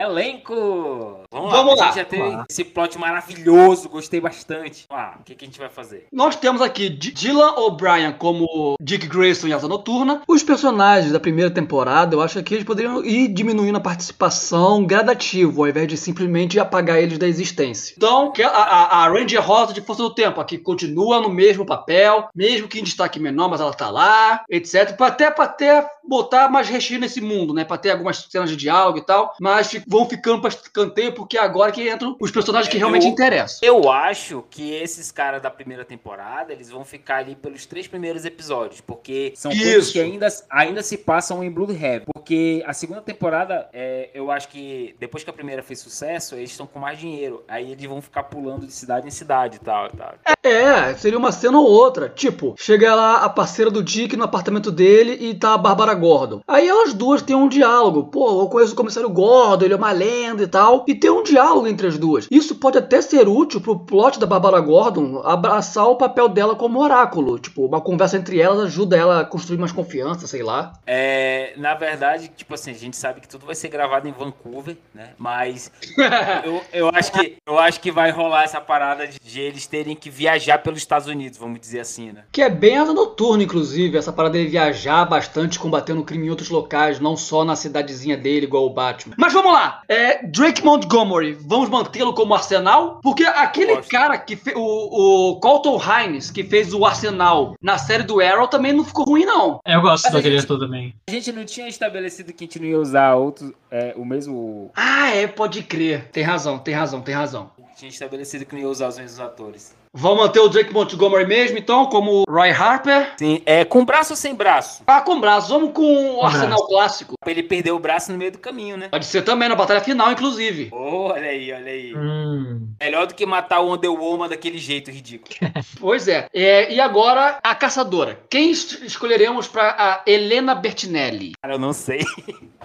Elenco! 0.00 1.24
Vamos, 1.30 1.50
Vamos 1.50 1.76
lá, 1.76 1.80
lá. 1.80 1.82
a 1.82 1.86
gente 1.86 1.96
já 1.96 2.04
teve 2.04 2.22
Vamos 2.22 2.44
esse 2.48 2.64
plot 2.64 2.96
maravilhoso, 2.98 3.88
gostei 3.88 4.20
bastante. 4.20 4.86
Vamos 4.88 5.04
lá, 5.04 5.16
o 5.20 5.24
que, 5.24 5.34
que 5.34 5.44
a 5.44 5.48
gente 5.48 5.58
vai 5.58 5.68
fazer? 5.68 6.06
Nós 6.12 6.36
temos 6.36 6.62
aqui 6.62 6.88
D- 6.88 7.10
Dylan 7.10 7.52
O'Brien 7.56 8.12
como 8.12 8.76
Dick 8.80 9.06
Grayson 9.08 9.48
em 9.48 9.52
Asa 9.52 9.66
Noturna. 9.66 10.22
Os 10.28 10.42
personagens 10.44 11.12
da 11.12 11.18
primeira 11.18 11.50
temporada, 11.50 12.14
eu 12.14 12.20
acho 12.22 12.40
que 12.44 12.54
eles 12.54 12.64
poderiam 12.64 13.04
ir 13.04 13.28
diminuindo 13.28 13.76
a 13.76 13.80
participação 13.80 14.84
gradativo, 14.86 15.62
ao 15.62 15.68
invés 15.68 15.88
de 15.88 15.96
simplesmente 15.96 16.60
apagar 16.60 16.98
eles 16.98 17.18
da 17.18 17.26
existência. 17.26 17.94
Então, 17.96 18.32
a, 18.44 18.46
a, 18.46 19.04
a 19.04 19.08
Ranger 19.08 19.42
Rosa 19.44 19.72
de 19.72 19.80
Força 19.80 20.02
do 20.02 20.14
Tempo 20.14 20.40
aqui 20.40 20.58
continua 20.58 21.20
no 21.20 21.28
mesmo 21.28 21.66
papel, 21.66 22.28
mesmo 22.34 22.68
que 22.68 22.78
em 22.78 22.84
destaque 22.84 23.18
menor, 23.18 23.48
mas 23.50 23.60
ela 23.60 23.74
tá 23.74 23.90
lá, 23.90 24.44
etc. 24.48 24.96
Pra 24.96 25.08
até, 25.08 25.28
pra 25.30 25.44
até 25.44 25.90
botar 26.08 26.48
mais 26.48 26.68
recheio 26.68 27.00
nesse 27.00 27.20
mundo, 27.20 27.52
né? 27.52 27.64
Pra 27.64 27.76
ter 27.76 27.90
algumas 27.90 28.26
cenas 28.30 28.48
de 28.48 28.56
diálogo 28.56 28.98
e 28.98 29.02
tal, 29.04 29.34
mas 29.40 29.74
vão 29.88 30.06
ficando 30.08 30.40
pra 30.40 30.50
escanteio 30.50 31.12
porque 31.14 31.38
é 31.38 31.40
agora 31.40 31.72
que 31.72 31.90
entram 31.90 32.14
os 32.20 32.30
personagens 32.30 32.70
que 32.70 32.76
realmente 32.76 33.06
eu- 33.06 33.10
interessam. 33.12 33.58
Eu 33.62 33.90
acho 33.90 34.44
que 34.50 34.72
esses 34.74 35.10
caras 35.10 35.40
da 35.40 35.50
primeira 35.50 35.84
temporada, 35.84 36.52
eles 36.52 36.68
vão 36.68 36.84
ficar 36.84 37.16
ali 37.16 37.34
pelos 37.34 37.64
três 37.64 37.86
primeiros 37.88 38.24
episódios, 38.26 38.80
porque 38.82 39.32
são 39.34 39.50
coisas 39.50 39.84
Isso. 39.84 39.92
que 39.92 40.00
ainda, 40.00 40.28
ainda 40.50 40.82
se 40.82 40.98
passam 40.98 41.42
em 41.42 41.50
Bloodhaven. 41.50 42.04
Porque 42.28 42.62
a 42.66 42.74
segunda 42.74 43.00
temporada, 43.00 43.70
é, 43.72 44.10
eu 44.12 44.30
acho 44.30 44.50
que 44.50 44.94
depois 45.00 45.24
que 45.24 45.30
a 45.30 45.32
primeira 45.32 45.62
fez 45.62 45.80
sucesso, 45.80 46.34
eles 46.34 46.50
estão 46.50 46.66
com 46.66 46.78
mais 46.78 46.98
dinheiro. 46.98 47.42
Aí 47.48 47.72
eles 47.72 47.86
vão 47.86 48.02
ficar 48.02 48.24
pulando 48.24 48.66
de 48.66 48.72
cidade 48.74 49.08
em 49.08 49.10
cidade 49.10 49.56
e 49.56 49.60
tal, 49.60 49.86
e 49.86 49.96
tal. 49.96 50.14
É, 50.42 50.92
seria 50.94 51.18
uma 51.18 51.32
cena 51.32 51.58
ou 51.58 51.66
outra. 51.66 52.08
Tipo, 52.10 52.54
chega 52.58 52.94
lá 52.94 53.24
a 53.24 53.30
parceira 53.30 53.70
do 53.70 53.82
Dick 53.82 54.14
no 54.14 54.24
apartamento 54.24 54.70
dele 54.70 55.12
e 55.12 55.34
tá 55.34 55.54
a 55.54 55.58
Bárbara 55.58 55.94
Gordon. 55.94 56.42
Aí 56.46 56.68
elas 56.68 56.92
duas 56.92 57.22
têm 57.22 57.34
um 57.34 57.48
diálogo. 57.48 58.04
Pô, 58.04 58.42
eu 58.42 58.48
conheço 58.48 58.74
o 58.74 58.76
comissário 58.76 59.08
Gordon, 59.08 59.64
ele 59.64 59.72
é 59.72 59.76
uma 59.78 59.92
lenda 59.92 60.42
e 60.42 60.46
tal. 60.46 60.84
E 60.86 60.94
tem 60.94 61.10
um 61.10 61.22
diálogo 61.22 61.66
entre 61.66 61.86
as 61.86 61.96
duas. 61.96 62.28
Isso 62.30 62.56
pode 62.56 62.76
até 62.76 63.00
ser 63.00 63.26
útil 63.26 63.60
pro 63.60 63.80
plot 63.86 64.20
da 64.20 64.26
Bárbara 64.26 64.60
Gordon 64.60 65.22
abraçar 65.24 65.86
o 65.86 65.96
papel 65.96 66.28
dela 66.28 66.54
como 66.54 66.78
oráculo. 66.78 67.38
Tipo, 67.38 67.64
uma 67.64 67.80
conversa 67.80 68.18
entre 68.18 68.38
elas 68.38 68.60
ajuda 68.60 68.98
ela 68.98 69.20
a 69.20 69.24
construir 69.24 69.58
mais 69.58 69.72
confiança, 69.72 70.26
sei 70.26 70.42
lá. 70.42 70.74
É, 70.86 71.54
na 71.56 71.74
verdade, 71.74 72.17
tipo 72.18 72.54
assim, 72.54 72.70
a 72.70 72.74
gente 72.74 72.96
sabe 72.96 73.20
que 73.20 73.28
tudo 73.28 73.46
vai 73.46 73.54
ser 73.54 73.68
gravado 73.68 74.08
em 74.08 74.12
Vancouver, 74.12 74.76
né? 74.94 75.10
Mas 75.18 75.70
eu, 76.44 76.62
eu, 76.72 76.90
acho 76.92 77.12
que, 77.12 77.36
eu 77.46 77.58
acho 77.58 77.80
que 77.80 77.90
vai 77.90 78.10
rolar 78.10 78.44
essa 78.44 78.60
parada 78.60 79.06
de, 79.06 79.18
de 79.18 79.40
eles 79.40 79.66
terem 79.66 79.94
que 79.94 80.10
viajar 80.10 80.58
pelos 80.58 80.78
Estados 80.78 81.06
Unidos, 81.06 81.38
vamos 81.38 81.60
dizer 81.60 81.80
assim, 81.80 82.12
né? 82.12 82.24
Que 82.32 82.42
é 82.42 82.50
bem 82.50 82.78
asa 82.78 82.92
noturna, 82.92 83.42
inclusive, 83.42 83.98
essa 83.98 84.12
parada 84.12 84.32
dele 84.32 84.48
viajar 84.48 85.04
bastante, 85.04 85.58
combatendo 85.58 86.04
crime 86.04 86.26
em 86.26 86.30
outros 86.30 86.48
locais, 86.48 86.98
não 87.00 87.16
só 87.16 87.44
na 87.44 87.54
cidadezinha 87.54 88.16
dele, 88.16 88.46
igual 88.46 88.66
o 88.66 88.70
Batman. 88.70 89.14
Mas 89.18 89.32
vamos 89.32 89.52
lá! 89.52 89.82
É, 89.88 90.26
Drake 90.26 90.64
Montgomery, 90.64 91.34
vamos 91.40 91.68
mantê-lo 91.68 92.14
como 92.14 92.34
Arsenal? 92.34 93.00
Porque 93.02 93.24
aquele 93.24 93.76
Gosto. 93.76 93.90
cara 93.90 94.18
que 94.18 94.36
fez. 94.36 94.56
O, 94.56 95.30
o 95.32 95.40
Colton 95.40 95.80
Hines, 95.80 96.30
que 96.30 96.42
fez 96.42 96.72
o 96.72 96.84
Arsenal 96.84 97.54
na 97.62 97.78
série 97.78 98.02
do 98.02 98.20
Arrow, 98.20 98.48
também 98.48 98.72
não 98.72 98.84
ficou 98.84 99.04
ruim, 99.04 99.24
não. 99.24 99.60
Eu 99.66 99.80
gosto 99.80 100.04
Mas 100.04 100.12
daquele 100.14 100.38
ator 100.38 100.58
também. 100.58 100.94
A 101.08 101.12
gente 101.12 101.32
não 101.32 101.44
tinha 101.44 101.68
estabelecido 101.68 101.97
que 102.32 102.44
a 102.44 102.46
gente 102.46 102.58
não 102.58 102.66
ia 102.66 102.78
usar 102.78 103.14
outro, 103.14 103.54
é, 103.70 103.94
o 103.96 104.04
mesmo. 104.04 104.70
Ah, 104.74 105.10
é, 105.10 105.26
pode 105.26 105.62
crer. 105.62 106.08
Tem 106.10 106.22
razão, 106.22 106.58
tem 106.58 106.74
razão, 106.74 107.00
tem 107.00 107.14
razão. 107.14 107.50
Tinha 107.76 107.88
estabelecido 107.88 108.44
que 108.44 108.54
não 108.54 108.62
ia 108.62 108.68
usar 108.68 108.88
os 108.88 108.98
mesmos 108.98 109.20
atores. 109.20 109.77
Vamos 109.92 110.18
manter 110.18 110.40
o 110.40 110.48
Drake 110.48 110.72
Montgomery 110.72 111.26
mesmo, 111.26 111.58
então, 111.58 111.86
como 111.86 112.24
Roy 112.28 112.50
Harper. 112.50 113.12
Sim, 113.18 113.42
é 113.46 113.64
com 113.64 113.84
braço 113.84 114.12
ou 114.12 114.16
sem 114.16 114.34
braço? 114.34 114.82
Ah, 114.86 115.00
com 115.00 115.20
braços, 115.20 115.50
vamos 115.50 115.72
com 115.72 116.14
o 116.14 116.16
Com 116.20 116.26
Arsenal 116.26 116.48
braços. 116.48 116.66
clássico. 116.68 117.14
Pra 117.20 117.30
ele 117.32 117.42
perder 117.42 117.72
o 117.72 117.78
braço 117.78 118.12
no 118.12 118.18
meio 118.18 118.32
do 118.32 118.38
caminho, 118.38 118.76
né? 118.76 118.88
Pode 118.88 119.06
ser 119.06 119.22
também 119.22 119.48
na 119.48 119.54
batalha 119.54 119.80
final, 119.80 120.10
inclusive. 120.12 120.68
Oh, 120.72 121.08
olha 121.12 121.28
aí, 121.30 121.52
olha 121.52 121.70
aí. 121.72 121.94
Hum. 121.96 122.68
Melhor 122.80 123.06
do 123.06 123.14
que 123.14 123.26
matar 123.26 123.60
o 123.60 123.68
Wonder 123.68 123.90
Woman 123.90 124.28
daquele 124.28 124.58
jeito 124.58 124.90
ridículo. 124.90 125.34
Pois 125.80 126.08
é. 126.08 126.26
É, 126.34 126.72
E 126.72 126.80
agora, 126.80 127.38
a 127.42 127.54
caçadora. 127.54 128.18
Quem 128.30 128.50
es- 128.50 128.80
escolheremos 128.82 129.46
para 129.48 129.70
a 129.78 130.02
Helena 130.10 130.54
Bertinelli? 130.54 131.32
Cara, 131.40 131.54
eu 131.54 131.58
não 131.58 131.72
sei. 131.72 131.98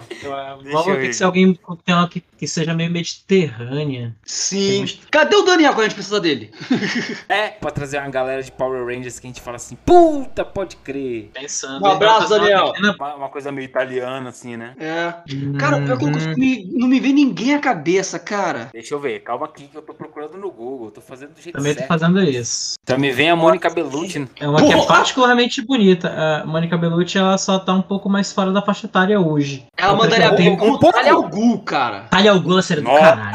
Ter 0.08 0.24
ver. 0.96 1.06
que 1.06 1.12
ser 1.12 1.24
alguém 1.24 1.54
tem 1.54 2.08
que, 2.08 2.22
que 2.38 2.46
seja 2.46 2.74
meio 2.74 2.90
mediterrânea. 2.90 4.14
Sim. 4.24 4.84
Cadê 5.10 5.36
o 5.36 5.42
Daniel 5.42 5.72
quando 5.72 5.80
a 5.80 5.88
gente 5.88 5.94
precisa 5.94 6.20
dele? 6.20 6.50
É, 7.28 7.48
pra 7.48 7.70
trazer 7.70 7.98
uma 7.98 8.08
galera 8.10 8.42
de 8.42 8.50
Power 8.52 8.84
Rangers 8.86 9.18
que 9.18 9.26
a 9.26 9.30
gente 9.30 9.40
fala 9.40 9.56
assim, 9.56 9.76
puta, 9.84 10.44
pode 10.44 10.76
crer. 10.76 11.30
Pensando. 11.34 11.82
Um 11.82 11.86
abraço, 11.86 12.26
Então, 12.26 12.38
Daniel. 12.40 12.72
Uma, 12.98 13.14
uma 13.14 13.28
coisa 13.28 13.50
meio 13.52 13.64
italiana, 13.66 14.28
assim, 14.30 14.56
né? 14.56 14.74
É. 14.78 15.14
Cara, 15.58 15.76
eu 15.78 15.80
não, 15.86 15.96
consigo 16.12 16.38
me- 16.38 16.64
não 16.72 16.88
me 16.88 17.00
vem 17.00 17.12
ninguém 17.12 17.54
à 17.54 17.58
cabeça, 17.58 18.18
cara. 18.18 18.68
Deixa 18.72 18.94
eu 18.94 19.00
ver, 19.00 19.20
calma 19.20 19.46
aqui 19.46 19.66
que 19.68 19.76
eu 19.76 19.82
tô 19.82 19.94
procurando 19.94 20.36
no 20.38 20.50
Google, 20.50 20.86
eu 20.86 20.90
tô 20.92 21.00
fazendo 21.00 21.34
do 21.34 21.40
jeito 21.40 21.56
Também 21.56 21.72
tô 21.72 21.78
certo. 21.78 21.88
fazendo 21.88 22.22
isso. 22.22 22.74
Então 22.82 22.98
me 22.98 23.10
vem 23.12 23.30
a 23.30 23.36
Mônica 23.36 23.68
Bellucci. 23.70 24.28
É 24.40 24.48
uma 24.48 24.62
que 24.64 24.72
é 24.72 24.86
particularmente 24.86 25.62
bonita. 25.62 26.08
A 26.42 26.46
Mônica 26.46 26.76
Bellucci, 26.76 27.18
ela 27.18 27.38
só 27.38 27.58
tá 27.58 27.72
um 27.72 27.82
pouco 27.82 28.08
mais 28.08 28.32
fora 28.32 28.52
da 28.52 28.62
faixa 28.62 28.86
etária 28.86 29.18
hoje. 29.20 29.66
Ela 29.76 29.94
mandaria 29.94 30.32
um 30.50 30.56
com 30.56 30.78
pouco. 30.78 30.92
Talia 30.92 31.12
al 31.12 31.28
Ghul, 31.28 31.58
cara. 31.62 32.00
Talia 32.10 32.30
al 32.30 32.40
Ghul 32.40 32.62
seria 32.62 32.82
do 32.82 32.90
caralho. 32.90 33.32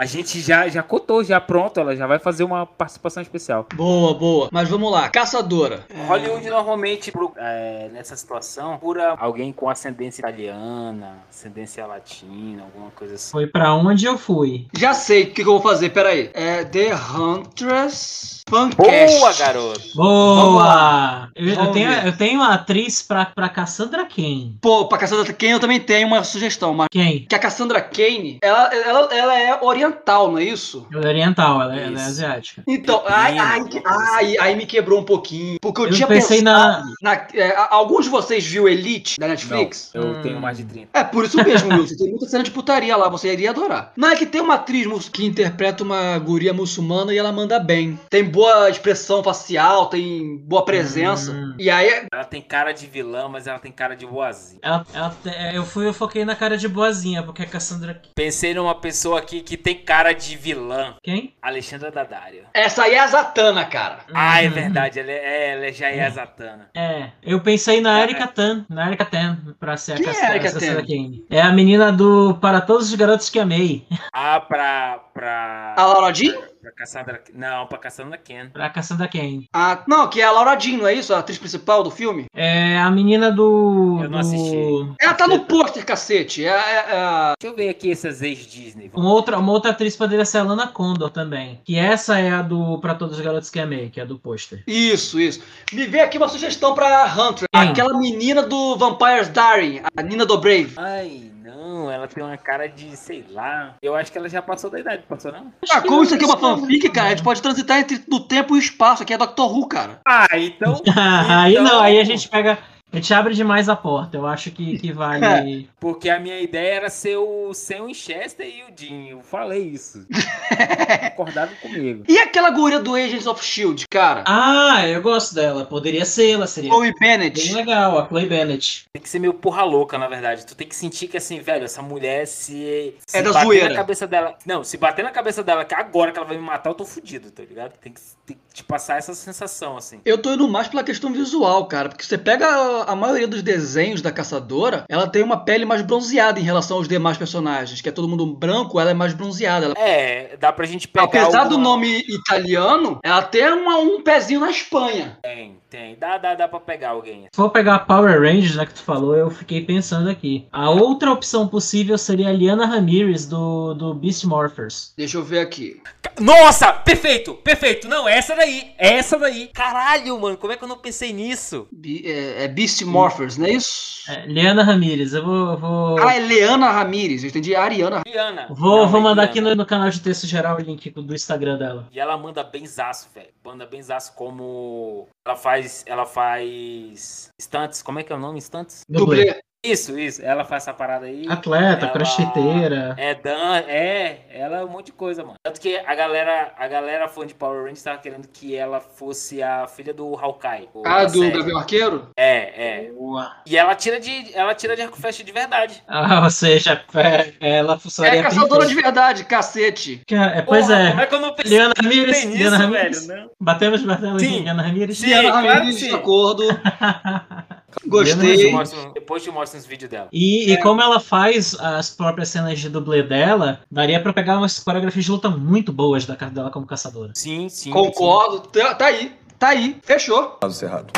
A 0.00 0.06
gente 0.06 0.40
já, 0.40 0.66
já 0.66 0.82
cotou, 0.82 1.22
já 1.22 1.38
pronto, 1.38 1.78
ela 1.78 1.94
já 1.94 2.06
vai 2.06 2.18
fazer 2.18 2.42
uma 2.42 2.64
participação 2.64 3.22
especial. 3.22 3.66
Boa, 3.74 4.14
boa. 4.14 4.48
Mas 4.50 4.66
vamos 4.70 4.90
lá, 4.90 5.10
caçadora. 5.10 5.84
Hollywood 6.08 6.48
normalmente, 6.48 7.12
pro- 7.12 7.34
é, 7.36 7.90
nessa 7.92 8.16
situação, 8.16 8.70
procura 8.78 9.14
alguém 9.18 9.52
com 9.52 9.68
ascendência 9.68 10.22
italiana, 10.22 11.18
ascendência 11.28 11.86
latina, 11.86 12.62
alguma 12.62 12.90
coisa 12.92 13.16
assim. 13.16 13.30
Foi 13.30 13.46
pra 13.46 13.74
onde 13.74 14.06
eu 14.06 14.16
fui. 14.16 14.66
Já 14.74 14.94
sei 14.94 15.24
o 15.24 15.26
que, 15.26 15.32
que 15.34 15.40
eu 15.42 15.52
vou 15.52 15.60
fazer, 15.60 15.90
peraí. 15.90 16.30
É 16.32 16.64
The 16.64 16.94
Huntress 16.94 18.40
Fancast. 18.48 19.18
Boa, 19.18 19.32
garoto! 19.34 19.80
Boa! 19.94 21.28
Eu, 21.36 21.46
eu 21.48 21.72
tenho, 21.72 21.90
eu 21.92 22.16
tenho 22.16 22.40
uma 22.40 22.54
atriz 22.54 23.02
pra, 23.02 23.26
pra 23.26 23.48
Cassandra 23.48 24.04
Kane. 24.06 24.56
Pô, 24.60 24.86
pra 24.88 24.98
Cassandra 24.98 25.32
Kane 25.32 25.52
eu 25.52 25.60
também 25.60 25.78
tenho 25.78 26.06
uma 26.06 26.24
sugestão, 26.24 26.74
mas 26.74 26.88
Quem? 26.90 27.26
que 27.26 27.34
a 27.34 27.38
Cassandra 27.38 27.80
Kane, 27.80 28.38
ela, 28.42 28.74
ela, 28.74 29.14
ela 29.14 29.38
é 29.38 29.58
oriental, 29.62 29.89
não 30.06 30.38
é 30.38 30.44
isso? 30.44 30.86
Ela 30.92 31.04
é 31.04 31.08
oriental, 31.08 31.62
ela, 31.62 31.78
é- 31.78 31.86
ela 31.86 32.00
é 32.00 32.04
asiática. 32.04 32.62
Então, 32.66 33.02
ai, 33.06 33.38
ai, 33.38 33.64
que- 33.64 33.82
ai, 33.84 34.36
aí 34.38 34.56
me 34.56 34.66
quebrou 34.66 35.00
um 35.00 35.04
pouquinho. 35.04 35.58
Porque 35.60 35.80
eu, 35.80 35.86
Eu 35.86 35.92
tinha 35.92 36.06
pensei 36.06 36.38
pensado 36.38 36.84
na. 37.02 37.26
é, 37.34 37.50
a- 37.56 37.68
alguns 37.70 38.04
de 38.04 38.10
vocês 38.10 38.44
viu 38.46 38.68
Elite 38.68 39.18
da 39.18 39.28
Netflix? 39.28 39.90
Eu 39.94 40.02
Hum. 40.02 40.22
tenho 40.22 40.40
mais 40.40 40.56
de 40.58 40.64
30. 40.64 40.88
É 40.94 41.04
por 41.04 41.24
isso 41.24 41.36
mesmo, 41.42 41.72
Wilson. 41.74 41.96
Tem 41.96 42.10
muita 42.10 42.26
cena 42.26 42.42
de 42.44 42.50
putaria 42.50 42.96
lá, 42.96 43.08
você 43.08 43.32
iria 43.32 43.50
adorar. 43.50 43.92
Não 43.96 44.08
é 44.08 44.16
que 44.16 44.26
tem 44.26 44.40
uma 44.40 44.54
atriz 44.54 44.80
que 45.10 45.24
interpreta 45.26 45.82
uma 45.84 46.18
guria 46.18 46.52
muçulmana 46.54 47.12
e 47.12 47.18
ela 47.18 47.30
manda 47.32 47.58
bem. 47.60 47.98
Tem 48.08 48.24
boa 48.24 48.68
expressão 48.70 49.22
facial, 49.22 49.86
tem 49.86 50.36
boa 50.38 50.64
presença. 50.64 51.32
Hum. 51.32 51.54
E 51.58 51.68
aí, 51.70 52.06
Ela 52.12 52.24
tem 52.24 52.40
cara 52.40 52.72
de 52.72 52.86
vilã, 52.86 53.28
mas 53.28 53.46
ela 53.46 53.58
tem 53.58 53.70
cara 53.72 53.94
de 53.94 54.06
boazinha. 54.06 54.58
Ela, 54.62 54.84
ela- 54.94 55.16
é, 55.26 55.56
eu 55.56 55.64
fui, 55.64 55.86
eu 55.86 55.92
foquei 55.94 56.24
na 56.24 56.34
cara 56.34 56.56
de 56.56 56.66
boazinha, 56.68 57.22
porque 57.22 57.42
a 57.42 57.46
Cassandra. 57.46 58.00
Pensei 58.14 58.54
numa 58.54 58.74
pessoa 58.74 59.18
aqui 59.18 59.40
que 59.40 59.56
tem 59.56 59.74
cara 59.84 60.12
de 60.12 60.36
vilã. 60.36 60.94
Quem? 61.02 61.34
Alexandra 61.42 61.90
Daddario. 61.90 62.44
essa 62.54 62.84
aí 62.84 62.94
é 62.94 63.00
a 63.00 63.06
Zatanna, 63.06 63.64
cara. 63.64 63.98
Ah, 64.14 64.42
é 64.42 64.46
Uhum. 64.48 64.54
verdade, 64.54 65.00
ela, 65.00 65.10
é, 65.10 65.50
ela 65.52 65.72
já 65.72 65.88
é 65.88 66.04
a 66.04 66.10
Zatanna. 66.10 66.70
É, 66.74 67.10
eu 67.22 67.40
pensei 67.40 67.80
na 67.80 68.02
Erika 68.02 68.26
Tan, 68.26 68.64
na 68.68 68.86
Erika 68.86 69.04
Tan, 69.04 69.38
pra 69.58 69.76
ser 69.76 69.96
Quem 69.96 70.06
a 70.08 70.10
é 70.12 70.30
Erika 70.30 70.48
a 70.48 70.52
Cassandra 70.52 70.82
Tan? 70.82 70.86
Kane. 70.86 71.24
É 71.30 71.40
a 71.40 71.50
menina 71.52 71.90
do 71.92 72.34
Para 72.40 72.60
Todos 72.60 72.88
os 72.90 72.94
Garotos 72.94 73.28
que 73.30 73.38
Amei. 73.38 73.86
Ah, 74.12 74.40
pra. 74.40 74.98
pra. 75.12 75.74
A 75.76 75.86
Laura 75.86 76.12
Jean? 76.14 76.34
Pra 76.80 76.86
Cassandra. 76.86 77.22
Não, 77.34 77.66
pra 77.66 77.78
Cassandra 77.78 78.16
Ken. 78.18 78.48
Pra 78.50 78.70
Cassandra 78.70 79.06
Kane. 79.06 79.48
Ah, 79.52 79.82
não, 79.86 80.08
que 80.08 80.18
é 80.20 80.24
a 80.24 80.32
Laura 80.32 80.58
Jean, 80.58 80.78
não 80.78 80.86
é 80.88 80.94
isso? 80.94 81.12
A 81.12 81.18
atriz 81.18 81.36
principal 81.38 81.82
do 81.82 81.90
filme? 81.90 82.24
É 82.34 82.78
a 82.78 82.90
menina 82.90 83.30
do. 83.30 83.98
Eu 84.02 84.08
não 84.08 84.10
do- 84.10 84.18
assisti. 84.18 84.94
Ela 84.98 85.12
tá 85.14 85.28
no 85.28 85.40
pôster, 85.40 85.84
cacete. 85.84 86.44
É, 86.44 86.48
é- 86.48 86.52
é 86.52 87.32
Deixa 87.38 87.52
eu 87.52 87.54
ver 87.54 87.68
aqui 87.68 87.90
essas 87.92 88.22
ex-Disney. 88.22 88.90
Uma 88.94 89.12
outra, 89.12 89.38
uma 89.38 89.52
outra 89.52 89.72
atriz 89.72 89.94
poderia 89.94 90.24
ser 90.24 90.38
a 90.38 90.42
Lana 90.42 90.68
Condor 90.68 91.10
também. 91.10 91.60
Que 91.64 91.76
essa 91.76 92.18
é 92.18 92.30
a 92.30 92.40
do 92.40 92.78
Pra 92.78 92.94
Todos 92.94 93.18
os 93.18 93.24
Garotos 93.24 93.50
que 93.50 93.60
Amei, 93.60 93.90
que 93.90 94.00
é 94.00 94.02
a 94.02 94.06
do 94.06 94.18
pôster. 94.18 94.62
Isso, 94.66 95.20
isso. 95.20 95.42
Me 95.72 95.86
vê 95.86 96.00
aqui 96.00 96.16
uma 96.16 96.28
sugestão 96.28 96.74
pra 96.74 97.04
Hunter. 97.12 97.46
Quem? 97.52 97.68
Aquela 97.70 97.96
menina 97.98 98.42
do 98.42 98.76
Vampires 98.76 99.28
Diary, 99.28 99.82
a 99.96 100.02
Nina 100.02 100.24
Dobrev. 100.24 100.72
Ai, 100.78 101.29
não, 101.56 101.90
ela 101.90 102.06
tem 102.08 102.22
uma 102.22 102.36
cara 102.36 102.68
de, 102.68 102.96
sei 102.96 103.24
lá. 103.30 103.74
Eu 103.82 103.94
acho 103.94 104.10
que 104.12 104.18
ela 104.18 104.28
já 104.28 104.40
passou 104.42 104.70
da 104.70 104.78
idade, 104.80 105.02
passou 105.08 105.32
não? 105.32 105.52
Ah, 105.70 105.80
como 105.80 106.02
isso 106.02 106.14
aqui 106.14 106.24
é 106.24 106.26
uma 106.26 106.36
fanfic, 106.38 106.88
cara, 106.90 107.08
a 107.08 107.10
gente 107.10 107.22
pode 107.22 107.42
transitar 107.42 107.78
entre 107.80 108.02
no 108.08 108.20
tempo 108.20 108.54
e 108.54 108.58
o 108.58 108.60
espaço. 108.60 109.02
Aqui 109.02 109.12
é 109.14 109.18
Doctor 109.18 109.52
Who, 109.54 109.66
cara. 109.68 110.00
Ah, 110.06 110.26
então. 110.34 110.80
aí 110.96 111.52
Então- 111.52 111.64
não, 111.64 111.80
aí 111.80 111.98
a 111.98 112.04
gente 112.04 112.28
pega. 112.28 112.58
A 112.92 112.96
gente 112.96 113.14
abre 113.14 113.34
demais 113.34 113.68
a 113.68 113.76
porta. 113.76 114.16
Eu 114.16 114.26
acho 114.26 114.50
que, 114.50 114.78
que 114.78 114.92
vale. 114.92 115.68
Porque 115.78 116.08
a 116.10 116.18
minha 116.18 116.40
ideia 116.40 116.74
era 116.74 116.90
ser 116.90 117.16
o 117.16 117.54
Sam 117.54 117.86
Winchester 117.86 118.46
e 118.46 118.62
o 118.64 118.66
Jim. 118.76 119.08
Eu 119.08 119.20
falei 119.22 119.62
isso. 119.62 120.06
Concordado 121.16 121.54
comigo. 121.62 122.04
E 122.08 122.18
aquela 122.18 122.50
guria 122.50 122.80
do 122.80 122.94
Agents 122.94 123.26
of 123.26 123.44
Shield, 123.44 123.86
cara? 123.88 124.24
ah, 124.26 124.86
eu 124.88 125.00
gosto 125.02 125.34
dela. 125.34 125.64
Poderia 125.64 126.04
ser, 126.04 126.30
ela 126.32 126.46
seria 126.46 126.70
Chloe 126.70 126.92
bem 126.98 127.18
Bennett. 127.18 127.52
legal, 127.54 127.98
a 127.98 128.06
Chloe 128.06 128.26
Bennett. 128.26 128.84
Tem 128.92 129.02
que 129.02 129.08
ser 129.08 129.18
meio 129.18 129.34
porra 129.34 129.62
louca, 129.62 129.96
na 129.98 130.08
verdade. 130.08 130.46
Tu 130.46 130.54
tem 130.54 130.66
que 130.66 130.74
sentir 130.74 131.08
que 131.08 131.16
assim, 131.16 131.40
velho, 131.40 131.64
essa 131.64 131.82
mulher 131.82 132.26
se. 132.26 132.94
se 133.06 133.16
É 133.16 133.22
da 133.22 133.32
bater 133.32 133.44
zoeira. 133.46 133.68
na 133.70 133.74
cabeça 133.76 134.06
dela. 134.06 134.36
Não, 134.44 134.64
se 134.64 134.76
bater 134.76 135.02
na 135.04 135.10
cabeça 135.10 135.42
dela 135.42 135.64
que 135.64 135.74
agora 135.74 136.12
que 136.12 136.18
ela 136.18 136.26
vai 136.26 136.36
me 136.36 136.42
matar, 136.42 136.70
eu 136.70 136.74
tô 136.74 136.84
fudido, 136.84 137.30
tá 137.30 137.42
ligado? 137.42 137.76
Tem 137.78 137.92
que, 137.92 138.00
tem 138.26 138.36
que 138.36 138.54
te 138.54 138.64
passar 138.64 138.98
essa 138.98 139.14
sensação, 139.14 139.76
assim. 139.76 140.00
Eu 140.04 140.18
tô 140.18 140.32
indo 140.32 140.48
mais 140.48 140.68
pela 140.68 140.82
questão 140.82 141.12
visual, 141.12 141.66
cara, 141.66 141.88
porque 141.88 142.04
você 142.04 142.18
pega 142.18 142.79
a, 142.86 142.96
maioria 142.96 143.26
dos 143.28 143.42
desenhos 143.42 144.00
da 144.02 144.10
caçadora, 144.12 144.84
ela 144.88 145.06
tem 145.06 145.22
uma 145.22 145.36
pele 145.44 145.64
mais 145.64 145.82
bronzeada 145.82 146.38
em 146.38 146.42
relação 146.42 146.76
aos 146.76 146.88
demais 146.88 147.16
personagens, 147.16 147.80
que 147.80 147.88
é 147.88 147.92
todo 147.92 148.08
mundo 148.08 148.26
branco, 148.26 148.78
ela 148.80 148.90
é 148.90 148.94
mais 148.94 149.12
bronzeada. 149.14 149.66
Ela- 149.66 149.74
É, 149.78 150.36
dá 150.38 150.52
pra 150.52 150.66
gente 150.66 150.86
pegar. 150.88 151.04
Apesar 151.06 151.44
do 151.44 151.54
alguma- 151.54 151.62
nome 151.64 152.04
italiano, 152.08 152.98
ela 153.02 153.22
tem 153.22 153.48
uma- 153.52 153.78
um 153.78 154.02
pezinho 154.02 154.40
na 154.40 154.50
Espanha. 154.50 155.18
Tem, 155.22 155.56
tem. 155.70 155.96
Dá, 155.98 156.18
dá, 156.18 156.34
dá 156.34 156.48
pra 156.48 156.58
pegar 156.60 156.90
alguém. 156.90 157.22
Se 157.32 157.36
for 157.36 157.50
pegar 157.50 157.76
a 157.76 157.78
Power 157.78 158.20
Rangers, 158.20 158.54
já 158.54 158.66
que 158.66 158.74
tu 158.74 158.82
falou, 158.82 159.14
eu 159.14 159.30
fiquei 159.30 159.64
pensando 159.64 160.10
aqui. 160.10 160.46
A 160.52 160.68
outra 160.70 161.12
opção 161.12 161.46
possível 161.46 161.96
seria 161.96 162.28
a 162.28 162.32
Liana 162.32 162.66
Ramirez 162.66 163.26
do, 163.26 163.72
do 163.74 163.94
Beast 163.94 164.24
Morphers. 164.24 164.92
Deixa 164.96 165.16
eu 165.16 165.22
ver 165.24 165.40
aqui. 165.40 165.80
Nossa! 166.18 166.72
Perfeito! 166.72 167.34
Perfeito! 167.34 167.88
Não, 167.88 168.08
é 168.08 168.18
essa 168.18 168.34
daí! 168.34 168.72
É 168.76 168.94
essa 168.94 169.18
daí! 169.18 169.48
Caralho, 169.54 170.20
mano, 170.20 170.36
como 170.36 170.52
é 170.52 170.56
que 170.56 170.64
eu 170.64 170.68
não 170.68 170.76
pensei 170.78 171.12
nisso? 171.12 171.66
Bi- 171.72 172.02
é, 172.04 172.44
é 172.44 172.48
Beast 172.48 172.82
Morphers, 172.82 173.36
não 173.38 173.46
é 173.46 173.52
isso? 173.52 174.10
É, 174.10 174.26
Liana 174.26 174.62
Ramirez, 174.64 175.14
eu 175.14 175.24
vou. 175.24 175.56
vou... 175.56 175.98
Ah, 176.00 176.14
é 176.14 176.18
Leana 176.18 176.70
Ramirez, 176.70 177.22
eu 177.22 177.28
entendi 177.30 177.54
Ariana. 177.54 178.02
Diana. 178.04 178.48
Vou, 178.50 178.78
Não, 178.78 178.88
vou 178.88 179.00
é 179.00 179.02
mandar 179.02 179.22
aqui 179.22 179.40
no, 179.40 179.54
no 179.54 179.64
canal 179.64 179.88
de 179.88 180.00
texto 180.00 180.26
geral 180.26 180.56
o 180.56 180.60
link 180.60 180.90
do 180.90 181.14
Instagram 181.14 181.56
dela. 181.58 181.88
E 181.92 182.00
ela 182.00 182.16
manda 182.18 182.42
benzaço, 182.42 183.08
velho. 183.14 183.28
Manda 183.44 183.64
benzaço 183.66 184.14
como. 184.14 185.08
Ela 185.30 185.36
faz. 185.36 185.84
Ela 185.86 186.06
faz. 186.06 187.30
Stunts. 187.40 187.82
Como 187.82 188.00
é 188.00 188.02
que 188.02 188.12
é 188.12 188.16
o 188.16 188.18
nome? 188.18 188.40
Stunts? 188.40 188.82
Dublê. 188.88 189.40
Isso, 189.62 189.98
isso. 189.98 190.22
Ela 190.24 190.42
faz 190.42 190.62
essa 190.62 190.72
parada 190.72 191.04
aí. 191.04 191.26
Atleta, 191.28 191.84
Ela- 191.84 191.92
crossfiteira. 191.92 192.94
É, 192.96 193.14
Dan, 193.14 193.56
é, 193.68 194.20
ela 194.30 194.58
é 194.60 194.64
um 194.64 194.68
monte 194.68 194.86
de 194.86 194.92
coisa, 194.92 195.22
mano. 195.22 195.34
Tanto 195.42 195.60
que 195.60 195.76
a 195.76 195.94
galera, 195.94 196.52
a 196.56 196.66
galera 196.66 197.08
fã 197.08 197.26
de 197.26 197.34
Power 197.34 197.60
Rangers 197.64 197.82
tava 197.82 197.98
querendo 197.98 198.26
que 198.26 198.56
ela 198.56 198.80
fosse 198.80 199.42
a 199.42 199.66
filha 199.66 199.92
do 199.92 200.16
Hawkeye. 200.16 200.68
Ah, 200.84 201.00
da 201.00 201.04
do 201.10 201.18
série. 201.18 201.30
Gavião 201.36 201.58
Arqueiro? 201.58 202.08
É, 202.16 202.86
é. 202.86 202.92
Boa. 202.92 203.36
E 203.46 203.56
ela 203.56 203.74
tira 203.74 204.00
de, 204.00 204.34
ela 204.34 204.54
tira 204.54 204.74
de 204.74 204.80
arco 204.82 204.96
flecha 204.98 205.22
de 205.22 205.30
verdade. 205.32 205.82
Ah, 205.86 206.22
ou 206.24 206.30
seja, 206.30 206.82
é, 206.94 207.58
ela 207.58 207.78
funcionaria 207.78 208.20
É 208.20 208.22
caçadora 208.22 208.66
de 208.66 208.74
verdade, 208.74 209.24
cacete. 209.24 210.00
É, 210.10 210.40
pois 210.40 210.66
Porra, 210.68 210.78
é. 210.80 210.88
Como 210.90 211.00
é 211.02 211.06
que 211.06 211.14
eu 211.14 211.20
não 211.20 211.34
pensei 211.34 211.58
Liana 211.58 211.74
Ramirez, 211.76 212.24
nisso, 212.24 212.38
Liana 212.38 212.56
Ramirez. 212.56 213.06
velho? 213.06 213.20
Não. 213.24 213.30
Batemos 213.38 213.82
martelo 213.82 214.18
Sim. 214.20 214.26
em 214.38 214.42
Liana 214.42 214.62
Ramirez. 214.62 214.96
Sim. 214.98 215.06
Liana 215.06 215.30
claro 215.32 215.46
Ramirez, 215.48 215.74
que 215.74 215.80
sim. 215.82 215.88
de 215.90 215.94
acordo. 215.94 216.44
Depois 217.82 218.14
Gostei. 218.14 218.92
depois 218.94 219.22
te 219.22 219.30
mostro 219.30 219.58
uns 219.58 219.66
vídeos 219.66 219.90
dela. 219.90 220.08
E, 220.12 220.52
e 220.52 220.56
como 220.58 220.80
ela 220.80 221.00
faz 221.00 221.54
as 221.60 221.90
próprias 221.90 222.28
cenas 222.28 222.58
de 222.58 222.68
dublê 222.68 223.02
dela, 223.02 223.60
daria 223.70 224.00
pra 224.00 224.12
pegar 224.12 224.38
umas 224.38 224.58
coreografias 224.58 225.04
de 225.04 225.10
luta 225.10 225.30
muito 225.30 225.72
boas 225.72 226.04
da 226.04 226.16
cara 226.16 226.30
dela 226.30 226.50
como 226.50 226.66
caçadora. 226.66 227.12
Sim, 227.14 227.48
sim. 227.48 227.70
Concordo. 227.70 228.40
Tá, 228.48 228.74
tá 228.74 228.86
aí. 228.86 229.12
Tá 229.38 229.48
aí. 229.48 229.78
Fechou. 229.82 230.38
Lado 230.42 230.52
cerrado. 230.52 230.92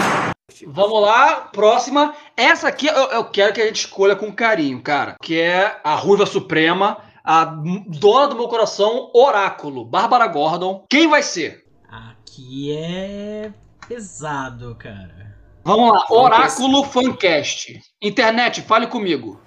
Vamos 0.67 1.01
lá, 1.03 1.49
próxima. 1.53 2.15
Essa 2.37 2.69
aqui 2.69 2.87
eu, 2.87 2.95
eu 2.95 3.25
quero 3.25 3.53
que 3.53 3.61
a 3.61 3.67
gente 3.67 3.77
escolha 3.77 4.15
com 4.15 4.33
carinho, 4.33 4.81
cara. 4.83 5.17
Que 5.23 5.41
é 5.41 5.81
a 5.83 5.95
Ruiva 5.95 6.27
Suprema, 6.27 6.99
a 7.25 7.45
dona 7.45 8.29
do 8.29 8.37
meu 8.37 8.49
coração, 8.49 9.11
Oráculo, 9.15 9.85
Bárbara 9.85 10.27
Gordon. 10.27 10.85
Quem 10.89 11.09
vai 11.09 11.23
ser? 11.23 11.65
Aqui 11.91 12.77
é 12.77 13.51
pesado, 13.89 14.75
cara. 14.79 15.22
Vamos 15.65 15.93
lá, 15.93 16.05
Oráculo 16.11 16.83
Fancast. 16.85 17.81
Internet, 18.03 18.63
fale 18.63 18.87
comigo. 18.89 19.41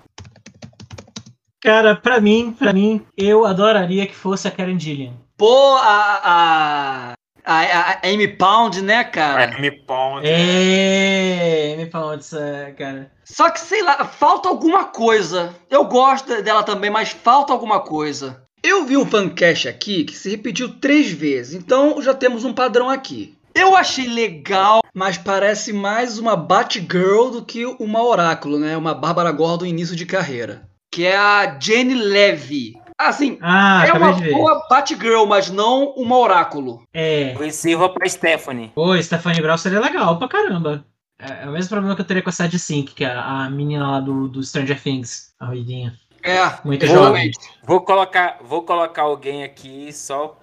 Cara, 1.62 1.96
pra 1.96 2.22
mim, 2.22 2.56
pra 2.58 2.72
mim, 2.72 3.06
eu 3.18 3.46
adoraria 3.46 4.08
que 4.08 4.16
fosse 4.16 4.48
a 4.48 4.52
Karen 4.52 4.80
Gillian. 4.80 5.14
Pô, 5.38 5.76
a, 5.76 6.22
a, 6.24 7.14
a, 7.44 7.92
a 7.92 8.08
Amy 8.08 8.30
Pound, 8.30 8.82
né, 8.82 9.04
cara? 9.04 9.44
É, 9.44 9.60
me 9.60 9.72
ponte. 9.72 10.28
É, 10.28 11.76
me 11.76 11.90
fala 11.90 12.18
disso, 12.18 12.38
cara. 12.78 13.12
Só 13.26 13.50
que, 13.50 13.60
sei 13.60 13.84
lá, 13.84 14.06
falta 14.06 14.48
alguma 14.48 14.86
coisa. 14.86 15.54
Eu 15.70 15.86
gosto 15.86 16.42
dela 16.42 16.64
também, 16.64 16.90
mas 16.90 17.10
falta 17.10 17.52
alguma 17.52 17.82
coisa. 17.82 18.46
Eu 18.64 18.86
vi 18.86 18.96
um 18.96 19.06
fancast 19.06 19.68
aqui 19.68 20.06
que 20.06 20.16
se 20.16 20.30
repetiu 20.30 20.80
três 20.80 21.12
vezes, 21.12 21.54
então 21.54 22.02
já 22.02 22.14
temos 22.14 22.46
um 22.46 22.54
padrão 22.54 22.90
aqui. 22.90 23.36
Eu 23.56 23.74
achei 23.74 24.06
legal, 24.06 24.82
mas 24.94 25.18
parece 25.18 25.72
mais 25.72 26.20
uma 26.20 26.36
Batgirl 26.36 27.30
do 27.32 27.46
que 27.46 27.66
uma 27.66 28.04
Oráculo, 28.04 28.60
né? 28.60 28.76
Uma 28.76 28.94
Bárbara 28.94 29.32
Gordon 29.32 29.66
início 29.66 29.96
de 29.96 30.06
carreira. 30.06 30.68
Que 30.92 31.06
é 31.06 31.16
a 31.16 31.58
Jenny 31.58 31.94
Levy. 31.94 32.74
Assim, 32.98 33.38
Ah, 33.42 33.86
é 33.88 33.94
uma 33.94 34.12
boa 34.12 34.68
Batgirl, 34.70 35.26
mas 35.26 35.50
não 35.50 35.92
uma 35.92 36.18
Oráculo. 36.18 36.84
É. 36.94 37.34
Sirva 37.50 37.88
pra 37.88 38.10
Stephanie. 38.10 38.74
Pô, 38.76 39.02
Stephanie 39.02 39.42
Brown 39.42 39.58
seria 39.58 39.80
legal 39.80 40.20
pra 40.20 40.28
caramba. 40.28 40.86
É, 41.18 41.46
é 41.46 41.50
o 41.50 41.54
mesmo 41.54 41.70
problema 41.70 41.96
que 41.96 42.02
eu 42.02 42.06
teria 42.06 42.22
com 42.22 42.30
a 42.30 42.34
Sad 42.34 42.60
Sync, 42.60 42.94
que 42.94 43.06
é 43.06 43.12
a, 43.12 43.50
menina 43.50 43.90
lá 43.90 44.00
do, 44.02 44.28
do 44.28 44.44
Stranger 44.44 44.82
Things, 44.82 45.34
a 45.40 45.46
ruidinha. 45.46 45.98
É, 46.22 46.42
Muito 46.66 46.84
exatamente. 46.84 47.38
Vou 47.64 47.82
colocar, 47.82 48.40
vou 48.44 48.64
colocar 48.64 49.04
alguém 49.04 49.44
aqui 49.44 49.94
só. 49.94 50.38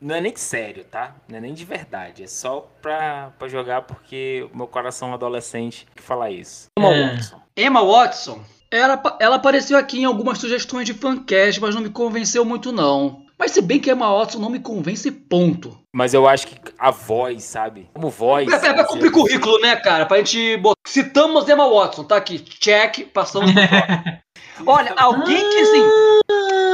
Não 0.00 0.14
é 0.14 0.20
nem 0.20 0.36
sério, 0.36 0.84
tá? 0.84 1.14
Não 1.28 1.38
é 1.38 1.40
nem 1.40 1.54
de 1.54 1.64
verdade. 1.64 2.22
É 2.22 2.26
só 2.26 2.68
pra, 2.82 3.32
pra 3.38 3.48
jogar 3.48 3.82
porque 3.82 4.46
o 4.52 4.56
meu 4.56 4.66
coração 4.66 5.12
adolescente 5.14 5.86
que 5.94 6.02
fala 6.02 6.30
isso. 6.30 6.66
Emma 6.78 6.92
É. 6.94 7.10
Watson. 7.14 7.40
Emma 7.56 7.84
Watson, 7.84 8.40
ela, 8.70 9.02
ela 9.18 9.36
apareceu 9.36 9.76
aqui 9.78 10.00
em 10.00 10.04
algumas 10.04 10.38
sugestões 10.38 10.86
de 10.86 10.94
fancast, 10.94 11.60
mas 11.60 11.74
não 11.74 11.82
me 11.82 11.90
convenceu 11.90 12.44
muito 12.44 12.70
não. 12.72 13.22
Mas 13.38 13.52
se 13.52 13.62
bem 13.62 13.80
que 13.80 13.90
Emma 13.90 14.12
Watson 14.14 14.38
não 14.38 14.50
me 14.50 14.60
convence, 14.60 15.10
ponto. 15.10 15.78
Mas 15.94 16.12
eu 16.12 16.28
acho 16.28 16.46
que 16.46 16.60
a 16.78 16.90
voz, 16.90 17.42
sabe? 17.42 17.88
Como 17.94 18.10
voz. 18.10 18.46
É, 18.52 18.54
é 18.68 18.72
pra 18.74 18.84
cumprir 18.84 19.10
currículo, 19.10 19.58
né, 19.60 19.76
cara? 19.76 20.04
Pra 20.04 20.18
gente 20.18 20.58
botar. 20.58 20.78
Citamos 20.86 21.48
Emma 21.48 21.66
Watson, 21.68 22.04
tá 22.04 22.16
aqui. 22.16 22.38
Check, 22.38 23.06
passamos 23.12 23.50
pro. 23.50 23.62
Olha, 24.70 24.92
alguém 24.94 25.48
que 25.48 25.56
assim. 25.56 26.69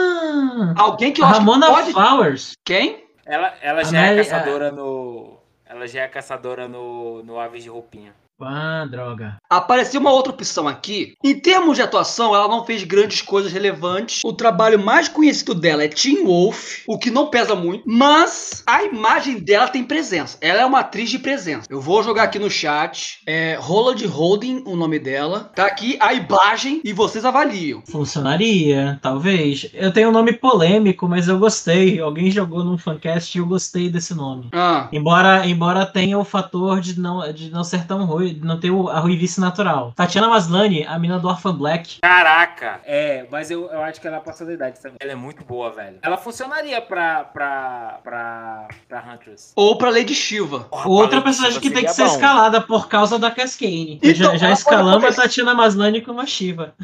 Alguém 0.76 1.12
que 1.12 1.20
eu 1.20 1.24
a 1.24 1.28
acho 1.30 1.38
que 1.40 1.44
Ramona 1.46 1.66
pode. 1.68 1.92
Flowers. 1.92 2.52
Quem? 2.64 3.04
Ela, 3.24 3.54
ela 3.60 3.80
A 3.80 3.84
já 3.84 3.98
é 4.02 4.06
Mary- 4.14 4.16
caçadora 4.28 4.70
no. 4.70 5.36
Ela 5.64 5.86
já 5.88 6.02
é 6.02 6.08
caçadora 6.08 6.68
no, 6.68 7.22
no 7.24 7.38
Aves 7.40 7.62
de 7.64 7.68
Roupinha. 7.68 8.14
Ah, 8.40 8.86
droga. 8.90 9.36
Apareceu 9.48 10.00
uma 10.00 10.12
outra 10.12 10.32
opção 10.32 10.68
aqui. 10.68 11.14
Em 11.24 11.38
termos 11.38 11.76
de 11.76 11.82
atuação, 11.82 12.34
ela 12.34 12.48
não 12.48 12.64
fez 12.64 12.84
grandes 12.84 13.22
coisas 13.22 13.50
relevantes. 13.50 14.20
O 14.24 14.32
trabalho 14.32 14.78
mais 14.78 15.08
conhecido 15.08 15.54
dela 15.54 15.82
é 15.84 15.88
Teen 15.88 16.24
Wolf, 16.24 16.82
o 16.86 16.98
que 16.98 17.10
não 17.10 17.28
pesa 17.30 17.54
muito, 17.54 17.84
mas 17.86 18.62
a 18.66 18.82
imagem 18.84 19.38
dela 19.38 19.68
tem 19.68 19.82
presença. 19.82 20.36
Ela 20.40 20.60
é 20.60 20.66
uma 20.66 20.80
atriz 20.80 21.08
de 21.08 21.18
presença. 21.18 21.66
Eu 21.70 21.80
vou 21.80 22.02
jogar 22.02 22.24
aqui 22.24 22.38
no 22.38 22.50
chat. 22.50 23.20
É 23.26 23.56
Roland 23.58 24.04
Holding, 24.06 24.62
o 24.66 24.76
nome 24.76 24.98
dela. 24.98 25.50
Tá 25.54 25.66
aqui 25.66 25.96
a 26.00 26.12
imagem 26.12 26.80
e 26.84 26.92
vocês 26.92 27.24
avaliam. 27.24 27.82
Funcionaria, 27.90 28.98
talvez. 29.00 29.70
Eu 29.72 29.92
tenho 29.92 30.10
um 30.10 30.12
nome 30.12 30.32
polêmico, 30.34 31.08
mas 31.08 31.26
eu 31.28 31.38
gostei. 31.38 31.98
Alguém 32.00 32.30
jogou 32.30 32.62
num 32.62 32.76
fancast 32.76 33.36
e 33.36 33.40
eu 33.40 33.46
gostei 33.46 33.88
desse 33.88 34.14
nome. 34.14 34.48
Ah, 34.52 34.88
Embora, 34.92 35.46
embora 35.46 35.86
tenha 35.86 36.18
o 36.18 36.24
fator 36.24 36.80
de 36.80 36.98
não, 37.00 37.32
de 37.32 37.50
não 37.50 37.64
ser 37.64 37.86
tão 37.86 38.04
ruim, 38.04 38.25
não 38.34 38.58
ter 38.60 38.70
o- 38.70 38.88
a 38.88 38.98
ruivice 38.98 39.40
natural. 39.40 39.92
Tatiana 39.94 40.28
Maslany, 40.28 40.84
a 40.86 40.98
mina 40.98 41.18
do 41.18 41.28
Orphan 41.28 41.54
Black. 41.54 41.98
Caraca! 42.02 42.80
É, 42.84 43.26
mas 43.30 43.50
eu, 43.50 43.66
eu 43.70 43.82
acho 43.82 44.00
que 44.00 44.06
ela 44.08 44.20
passou 44.20 44.46
da 44.46 44.52
idade 44.52 44.80
também. 44.80 44.96
Ela 45.00 45.12
é 45.12 45.14
muito 45.14 45.44
boa, 45.44 45.70
velho. 45.72 45.98
Ela 46.02 46.16
funcionaria 46.16 46.80
pra. 46.80 47.24
pra. 47.24 48.00
pra. 48.02 48.68
pra 48.88 49.04
Huntress. 49.12 49.52
ou 49.56 49.76
pra 49.78 49.90
Lady 49.90 50.14
Shiva. 50.14 50.60
Porra, 50.60 50.88
Outra 50.88 51.20
personagem 51.20 51.60
que 51.60 51.70
tem 51.70 51.84
que 51.84 51.92
ser 51.92 52.04
bom. 52.04 52.12
escalada 52.14 52.60
por 52.60 52.88
causa 52.88 53.18
da 53.18 53.30
Cascane. 53.30 53.98
Então, 54.02 54.32
já 54.32 54.36
já 54.36 54.50
escalamos 54.52 54.92
pode 54.92 55.04
a 55.06 55.08
aparecer- 55.08 55.22
Tatiana 55.22 55.54
Maslany 55.54 56.00
com 56.00 56.12
uma 56.12 56.26
Shiva. 56.26 56.74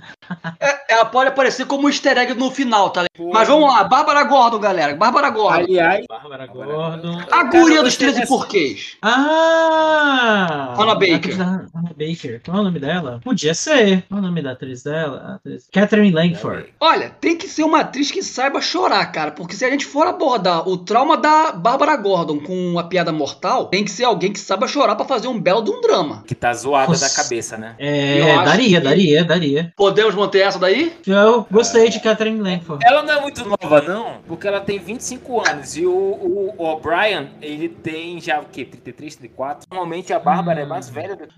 É, 0.60 0.92
ela 0.94 1.04
pode 1.04 1.28
aparecer 1.28 1.66
como 1.66 1.88
easter 1.88 2.16
egg 2.18 2.34
no 2.34 2.50
final, 2.50 2.90
tá? 2.90 3.04
Pô. 3.16 3.30
Mas 3.32 3.48
vamos 3.48 3.68
lá, 3.68 3.84
Bárbara 3.84 4.24
Gordon, 4.24 4.58
galera. 4.58 4.94
Bárbara 4.94 5.30
Gordon. 5.30 5.58
Aliás. 5.64 6.04
Bárbara 6.32 6.46
Gordon. 6.46 7.20
A 7.30 7.44
guria 7.44 7.82
dos 7.82 7.94
13 7.96 8.26
porquês. 8.26 8.96
Ah! 9.02 10.74
Hannah 10.78 10.94
Baker. 10.94 11.12
a 11.12 11.16
atriz 11.16 11.36
da 11.36 11.44
Hannah 11.44 11.94
Baker. 11.98 12.40
Qual 12.42 12.56
é 12.56 12.60
o 12.60 12.62
nome 12.64 12.78
dela? 12.80 13.20
Podia 13.22 13.52
ser. 13.52 14.02
Qual 14.08 14.18
é 14.18 14.22
o 14.22 14.26
nome 14.26 14.40
da 14.42 14.52
atriz 14.52 14.82
dela? 14.82 15.34
Atriz- 15.36 15.68
Catherine 15.70 16.10
Langford. 16.10 16.72
Olha, 16.80 17.10
tem 17.20 17.36
que 17.36 17.46
ser 17.46 17.64
uma 17.64 17.80
atriz 17.80 18.10
que 18.10 18.22
saiba 18.22 18.62
chorar, 18.62 19.04
cara. 19.12 19.30
Porque 19.32 19.54
se 19.54 19.62
a 19.64 19.70
gente 19.70 19.84
for 19.84 20.06
abordar 20.06 20.66
o 20.66 20.78
trauma 20.78 21.18
da 21.18 21.52
Bárbara 21.52 21.96
Gordon 21.96 22.40
com 22.40 22.78
a 22.78 22.84
piada 22.84 23.12
mortal, 23.12 23.66
tem 23.66 23.84
que 23.84 23.90
ser 23.90 24.04
alguém 24.04 24.32
que 24.32 24.40
saiba 24.40 24.66
chorar 24.66 24.96
pra 24.96 25.04
fazer 25.04 25.28
um 25.28 25.38
belo 25.38 25.62
de 25.62 25.70
um 25.70 25.82
drama. 25.82 26.24
Que 26.26 26.34
tá 26.34 26.52
zoada 26.54 26.88
Nossa. 26.88 27.08
da 27.08 27.22
cabeça, 27.22 27.58
né? 27.58 27.74
É, 27.78 28.34
daria, 28.42 28.78
que- 28.80 28.84
daria, 28.84 29.24
daria. 29.24 29.72
Podemos 29.76 30.14
manter 30.14 30.40
essa 30.40 30.58
daí? 30.58 30.94
Eu 31.06 31.46
gostei 31.50 31.90
de 31.90 32.00
Catherine 32.00 32.40
Langford. 32.40 32.82
Ela 32.86 33.02
não 33.02 33.12
é 33.18 33.20
muito 33.20 33.44
nova, 33.46 33.82
não, 33.82 34.14
porque 34.26 34.48
ela 34.48 34.60
tem 34.60 34.78
25 34.78 35.46
anos. 35.46 35.76
E 35.76 35.84
o, 35.84 36.18
o, 36.22 36.54
O'Brien, 36.62 37.30
ele 37.40 37.68
tem 37.68 38.20
já 38.20 38.40
o 38.40 38.44
quê? 38.46 38.64
33, 38.64 39.16
34? 39.16 39.66
Normalmente 39.70 40.12
a 40.12 40.18
Bárbara 40.18 40.60
é 40.60 40.66
mais 40.66 40.88
velha 40.88 41.16
do 41.16 41.26
que. 41.26 41.34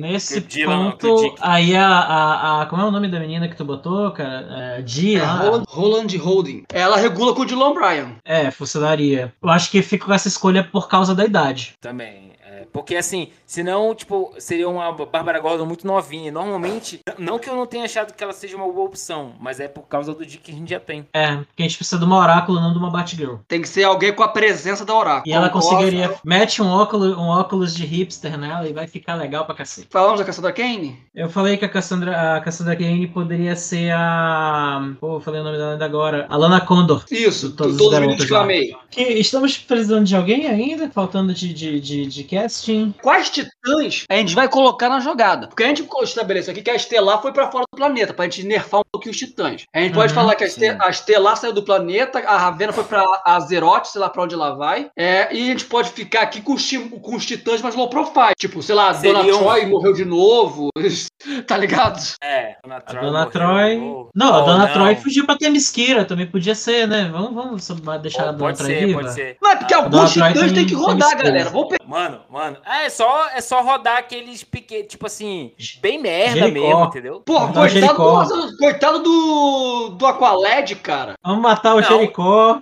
Nesse 0.00 0.40
que 0.40 0.46
o 0.46 0.48
Dylan- 0.66 0.90
ponto, 0.92 1.34
aí 1.40 1.74
a, 1.76 1.86
a, 1.86 2.62
a- 2.62 2.66
Como 2.66 2.82
é 2.82 2.84
o 2.84 2.90
nome 2.90 3.08
da 3.08 3.18
menina 3.20 3.48
que 3.48 3.56
tu 3.56 3.64
botou, 3.64 4.10
cara? 4.12 4.76
É, 4.78 4.82
Dia. 4.82 5.22
É, 5.22 5.24
Roland, 5.26 5.64
Roland 5.68 6.16
Holding. 6.18 6.64
Ela 6.72 6.96
regula 6.96 7.34
com 7.34 7.42
o 7.42 7.46
Dylan 7.46 7.74
Bryan. 7.74 8.12
É, 8.24 8.50
funcionaria. 8.50 9.32
Eu 9.42 9.48
acho 9.50 9.70
que 9.70 9.82
fico 9.82 10.06
com 10.06 10.12
essa 10.12 10.28
escolha 10.28 10.64
por 10.64 10.88
causa 10.88 11.14
da 11.14 11.24
idade. 11.24 11.74
Também. 11.80 12.32
é, 12.44 12.66
porque 12.72 12.96
assim, 12.96 13.28
senão, 13.52 13.94
tipo, 13.94 14.32
seria 14.38 14.66
uma 14.66 14.90
Bárbara 14.92 15.38
Gordon 15.38 15.66
muito 15.66 15.86
novinha. 15.86 16.28
E 16.28 16.30
Normalmente, 16.30 17.00
não 17.18 17.38
que 17.38 17.50
eu 17.50 17.54
não 17.54 17.66
tenha 17.66 17.84
achado 17.84 18.14
que 18.14 18.24
ela 18.24 18.32
seja 18.32 18.56
uma 18.56 18.66
boa 18.66 18.86
opção, 18.86 19.34
mas 19.38 19.60
é 19.60 19.68
por 19.68 19.82
causa 19.82 20.14
do 20.14 20.24
Dick 20.24 20.42
que 20.42 20.50
a 20.50 20.54
gente 20.54 20.70
já 20.70 20.80
tem. 20.80 21.06
É, 21.12 21.36
porque 21.36 21.62
a 21.62 21.68
gente 21.68 21.76
precisa 21.76 21.98
de 21.98 22.04
uma 22.06 22.18
oráculo, 22.18 22.58
não 22.58 22.72
de 22.72 22.78
uma 22.78 22.90
Batgirl. 22.90 23.36
Tem 23.46 23.60
que 23.60 23.68
ser 23.68 23.84
alguém 23.84 24.12
com 24.12 24.22
a 24.22 24.28
presença 24.28 24.86
da 24.86 24.94
Oráculo. 24.94 25.24
E 25.26 25.32
ela 25.32 25.50
Concordo. 25.50 25.76
conseguiria. 25.76 26.14
Mete 26.24 26.62
um 26.62 26.68
óculos, 26.68 27.16
um 27.16 27.28
óculos 27.28 27.74
de 27.74 27.84
hipster 27.84 28.38
nela 28.38 28.66
e 28.66 28.72
vai 28.72 28.86
ficar 28.86 29.16
legal 29.16 29.44
pra 29.44 29.54
cacete. 29.54 29.88
Falamos 29.90 30.18
da 30.18 30.24
Caçadora 30.24 30.54
Kane? 30.54 30.98
Eu 31.14 31.28
falei 31.28 31.58
que 31.58 31.64
a 31.64 31.68
Cassandra, 31.68 32.36
a 32.36 32.40
Cassandra 32.40 32.74
Kane 32.74 33.06
poderia 33.06 33.54
ser 33.54 33.92
a. 33.92 34.94
Pô, 34.98 35.16
eu 35.16 35.20
falei 35.20 35.40
o 35.40 35.44
nome 35.44 35.58
dela 35.58 35.72
ainda 35.72 35.84
agora. 35.84 36.26
A 36.30 36.36
Lana 36.36 36.60
Condor. 36.60 37.04
Isso, 37.10 37.54
todos 37.54 37.74
as 37.76 38.18
os 38.18 38.24
que 38.24 38.32
eu 38.32 38.38
amei. 38.38 38.74
Que 38.90 39.02
estamos 39.02 39.58
precisando 39.58 40.06
de 40.06 40.16
alguém 40.16 40.46
ainda? 40.46 40.90
Faltando 40.90 41.34
de, 41.34 41.52
de, 41.52 41.80
de, 41.80 42.06
de 42.06 42.24
casting. 42.24 42.94
Quais 43.02 43.30
titãs 43.44 44.04
a 44.08 44.14
gente 44.16 44.34
vai 44.34 44.48
colocar 44.48 44.88
na 44.88 45.00
jogada? 45.00 45.48
Porque 45.48 45.62
a 45.64 45.66
gente 45.68 45.86
estabeleceu 46.02 46.52
aqui 46.52 46.62
que 46.62 46.70
a 46.70 46.74
Estelar 46.74 47.20
foi 47.22 47.32
pra 47.32 47.50
fora 47.50 47.64
do 47.72 47.76
planeta, 47.76 48.12
pra 48.14 48.24
gente 48.24 48.44
nerfar 48.44 48.80
um 48.80 48.84
pouquinho 48.92 49.12
os 49.12 49.18
titãs. 49.18 49.64
A 49.74 49.80
gente 49.80 49.94
pode 49.94 50.12
Uhum, 50.12 50.14
falar 50.14 50.34
que 50.34 50.44
a, 50.44 50.46
a 50.86 50.90
Estelar 50.90 51.36
saiu 51.36 51.52
do 51.52 51.62
planeta, 51.62 52.18
a 52.20 52.36
Ravena 52.38 52.72
foi 52.72 52.84
pra 52.84 53.02
Azeroth, 53.24 53.86
sei 53.86 54.00
lá 54.00 54.08
pra 54.08 54.22
onde 54.22 54.34
ela 54.34 54.54
vai. 54.54 54.90
É, 54.96 55.34
e 55.34 55.42
a 55.42 55.46
gente 55.52 55.64
pode 55.66 55.90
ficar 55.90 56.22
aqui 56.22 56.40
com 56.40 56.52
os, 56.54 56.70
com 57.02 57.16
os 57.16 57.24
titãs 57.26 57.60
mais 57.62 57.74
low 57.74 57.88
profile. 57.88 58.34
Tipo, 58.38 58.62
sei 58.62 58.74
lá, 58.74 58.90
a 58.90 58.92
Dona 58.92 59.18
Seria 59.18 59.36
um- 59.36 59.38
Troy 59.40 59.66
morreu 59.66 59.92
de 59.92 60.04
novo. 60.04 60.68
tá 61.46 61.56
ligado? 61.56 62.00
É, 62.22 62.56
Dona 62.62 62.76
A 62.76 62.80
Troy. 62.80 63.00
Dona 63.02 63.12
morreu. 63.18 63.30
Troy. 63.30 63.76
Não, 64.14 64.34
a 64.34 64.40
Dona 64.40 64.66
não. 64.66 64.72
Troy 64.72 64.96
fugiu 64.96 65.24
pra 65.26 65.36
Temisquira, 65.36 66.04
também 66.04 66.26
podia 66.26 66.54
ser, 66.54 66.86
né? 66.88 67.08
Vamos, 67.12 67.34
vamos 67.34 67.64
só 67.64 67.74
deixar 67.98 68.26
Oh, 68.26 68.28
a 68.28 68.32
Dona 68.32 68.38
pode 68.38 68.58
Troy 68.58 68.70
ser, 68.74 68.86
viva. 68.86 69.00
pode 69.00 69.14
ser. 69.14 69.36
Não, 69.42 69.50
é 69.50 69.56
porque 69.56 69.74
Ah, 69.74 69.80
Dona 69.82 69.96
alguns 69.96 70.12
titãs 70.12 70.32
tem- 70.46 70.54
tem 70.54 70.66
que 70.66 70.74
rodar, 70.74 71.16
galera. 71.16 71.50
Vamos 71.50 71.76
Mano, 71.86 72.20
mano, 72.30 72.56
é 72.64 72.88
só, 72.88 73.28
é 73.34 73.40
só 73.40 73.62
rodar 73.62 73.98
aqueles 73.98 74.42
piquetes, 74.44 74.88
tipo 74.90 75.06
assim, 75.06 75.52
bem 75.80 75.98
merda 76.00 76.40
Jericó. 76.40 76.66
mesmo, 76.66 76.84
entendeu? 76.84 77.16
O 77.16 77.20
coitado, 77.22 77.68
Jericó. 77.68 78.24
do, 78.24 78.56
coitado 78.56 78.98
do, 79.02 79.88
do 79.90 80.06
Aqualed, 80.06 80.76
cara. 80.76 81.14
Vamos 81.24 81.42
matar 81.42 81.74
o 81.74 81.80
Não. 81.80 81.82
Jericó. 81.88 82.60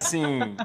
Sim. 0.00 0.56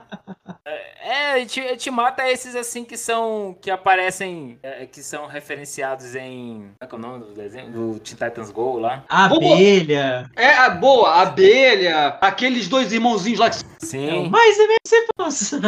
É, 1.03 1.31
a 1.33 1.39
gente, 1.39 1.59
a 1.59 1.67
gente 1.69 1.91
mata 1.91 2.29
esses 2.29 2.55
assim 2.55 2.83
que 2.83 2.95
são. 2.95 3.55
que 3.59 3.69
aparecem. 3.71 4.59
é, 4.63 4.85
que 4.85 5.01
são 5.03 5.25
referenciados 5.27 6.15
em. 6.15 6.71
Como 6.71 6.75
é 6.81 6.87
que 6.87 6.95
é 6.95 6.97
o 6.97 7.01
nome 7.01 7.19
do 7.25 7.33
desenho? 7.33 7.71
Do 7.71 7.99
Teen 7.99 8.15
Titans 8.15 8.51
Go 8.51 8.77
lá? 8.79 9.03
Abelha. 9.09 10.29
É, 10.35 10.53
a 10.53 10.69
boa, 10.69 11.09
a 11.09 11.21
abelha, 11.23 12.17
aqueles 12.21 12.67
dois 12.67 12.93
irmãozinhos 12.93 13.39
lá 13.39 13.49
que 13.49 13.57
Sim. 13.85 14.29
Mas 14.29 14.57
é 14.59 14.67
você 15.19 15.59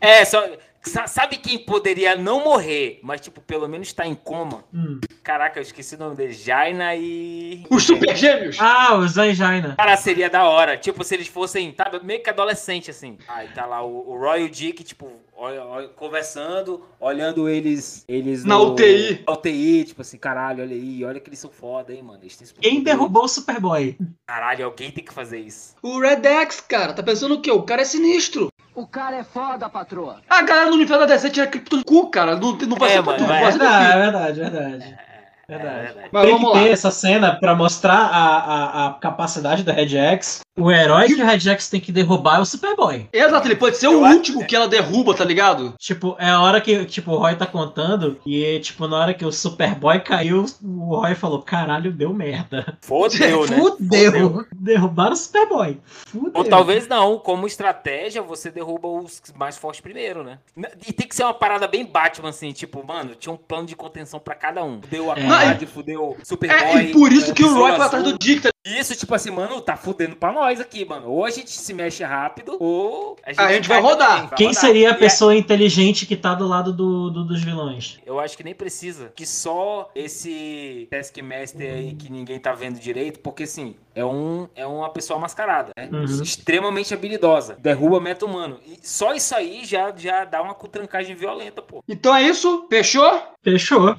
É, 0.00 0.24
só. 0.24 0.42
Sa- 0.82 1.06
Sabe 1.06 1.36
quem 1.36 1.58
poderia 1.58 2.16
não 2.16 2.42
morrer, 2.44 2.98
mas, 3.02 3.20
tipo, 3.20 3.40
pelo 3.40 3.68
menos 3.68 3.92
tá 3.92 4.06
em 4.06 4.14
coma? 4.14 4.64
hum. 4.72 5.00
Caraca, 5.22 5.58
eu 5.58 5.62
esqueci 5.62 5.94
o 5.94 5.98
nome 5.98 6.16
dele. 6.16 6.32
Jaina 6.32 6.96
e. 6.96 7.64
Os 7.70 7.84
super 7.84 8.16
gêmeos? 8.16 8.56
Ah, 8.60 8.96
o 8.96 9.06
Zanjaina. 9.06 9.76
Cara, 9.76 9.96
seria 9.96 10.28
da 10.28 10.44
hora. 10.48 10.76
Tipo, 10.76 11.04
se 11.04 11.14
eles 11.14 11.28
fossem, 11.28 11.72
sabe, 11.76 12.04
meio 12.04 12.22
que 12.22 12.28
adolescente, 12.30 12.90
assim. 12.90 13.16
Aí 13.28 13.48
tá 13.48 13.64
lá 13.66 13.84
o, 13.84 14.10
o 14.10 14.18
Roy 14.18 14.42
e 14.42 14.44
o 14.46 14.50
Dick, 14.50 14.82
tipo, 14.82 15.08
olha- 15.36 15.64
olha- 15.64 15.88
conversando, 15.88 16.84
olhando 16.98 17.48
eles. 17.48 18.04
eles 18.08 18.44
Na 18.44 18.56
no- 18.58 18.72
UTI. 18.72 19.22
Na 19.26 19.32
UTI, 19.34 19.84
tipo 19.84 20.00
assim, 20.02 20.18
caralho, 20.18 20.62
olha 20.64 20.74
aí, 20.74 21.04
olha 21.04 21.20
que 21.20 21.28
eles 21.28 21.38
são 21.38 21.50
foda, 21.50 21.92
hein, 21.94 22.02
mano. 22.02 22.18
Eles 22.22 22.36
têm 22.36 22.48
Quem 22.60 22.82
derrubou 22.82 23.24
o 23.24 23.28
Superboy? 23.28 23.96
Caralho, 24.26 24.64
alguém 24.64 24.90
tem 24.90 25.04
que 25.04 25.12
fazer 25.14 25.38
isso. 25.38 25.76
O 25.82 26.00
Redex, 26.00 26.60
cara, 26.60 26.92
tá 26.92 27.02
pensando 27.02 27.34
o 27.34 27.40
quê? 27.40 27.50
O 27.52 27.62
cara 27.62 27.82
é 27.82 27.84
sinistro. 27.84 28.48
O 28.74 28.86
cara 28.86 29.16
é 29.16 29.24
foda, 29.24 29.68
patroa. 29.68 30.20
A 30.28 30.42
galera 30.42 30.66
no 30.70 30.76
universo 30.76 31.06
da 31.06 31.14
DC 31.14 31.30
tira 31.30 31.46
cripto 31.46 31.76
do 31.78 31.84
cu, 31.84 32.08
cara. 32.10 32.36
Não, 32.36 32.52
não 32.56 32.76
vai 32.76 32.88
É, 32.90 32.92
ser 32.94 33.02
pra 33.02 33.14
tu, 33.14 33.24
é 33.24 33.26
vai 33.26 33.52
ser 33.52 33.58
pra 33.58 33.68
verdade, 33.68 33.90
é 33.92 33.98
verdade, 33.98 34.40
é 34.40 34.50
verdade. 34.50 34.84
É, 34.84 35.12
Verdade. 35.58 35.82
verdade. 35.84 36.08
Mas 36.10 36.22
Tem 36.24 36.32
vamos 36.34 36.50
que 36.52 36.56
lá. 36.58 36.62
ter 36.64 36.70
essa 36.70 36.90
cena 36.90 37.36
pra 37.38 37.54
mostrar 37.54 37.98
a, 37.98 38.36
a, 38.38 38.86
a 38.88 38.92
capacidade 38.94 39.62
da 39.62 39.72
Red 39.72 39.96
X. 39.96 40.40
O 40.58 40.70
herói 40.70 41.06
que 41.06 41.14
o 41.22 41.24
Red 41.24 41.40
X 41.40 41.70
tem 41.70 41.80
que 41.80 41.90
derrubar 41.90 42.36
é 42.36 42.40
o 42.40 42.44
Superboy. 42.44 43.08
Exato, 43.10 43.48
ele 43.48 43.56
pode 43.56 43.78
ser 43.78 43.86
Eu 43.86 44.00
o 44.00 44.04
acho- 44.04 44.16
último 44.16 44.46
que 44.46 44.54
ela 44.54 44.68
derruba, 44.68 45.14
tá 45.14 45.24
ligado? 45.24 45.74
Tipo, 45.78 46.14
é 46.18 46.28
a 46.28 46.40
hora 46.42 46.60
que 46.60 46.84
tipo, 46.84 47.10
o 47.12 47.16
Roy 47.16 47.34
tá 47.36 47.46
contando 47.46 48.18
e, 48.26 48.60
tipo, 48.60 48.86
na 48.86 48.98
hora 48.98 49.14
que 49.14 49.24
o 49.24 49.32
Superboy 49.32 50.00
caiu, 50.00 50.44
o 50.62 50.96
Roy 50.96 51.14
falou, 51.14 51.40
caralho, 51.40 51.90
deu 51.90 52.12
merda. 52.12 52.76
Fodeu, 52.82 53.46
né? 53.48 53.56
Fudeu. 53.56 54.44
Derrubaram 54.54 55.12
o 55.14 55.16
Superboy. 55.16 55.80
Fudeu. 55.88 56.30
Ou 56.34 56.44
talvez 56.44 56.86
não, 56.86 57.18
como 57.18 57.46
estratégia, 57.46 58.20
você 58.20 58.50
derruba 58.50 58.88
os 58.88 59.22
mais 59.34 59.56
fortes 59.56 59.80
primeiro, 59.80 60.22
né? 60.22 60.38
E 60.86 60.92
tem 60.92 61.08
que 61.08 61.16
ser 61.16 61.24
uma 61.24 61.32
parada 61.34 61.66
bem 61.66 61.84
Batman, 61.86 62.28
assim, 62.28 62.52
tipo, 62.52 62.86
mano, 62.86 63.14
tinha 63.14 63.32
um 63.32 63.38
plano 63.38 63.66
de 63.66 63.74
contenção 63.74 64.20
pra 64.20 64.34
cada 64.34 64.62
um. 64.62 64.82
Fudeu 64.82 65.10
a 65.10 65.18
É. 65.18 65.26
Aquad, 65.26 65.66
fudeu 65.66 66.16
Superboy. 66.22 66.60
É, 66.60 66.82
e 66.82 66.92
por 66.92 67.10
isso 67.10 67.30
é, 67.30 67.34
que 67.34 67.42
o 67.42 67.54
Roy 67.54 67.72
foi 67.74 67.86
atrás 67.86 68.04
do 68.04 68.18
Dick, 68.18 68.42
tá 68.42 68.51
Isso, 68.64 68.94
tipo 68.94 69.12
assim, 69.14 69.30
mano, 69.30 69.60
tá 69.60 69.76
fudendo 69.76 70.14
pra 70.14 70.30
nós 70.32 70.60
aqui, 70.60 70.84
mano. 70.84 71.08
Ou 71.10 71.24
a 71.24 71.30
gente 71.30 71.50
se 71.50 71.74
mexe 71.74 72.04
rápido, 72.04 72.56
ou 72.60 73.16
a 73.24 73.30
gente, 73.32 73.40
A 73.40 73.52
gente 73.52 73.68
vai 73.68 73.82
cai 73.82 73.90
rodar. 73.90 74.08
também, 74.14 74.26
vai 74.28 74.36
Quem 74.38 74.46
rodar. 74.48 74.60
seria 74.60 74.88
a 74.90 74.92
E 74.92 74.94
é- 74.94 74.98
pessoa 74.98 75.34
inteligente 75.34 76.06
que 76.06 76.16
tá 76.16 76.32
do 76.34 76.46
lado 76.46 76.72
do, 76.72 77.10
do- 77.10 77.24
dos 77.24 77.42
vilões? 77.42 77.98
Eu 78.06 78.20
acho 78.20 78.36
que 78.36 78.44
nem 78.44 78.54
precisa. 78.54 79.12
Que 79.16 79.26
só 79.26 79.90
esse 79.96 80.86
Taskmaster 80.90 81.74
aí 81.74 81.94
que 81.94 82.10
ninguém 82.10 82.38
tá 82.38 82.52
vendo 82.52 82.78
direito, 82.78 83.18
porque 83.18 83.42
assim, 83.42 83.74
é, 83.94 84.04
um, 84.04 84.48
é 84.54 84.64
uma 84.66 84.90
pessoa 84.90 85.18
mascarada, 85.18 85.72
né? 85.76 85.88
Uhum. 85.92 86.22
Extremamente 86.22 86.94
habilidosa. 86.94 87.56
Derruba 87.58 88.00
meta 88.00 88.24
humano. 88.24 88.60
E 88.64 88.78
só 88.86 89.12
isso 89.12 89.34
aí 89.34 89.64
já, 89.64 89.92
já 89.96 90.24
dá 90.24 90.40
uma 90.40 90.54
cutrancagem 90.54 91.16
violenta, 91.16 91.60
pô. 91.60 91.82
Então 91.88 92.14
é 92.14 92.22
isso? 92.22 92.66
Fechou? 92.70 93.22
Fechou. 93.42 93.96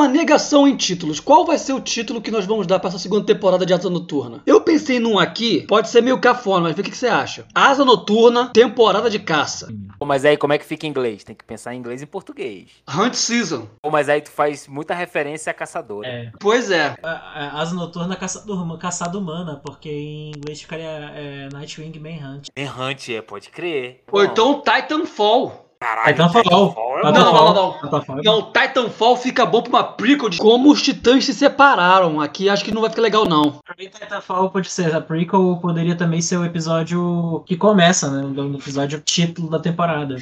Uma 0.00 0.08
negação 0.08 0.66
em 0.66 0.76
títulos. 0.76 1.20
Qual 1.20 1.44
vai 1.44 1.58
ser 1.58 1.72
o 1.72 1.80
título 1.80 2.20
que 2.20 2.30
nós 2.30 2.46
vamos 2.46 2.66
dar 2.66 2.78
para 2.80 2.88
essa 2.88 2.98
segunda 2.98 3.24
temporada 3.26 3.66
de 3.66 3.72
Asa 3.74 3.90
Noturna? 3.90 4.40
Eu 4.46 4.60
pensei 4.62 4.98
num 4.98 5.18
aqui, 5.18 5.66
pode 5.66 5.88
ser 5.88 6.00
meio 6.02 6.18
cafona, 6.18 6.62
mas 6.62 6.74
vê 6.74 6.80
o 6.80 6.84
que 6.84 6.90
que 6.90 6.96
você 6.96 7.06
acha. 7.08 7.46
Asa 7.54 7.84
Noturna, 7.84 8.50
temporada 8.52 9.10
de 9.10 9.18
caça. 9.18 9.68
Pô, 9.98 10.06
Mas 10.06 10.24
aí 10.24 10.36
como 10.36 10.52
é 10.52 10.58
que 10.58 10.64
fica 10.64 10.86
em 10.86 10.90
inglês? 10.90 11.22
Tem 11.22 11.34
que 11.36 11.44
pensar 11.44 11.74
em 11.74 11.78
inglês 11.78 12.00
e 12.02 12.06
português. 12.06 12.68
Hunt 12.88 13.14
Season. 13.14 13.68
Pô, 13.82 13.90
Mas 13.90 14.08
aí 14.08 14.20
tu 14.20 14.30
faz 14.30 14.66
muita 14.66 14.94
referência 14.94 15.50
a 15.50 15.54
caçadora. 15.54 16.08
É. 16.08 16.32
Pois 16.40 16.70
é. 16.70 16.94
A- 17.02 17.10
a- 17.10 17.60
Asa 17.60 17.74
noturna 17.74 18.16
caçador, 18.16 18.78
caçada 18.78 19.18
humana, 19.18 19.60
porque 19.64 19.90
em 19.90 20.30
inglês 20.36 20.60
ficaria 20.62 20.84
é, 21.14 21.48
Nightwing 21.52 21.98
Manhunt. 21.98 22.48
Hunt, 22.78 23.08
é, 23.10 23.20
pode 23.20 23.50
crer. 23.50 24.02
Ou 24.10 24.24
Bom, 24.24 24.30
então 24.32 24.62
Titanfall. 24.62 25.69
Caralho, 25.80 26.14
Titanfall. 26.14 26.42
Titanfall 26.42 26.98
é 26.98 27.02
Não, 27.02 27.12
não, 27.12 27.32
não, 27.32 27.54
não. 27.54 27.72
Titanfall. 27.80 28.20
Não, 28.22 28.52
Titanfall 28.52 29.16
fica 29.16 29.46
bom 29.46 29.62
pra 29.62 29.70
uma 29.70 29.84
prequel 29.84 30.28
de 30.28 30.38
como 30.38 30.70
os 30.70 30.82
titãs 30.82 31.24
se 31.24 31.32
separaram. 31.34 32.20
Aqui 32.20 32.48
acho 32.48 32.64
que 32.64 32.72
não 32.72 32.82
vai 32.82 32.90
ficar 32.90 33.02
legal, 33.02 33.24
não. 33.24 33.60
Pra 33.64 33.74
mim, 33.78 33.88
Titanfall 33.88 34.50
pode 34.50 34.70
ser 34.70 34.94
a 34.94 35.00
prequel, 35.00 35.58
poderia 35.60 35.96
também 35.96 36.20
ser 36.20 36.36
o 36.36 36.44
episódio 36.44 37.42
que 37.46 37.56
começa, 37.56 38.10
né? 38.10 38.22
O 38.22 38.54
episódio 38.54 39.00
título 39.00 39.48
da 39.48 39.58
temporada. 39.58 40.16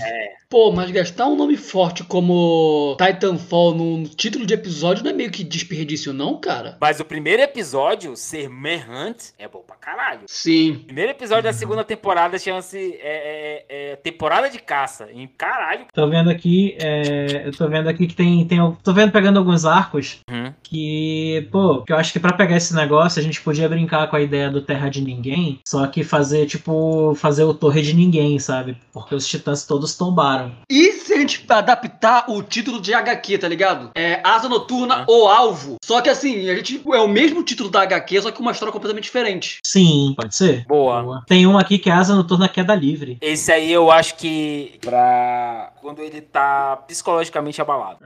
Pô, 0.48 0.72
mas 0.72 0.90
gastar 0.90 1.26
um 1.26 1.36
nome 1.36 1.58
forte 1.58 2.02
como 2.02 2.96
Titanfall 2.98 3.74
no 3.74 4.08
título 4.08 4.46
de 4.46 4.54
episódio 4.54 5.04
não 5.04 5.10
é 5.10 5.14
meio 5.14 5.30
que 5.30 5.44
desperdício, 5.44 6.14
não, 6.14 6.40
cara? 6.40 6.78
Mas 6.80 7.00
o 7.00 7.04
primeiro 7.04 7.42
episódio, 7.42 8.16
ser 8.16 8.48
Manhunt, 8.48 9.32
é 9.38 9.46
bom 9.46 9.60
pra 9.60 9.76
caralho. 9.76 10.22
Sim. 10.26 10.84
Primeiro 10.86 11.10
episódio 11.10 11.44
da 11.44 11.52
segunda 11.52 11.84
temporada 11.84 12.38
chama-se 12.38 12.98
é, 13.02 13.66
é, 13.68 13.92
é, 13.92 13.96
Temporada 13.96 14.48
de 14.48 14.58
Caça. 14.58 15.10
Em 15.12 15.26
caralho. 15.50 15.86
Tô 15.92 16.08
vendo 16.08 16.30
aqui, 16.30 16.76
é, 16.80 17.42
eu 17.46 17.52
tô 17.56 17.68
vendo 17.68 17.88
aqui 17.88 18.06
que 18.06 18.14
tem, 18.14 18.44
tem. 18.46 18.58
Tô 18.82 18.92
vendo 18.92 19.10
pegando 19.12 19.38
alguns 19.38 19.64
arcos 19.64 20.18
Uhum. 20.30 20.52
que, 20.62 21.48
pô, 21.50 21.82
que 21.82 21.92
eu 21.92 21.96
acho 21.96 22.12
que 22.12 22.20
pra 22.20 22.32
pegar 22.32 22.56
esse 22.56 22.74
negócio 22.74 23.20
a 23.20 23.22
gente 23.22 23.40
podia 23.40 23.68
brincar 23.68 24.08
com 24.08 24.16
a 24.16 24.20
ideia 24.20 24.50
do 24.50 24.60
Terra 24.62 24.88
de 24.88 25.00
Ninguém, 25.00 25.58
só 25.66 25.86
que 25.86 26.04
fazer, 26.04 26.46
tipo, 26.46 27.14
fazer 27.16 27.44
o 27.44 27.54
Torre 27.54 27.82
de 27.82 27.94
Ninguém, 27.94 28.38
sabe? 28.38 28.76
Porque 28.92 29.14
os 29.14 29.26
titãs 29.26 29.64
todos 29.66 29.96
tombaram. 29.96 30.52
E 30.70 30.92
se 30.92 31.12
a 31.14 31.18
gente 31.18 31.44
adaptar 31.48 32.26
o 32.28 32.42
título 32.42 32.80
de 32.80 32.92
HQ, 32.94 33.38
tá 33.38 33.48
ligado? 33.48 33.90
É 33.96 34.20
Asa 34.24 34.48
Noturna 34.48 34.94
Ah. 35.02 35.04
ou 35.08 35.28
Alvo. 35.28 35.76
Só 35.84 36.00
que 36.00 36.08
assim, 36.10 36.48
a 36.48 36.54
gente 36.54 36.80
é 36.92 36.98
o 37.00 37.08
mesmo 37.08 37.42
título 37.42 37.70
da 37.70 37.82
HQ, 37.82 38.22
só 38.22 38.30
que 38.30 38.40
uma 38.40 38.52
história 38.52 38.72
completamente 38.72 39.04
diferente. 39.04 39.58
Sim, 39.64 40.14
pode 40.16 40.34
ser? 40.34 40.64
Boa. 40.66 41.22
Tem 41.26 41.46
um 41.46 41.56
aqui 41.58 41.78
que 41.78 41.88
é 41.90 41.92
Asa 41.92 42.14
Noturna 42.14 42.48
Queda 42.48 42.74
Livre. 42.74 43.18
Esse 43.20 43.50
aí 43.52 43.72
eu 43.72 43.90
acho 43.90 44.16
que 44.16 44.72
pra 44.80 45.37
quando 45.80 46.00
ele 46.02 46.20
tá 46.20 46.76
psicologicamente 46.86 47.60
abalado. 47.60 47.98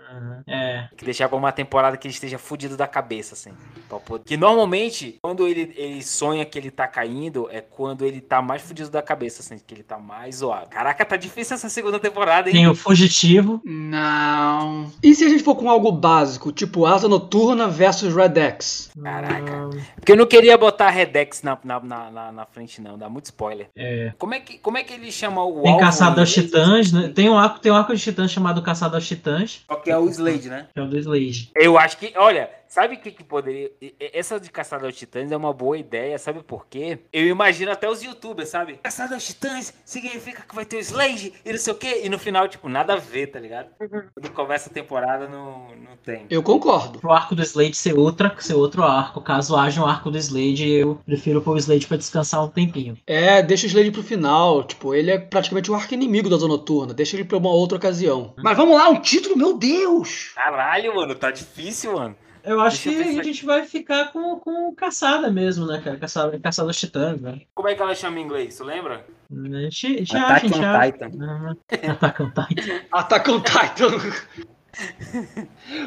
É. 0.47 0.87
Tem 0.89 0.99
que 0.99 1.05
deixar 1.05 1.29
pra 1.29 1.37
uma 1.39 1.53
temporada 1.53 1.97
que 1.97 2.07
ele 2.07 2.15
esteja 2.15 2.39
fudido 2.39 2.77
da 2.77 2.87
cabeça, 2.87 3.35
assim. 3.35 3.53
Pra 3.89 3.99
poder- 3.99 4.25
Que 4.25 4.37
normalmente, 4.37 5.19
quando 5.23 5.47
ele, 5.47 5.73
ele 5.77 6.03
sonha 6.03 6.45
que 6.45 6.59
ele 6.59 6.71
tá 6.71 6.87
caindo, 6.87 7.49
é 7.51 7.61
quando 7.61 8.05
ele 8.05 8.21
tá 8.21 8.41
mais 8.43 8.63
fudido 8.63 8.91
da 8.91 9.03
cabeça, 9.03 9.41
assim, 9.43 9.59
que 9.65 9.75
ele 9.75 9.83
tá 9.83 9.99
mais 9.99 10.37
zoado. 10.37 10.69
Caraca, 10.71 11.05
tá 11.05 11.17
difícil 11.17 11.55
essa 11.55 11.69
segunda 11.69 11.99
temporada, 11.99 12.49
hein? 12.49 12.55
Tem 12.55 12.67
o 12.69 12.75
Fugitivo. 12.75 13.61
Não. 13.65 14.91
E 15.03 15.15
se 15.15 15.25
a 15.25 15.29
gente 15.29 15.43
for 15.43 15.55
com 15.55 15.69
algo 15.71 15.93
básico, 15.93 16.51
tipo 16.53 16.87
Asa 16.87 17.09
Noturna 17.09 17.69
versus 17.69 18.15
Red 18.15 18.39
X? 18.39 18.91
Caraca. 19.03 19.71
Porque 19.97 20.13
eu 20.13 20.17
não 20.17 20.27
queria 20.27 20.57
botar 20.59 20.91
Redex 20.91 21.43
na, 21.43 21.59
na, 21.65 21.81
na, 21.81 22.11
na- 22.11 22.33
na 22.33 22.47
frente, 22.47 22.81
não. 22.81 22.97
Dá 22.99 23.09
muito 23.09 23.27
spoiler. 23.27 23.69
É. 23.77 24.13
Como 24.19 24.35
é 24.35 24.41
que, 24.41 24.59
como 24.59 24.79
é 24.79 24.83
que 24.85 24.93
ele 24.95 25.11
chama 25.13 25.45
o 25.45 25.63
Tem 25.63 25.73
alvo 25.73 25.85
Caçado 25.85 26.17
em 26.17 26.21
aos 26.21 26.31
inglês? 26.37 26.47
Titãs, 26.51 26.93
né? 26.93 27.09
Tem 27.15 27.22
um 27.29 27.39
arco, 27.39 27.59
tem 27.61 27.71
um 27.73 27.77
arco 27.77 27.95
de 27.95 28.03
titãs 28.03 28.31
chamado 28.31 28.63
Caçado 28.63 28.95
aos 28.97 29.07
Titãs, 29.07 29.63
Só 29.69 29.77
que 29.77 29.91
é 29.91 29.97
o 29.99 30.09
Slade, 30.09 30.49
né? 30.49 30.67
que 30.73 30.81
é 30.81 30.83
o 30.83 30.89
do 30.89 30.97
Slade. 30.99 31.51
Eu 31.55 31.79
acho 31.79 31.97
que, 31.99 32.13
olha, 32.17 32.49
sabe 32.73 32.95
o 32.95 32.99
que, 32.99 33.11
que 33.11 33.23
poderia. 33.23 33.71
Essa 34.01 34.41
de 34.41 34.51
Caçada 34.51 34.87
aos 34.87 34.97
Titãs 34.97 35.31
é 35.31 35.37
uma 35.37 35.53
boa 35.53 35.77
ideia, 35.77 36.19
sabe 36.19 36.43
por 36.43 36.67
quê? 36.67 37.01
Eu 37.13 37.27
imagino 37.27 37.71
até 37.71 37.89
os 37.89 38.03
youtubers, 38.03 38.49
sabe? 38.49 38.81
Caçada 38.83 39.15
aos 39.15 39.27
Titãs 39.27 39.75
significa 39.85 40.43
que 40.43 40.55
vai 40.55 40.65
ter 40.65 40.77
o 40.77 40.81
Slade 40.81 41.35
e 41.45 41.53
não 41.53 41.59
sei 41.59 41.73
o 41.75 41.77
quê. 41.77 42.01
E 42.03 42.09
no 42.09 42.19
final, 42.19 42.49
tipo, 42.49 42.71
nada 42.71 42.95
a 42.95 42.97
ver, 42.97 43.27
tá 43.27 43.39
ligado? 43.39 43.69
Quando 43.77 44.31
começa 44.33 44.71
a 44.71 44.73
temporada, 44.73 45.29
não, 45.29 45.69
não 45.77 45.97
tem. 46.03 46.25
Eu 46.31 46.43
concordo. 46.43 46.99
Pro 46.99 47.13
arco 47.13 47.35
do 47.35 47.43
Slade 47.43 47.77
ser, 47.77 47.93
outra, 47.93 48.35
ser 48.39 48.55
outro 48.55 48.83
arco. 48.83 49.21
Caso 49.21 49.55
haja 49.55 49.83
um 49.83 49.87
arco 49.87 50.11
do 50.11 50.17
Slade, 50.17 50.71
eu 50.71 50.99
prefiro 51.05 51.43
pôr 51.43 51.57
o 51.57 51.59
Slade 51.59 51.87
pra 51.87 51.99
descansar 51.99 52.43
um 52.43 52.49
tempinho. 52.49 52.97
É, 53.07 53.43
deixa 53.43 53.67
o 53.67 53.69
Slade 53.69 53.91
pro 53.91 54.03
final. 54.03 54.65
Tipo, 54.65 54.95
ele 54.95 55.11
é 55.11 55.19
praticamente 55.19 55.71
o 55.71 55.75
arco 55.75 55.93
inimigo 55.93 56.31
da 56.31 56.37
Asa 56.37 56.49
Noturna. 56.49 56.95
Deixa 56.95 57.17
ele 57.17 57.25
pra 57.25 57.37
uma 57.37 57.51
outra 57.51 57.77
ocasião. 57.77 58.33
Mas 58.39 58.57
vamos 58.57 58.79
lá, 58.79 58.89
um 58.89 58.99
título, 58.99 59.37
meu 59.37 59.59
Deus! 59.59 60.33
Caralho, 60.35 60.97
mano, 60.97 61.15
tá 61.15 61.31
difícil, 61.31 61.93
mano. 61.93 62.17
Eu 62.45 62.61
acho 62.61 62.85
Deixa 62.85 62.89
eu 62.91 62.93
que 62.93 63.09
pensar 63.09 63.21
a 63.21 63.25
gente 63.25 63.47
vai 63.47 63.65
ficar 63.65 64.13
com, 64.13 64.37
com 64.41 64.75
caçada 64.75 65.31
mesmo, 65.31 65.67
né, 65.67 65.81
cara? 65.83 65.97
Caçada, 65.97 66.39
caçada 66.41 66.69
aos 66.69 66.77
Titãs, 66.77 67.21
né? 67.21 67.41
Como 67.55 67.69
é 67.69 67.75
que 67.75 67.83
ela 67.83 67.95
chama 67.95 68.19
em 68.19 68.23
inglês, 68.23 68.57
tu 68.57 68.65
lembra? 68.65 69.05
A 69.31 69.61
gente, 69.61 69.87
a 69.87 69.99
gente 69.99 70.17
acha, 70.17 70.25
a 70.25 70.27
Attack 70.27 70.49
gente 70.49 70.59
on 70.59 70.65
acha. 70.65 70.93
Titan. 70.93 71.09
Uhum. 71.09 71.57
Attack 71.91 72.23
on 72.23 72.31
Titan. 72.31 72.81
Attack 72.93 73.31
on 73.31 73.41
Titan. 73.43 74.47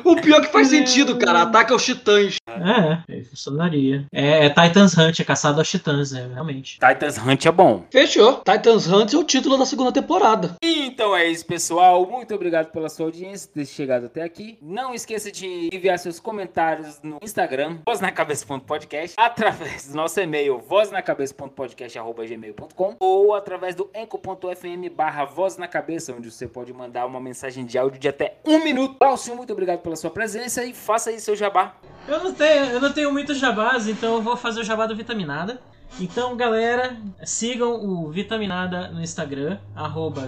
O 0.03 0.15
pior 0.15 0.41
que 0.41 0.51
faz 0.51 0.69
sentido, 0.69 1.17
cara. 1.17 1.43
Ataca 1.43 1.73
aos 1.73 1.83
titãs. 1.83 2.37
É, 2.47 3.17
é, 3.17 3.23
funcionaria. 3.23 4.05
É, 4.11 4.45
é 4.45 4.49
Titans 4.49 4.95
Hunt, 4.97 5.19
é 5.19 5.23
caçado 5.23 5.59
aos 5.59 5.69
Titãs, 5.69 6.13
é, 6.13 6.27
realmente. 6.27 6.79
Titans 6.79 7.17
Hunt 7.17 7.45
é 7.45 7.51
bom. 7.51 7.83
Fechou. 7.91 8.41
Titans 8.45 8.87
Hunt 8.87 9.13
é 9.13 9.17
o 9.17 9.23
título 9.23 9.57
da 9.57 9.65
segunda 9.65 9.91
temporada. 9.91 10.55
Então 10.63 11.15
é 11.15 11.27
isso, 11.27 11.45
pessoal. 11.45 12.09
Muito 12.09 12.33
obrigado 12.33 12.71
pela 12.71 12.87
sua 12.89 13.05
audiência, 13.07 13.49
ter 13.53 13.65
chegado 13.65 14.05
até 14.05 14.23
aqui. 14.23 14.57
Não 14.61 14.93
esqueça 14.93 15.29
de 15.31 15.69
enviar 15.73 15.99
seus 15.99 16.17
comentários 16.19 16.99
no 17.03 17.17
Instagram, 17.21 17.79
voznacabeça.podcast, 17.85 19.15
através 19.17 19.89
do 19.89 19.95
nosso 19.95 20.19
e-mail, 20.19 20.59
voznacabeça.podcast.gmail.com 20.59 22.95
ou 22.99 23.35
através 23.35 23.75
do 23.75 23.89
enco.fm 23.93 24.89
barra 24.95 25.25
voz 25.25 25.57
na 25.57 25.67
cabeça, 25.67 26.13
onde 26.13 26.31
você 26.31 26.47
pode 26.47 26.71
mandar 26.73 27.05
uma 27.05 27.19
mensagem 27.19 27.65
de 27.65 27.77
áudio 27.77 27.99
de 27.99 28.07
até 28.07 28.37
um 28.45 28.63
minuto. 28.63 28.74
Balcio, 28.99 29.35
muito 29.35 29.53
obrigado 29.53 29.79
pela 29.79 29.95
sua 29.95 30.09
presença 30.09 30.63
e 30.63 30.73
faça 30.73 31.09
aí 31.09 31.19
seu 31.19 31.35
jabá. 31.35 31.75
Eu 32.07 32.23
não 32.23 32.33
tenho, 32.33 32.65
eu 32.65 32.81
não 32.81 32.91
tenho 32.91 33.11
muitos 33.11 33.37
jabás, 33.37 33.87
então 33.87 34.15
eu 34.15 34.21
vou 34.21 34.35
fazer 34.35 34.61
o 34.61 34.63
jabá 34.63 34.85
do 34.85 34.95
Vitaminada. 34.95 35.61
Então, 35.99 36.35
galera, 36.35 36.97
sigam 37.23 37.73
o 37.85 38.11
Vitaminada 38.11 38.89
no 38.89 39.01
Instagram, 39.01 39.59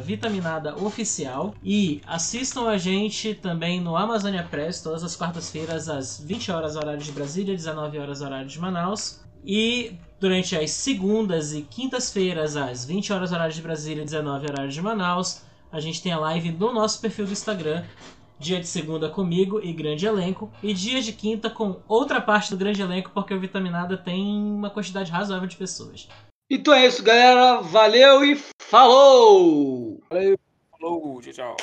vitaminadaoficial. 0.02 1.54
E 1.62 2.02
assistam 2.08 2.70
a 2.70 2.78
gente 2.78 3.34
também 3.34 3.82
no 3.82 3.98
Amazônia 3.98 4.44
Press, 4.50 4.82
todas 4.82 5.04
as 5.04 5.16
quartas-feiras, 5.16 5.90
às 5.90 6.20
20 6.20 6.52
horas 6.52 6.76
horário 6.78 7.02
de 7.02 7.12
Brasília, 7.12 7.54
19 7.54 8.00
horas 8.00 8.22
horário 8.22 8.48
de 8.48 8.60
Manaus. 8.60 9.20
E 9.46 9.98
durante 10.20 10.56
as 10.56 10.72
segundas 10.72 11.54
e 11.54 11.64
quintas-feiras, 11.64 12.56
às 12.56 12.86
20 12.86 13.12
horas 13.12 13.32
horário 13.34 13.54
de 13.54 13.62
Brasília, 13.62 14.06
19 14.06 14.46
horário 14.48 14.72
de 14.72 14.82
Manaus, 14.82 15.42
a 15.72 15.82
gente 15.82 16.02
tem 16.02 16.14
a 16.14 16.20
live 16.20 16.52
no 16.52 16.72
nosso 16.74 17.02
perfil 17.02 17.26
do 17.26 17.34
Instagram. 17.34 17.84
Dia 18.40 18.60
de 18.60 18.68
segunda 18.68 19.10
comigo 19.10 19.60
e 19.64 19.74
grande 19.74 20.06
elenco. 20.06 20.52
E 20.62 20.74
dia 20.74 21.02
de 21.02 21.14
quinta 21.14 21.50
com 21.50 21.82
outra 21.88 22.22
parte 22.22 22.52
do 22.52 22.58
grande 22.58 22.82
elenco, 22.82 23.12
porque 23.14 23.34
o 23.34 23.40
Vitaminada 23.40 23.98
tem 23.98 24.38
uma 24.38 24.70
quantidade 24.70 25.12
razoável 25.12 25.48
de 25.48 25.56
pessoas. 25.56 26.08
Então 26.50 26.74
é 26.74 26.86
isso, 26.86 27.04
galera. 27.04 27.62
Valeu 27.62 28.24
e 28.24 28.40
falou! 28.62 30.02
Falou, 30.72 31.22
tchau, 31.22 31.34
tchau. 31.34 31.58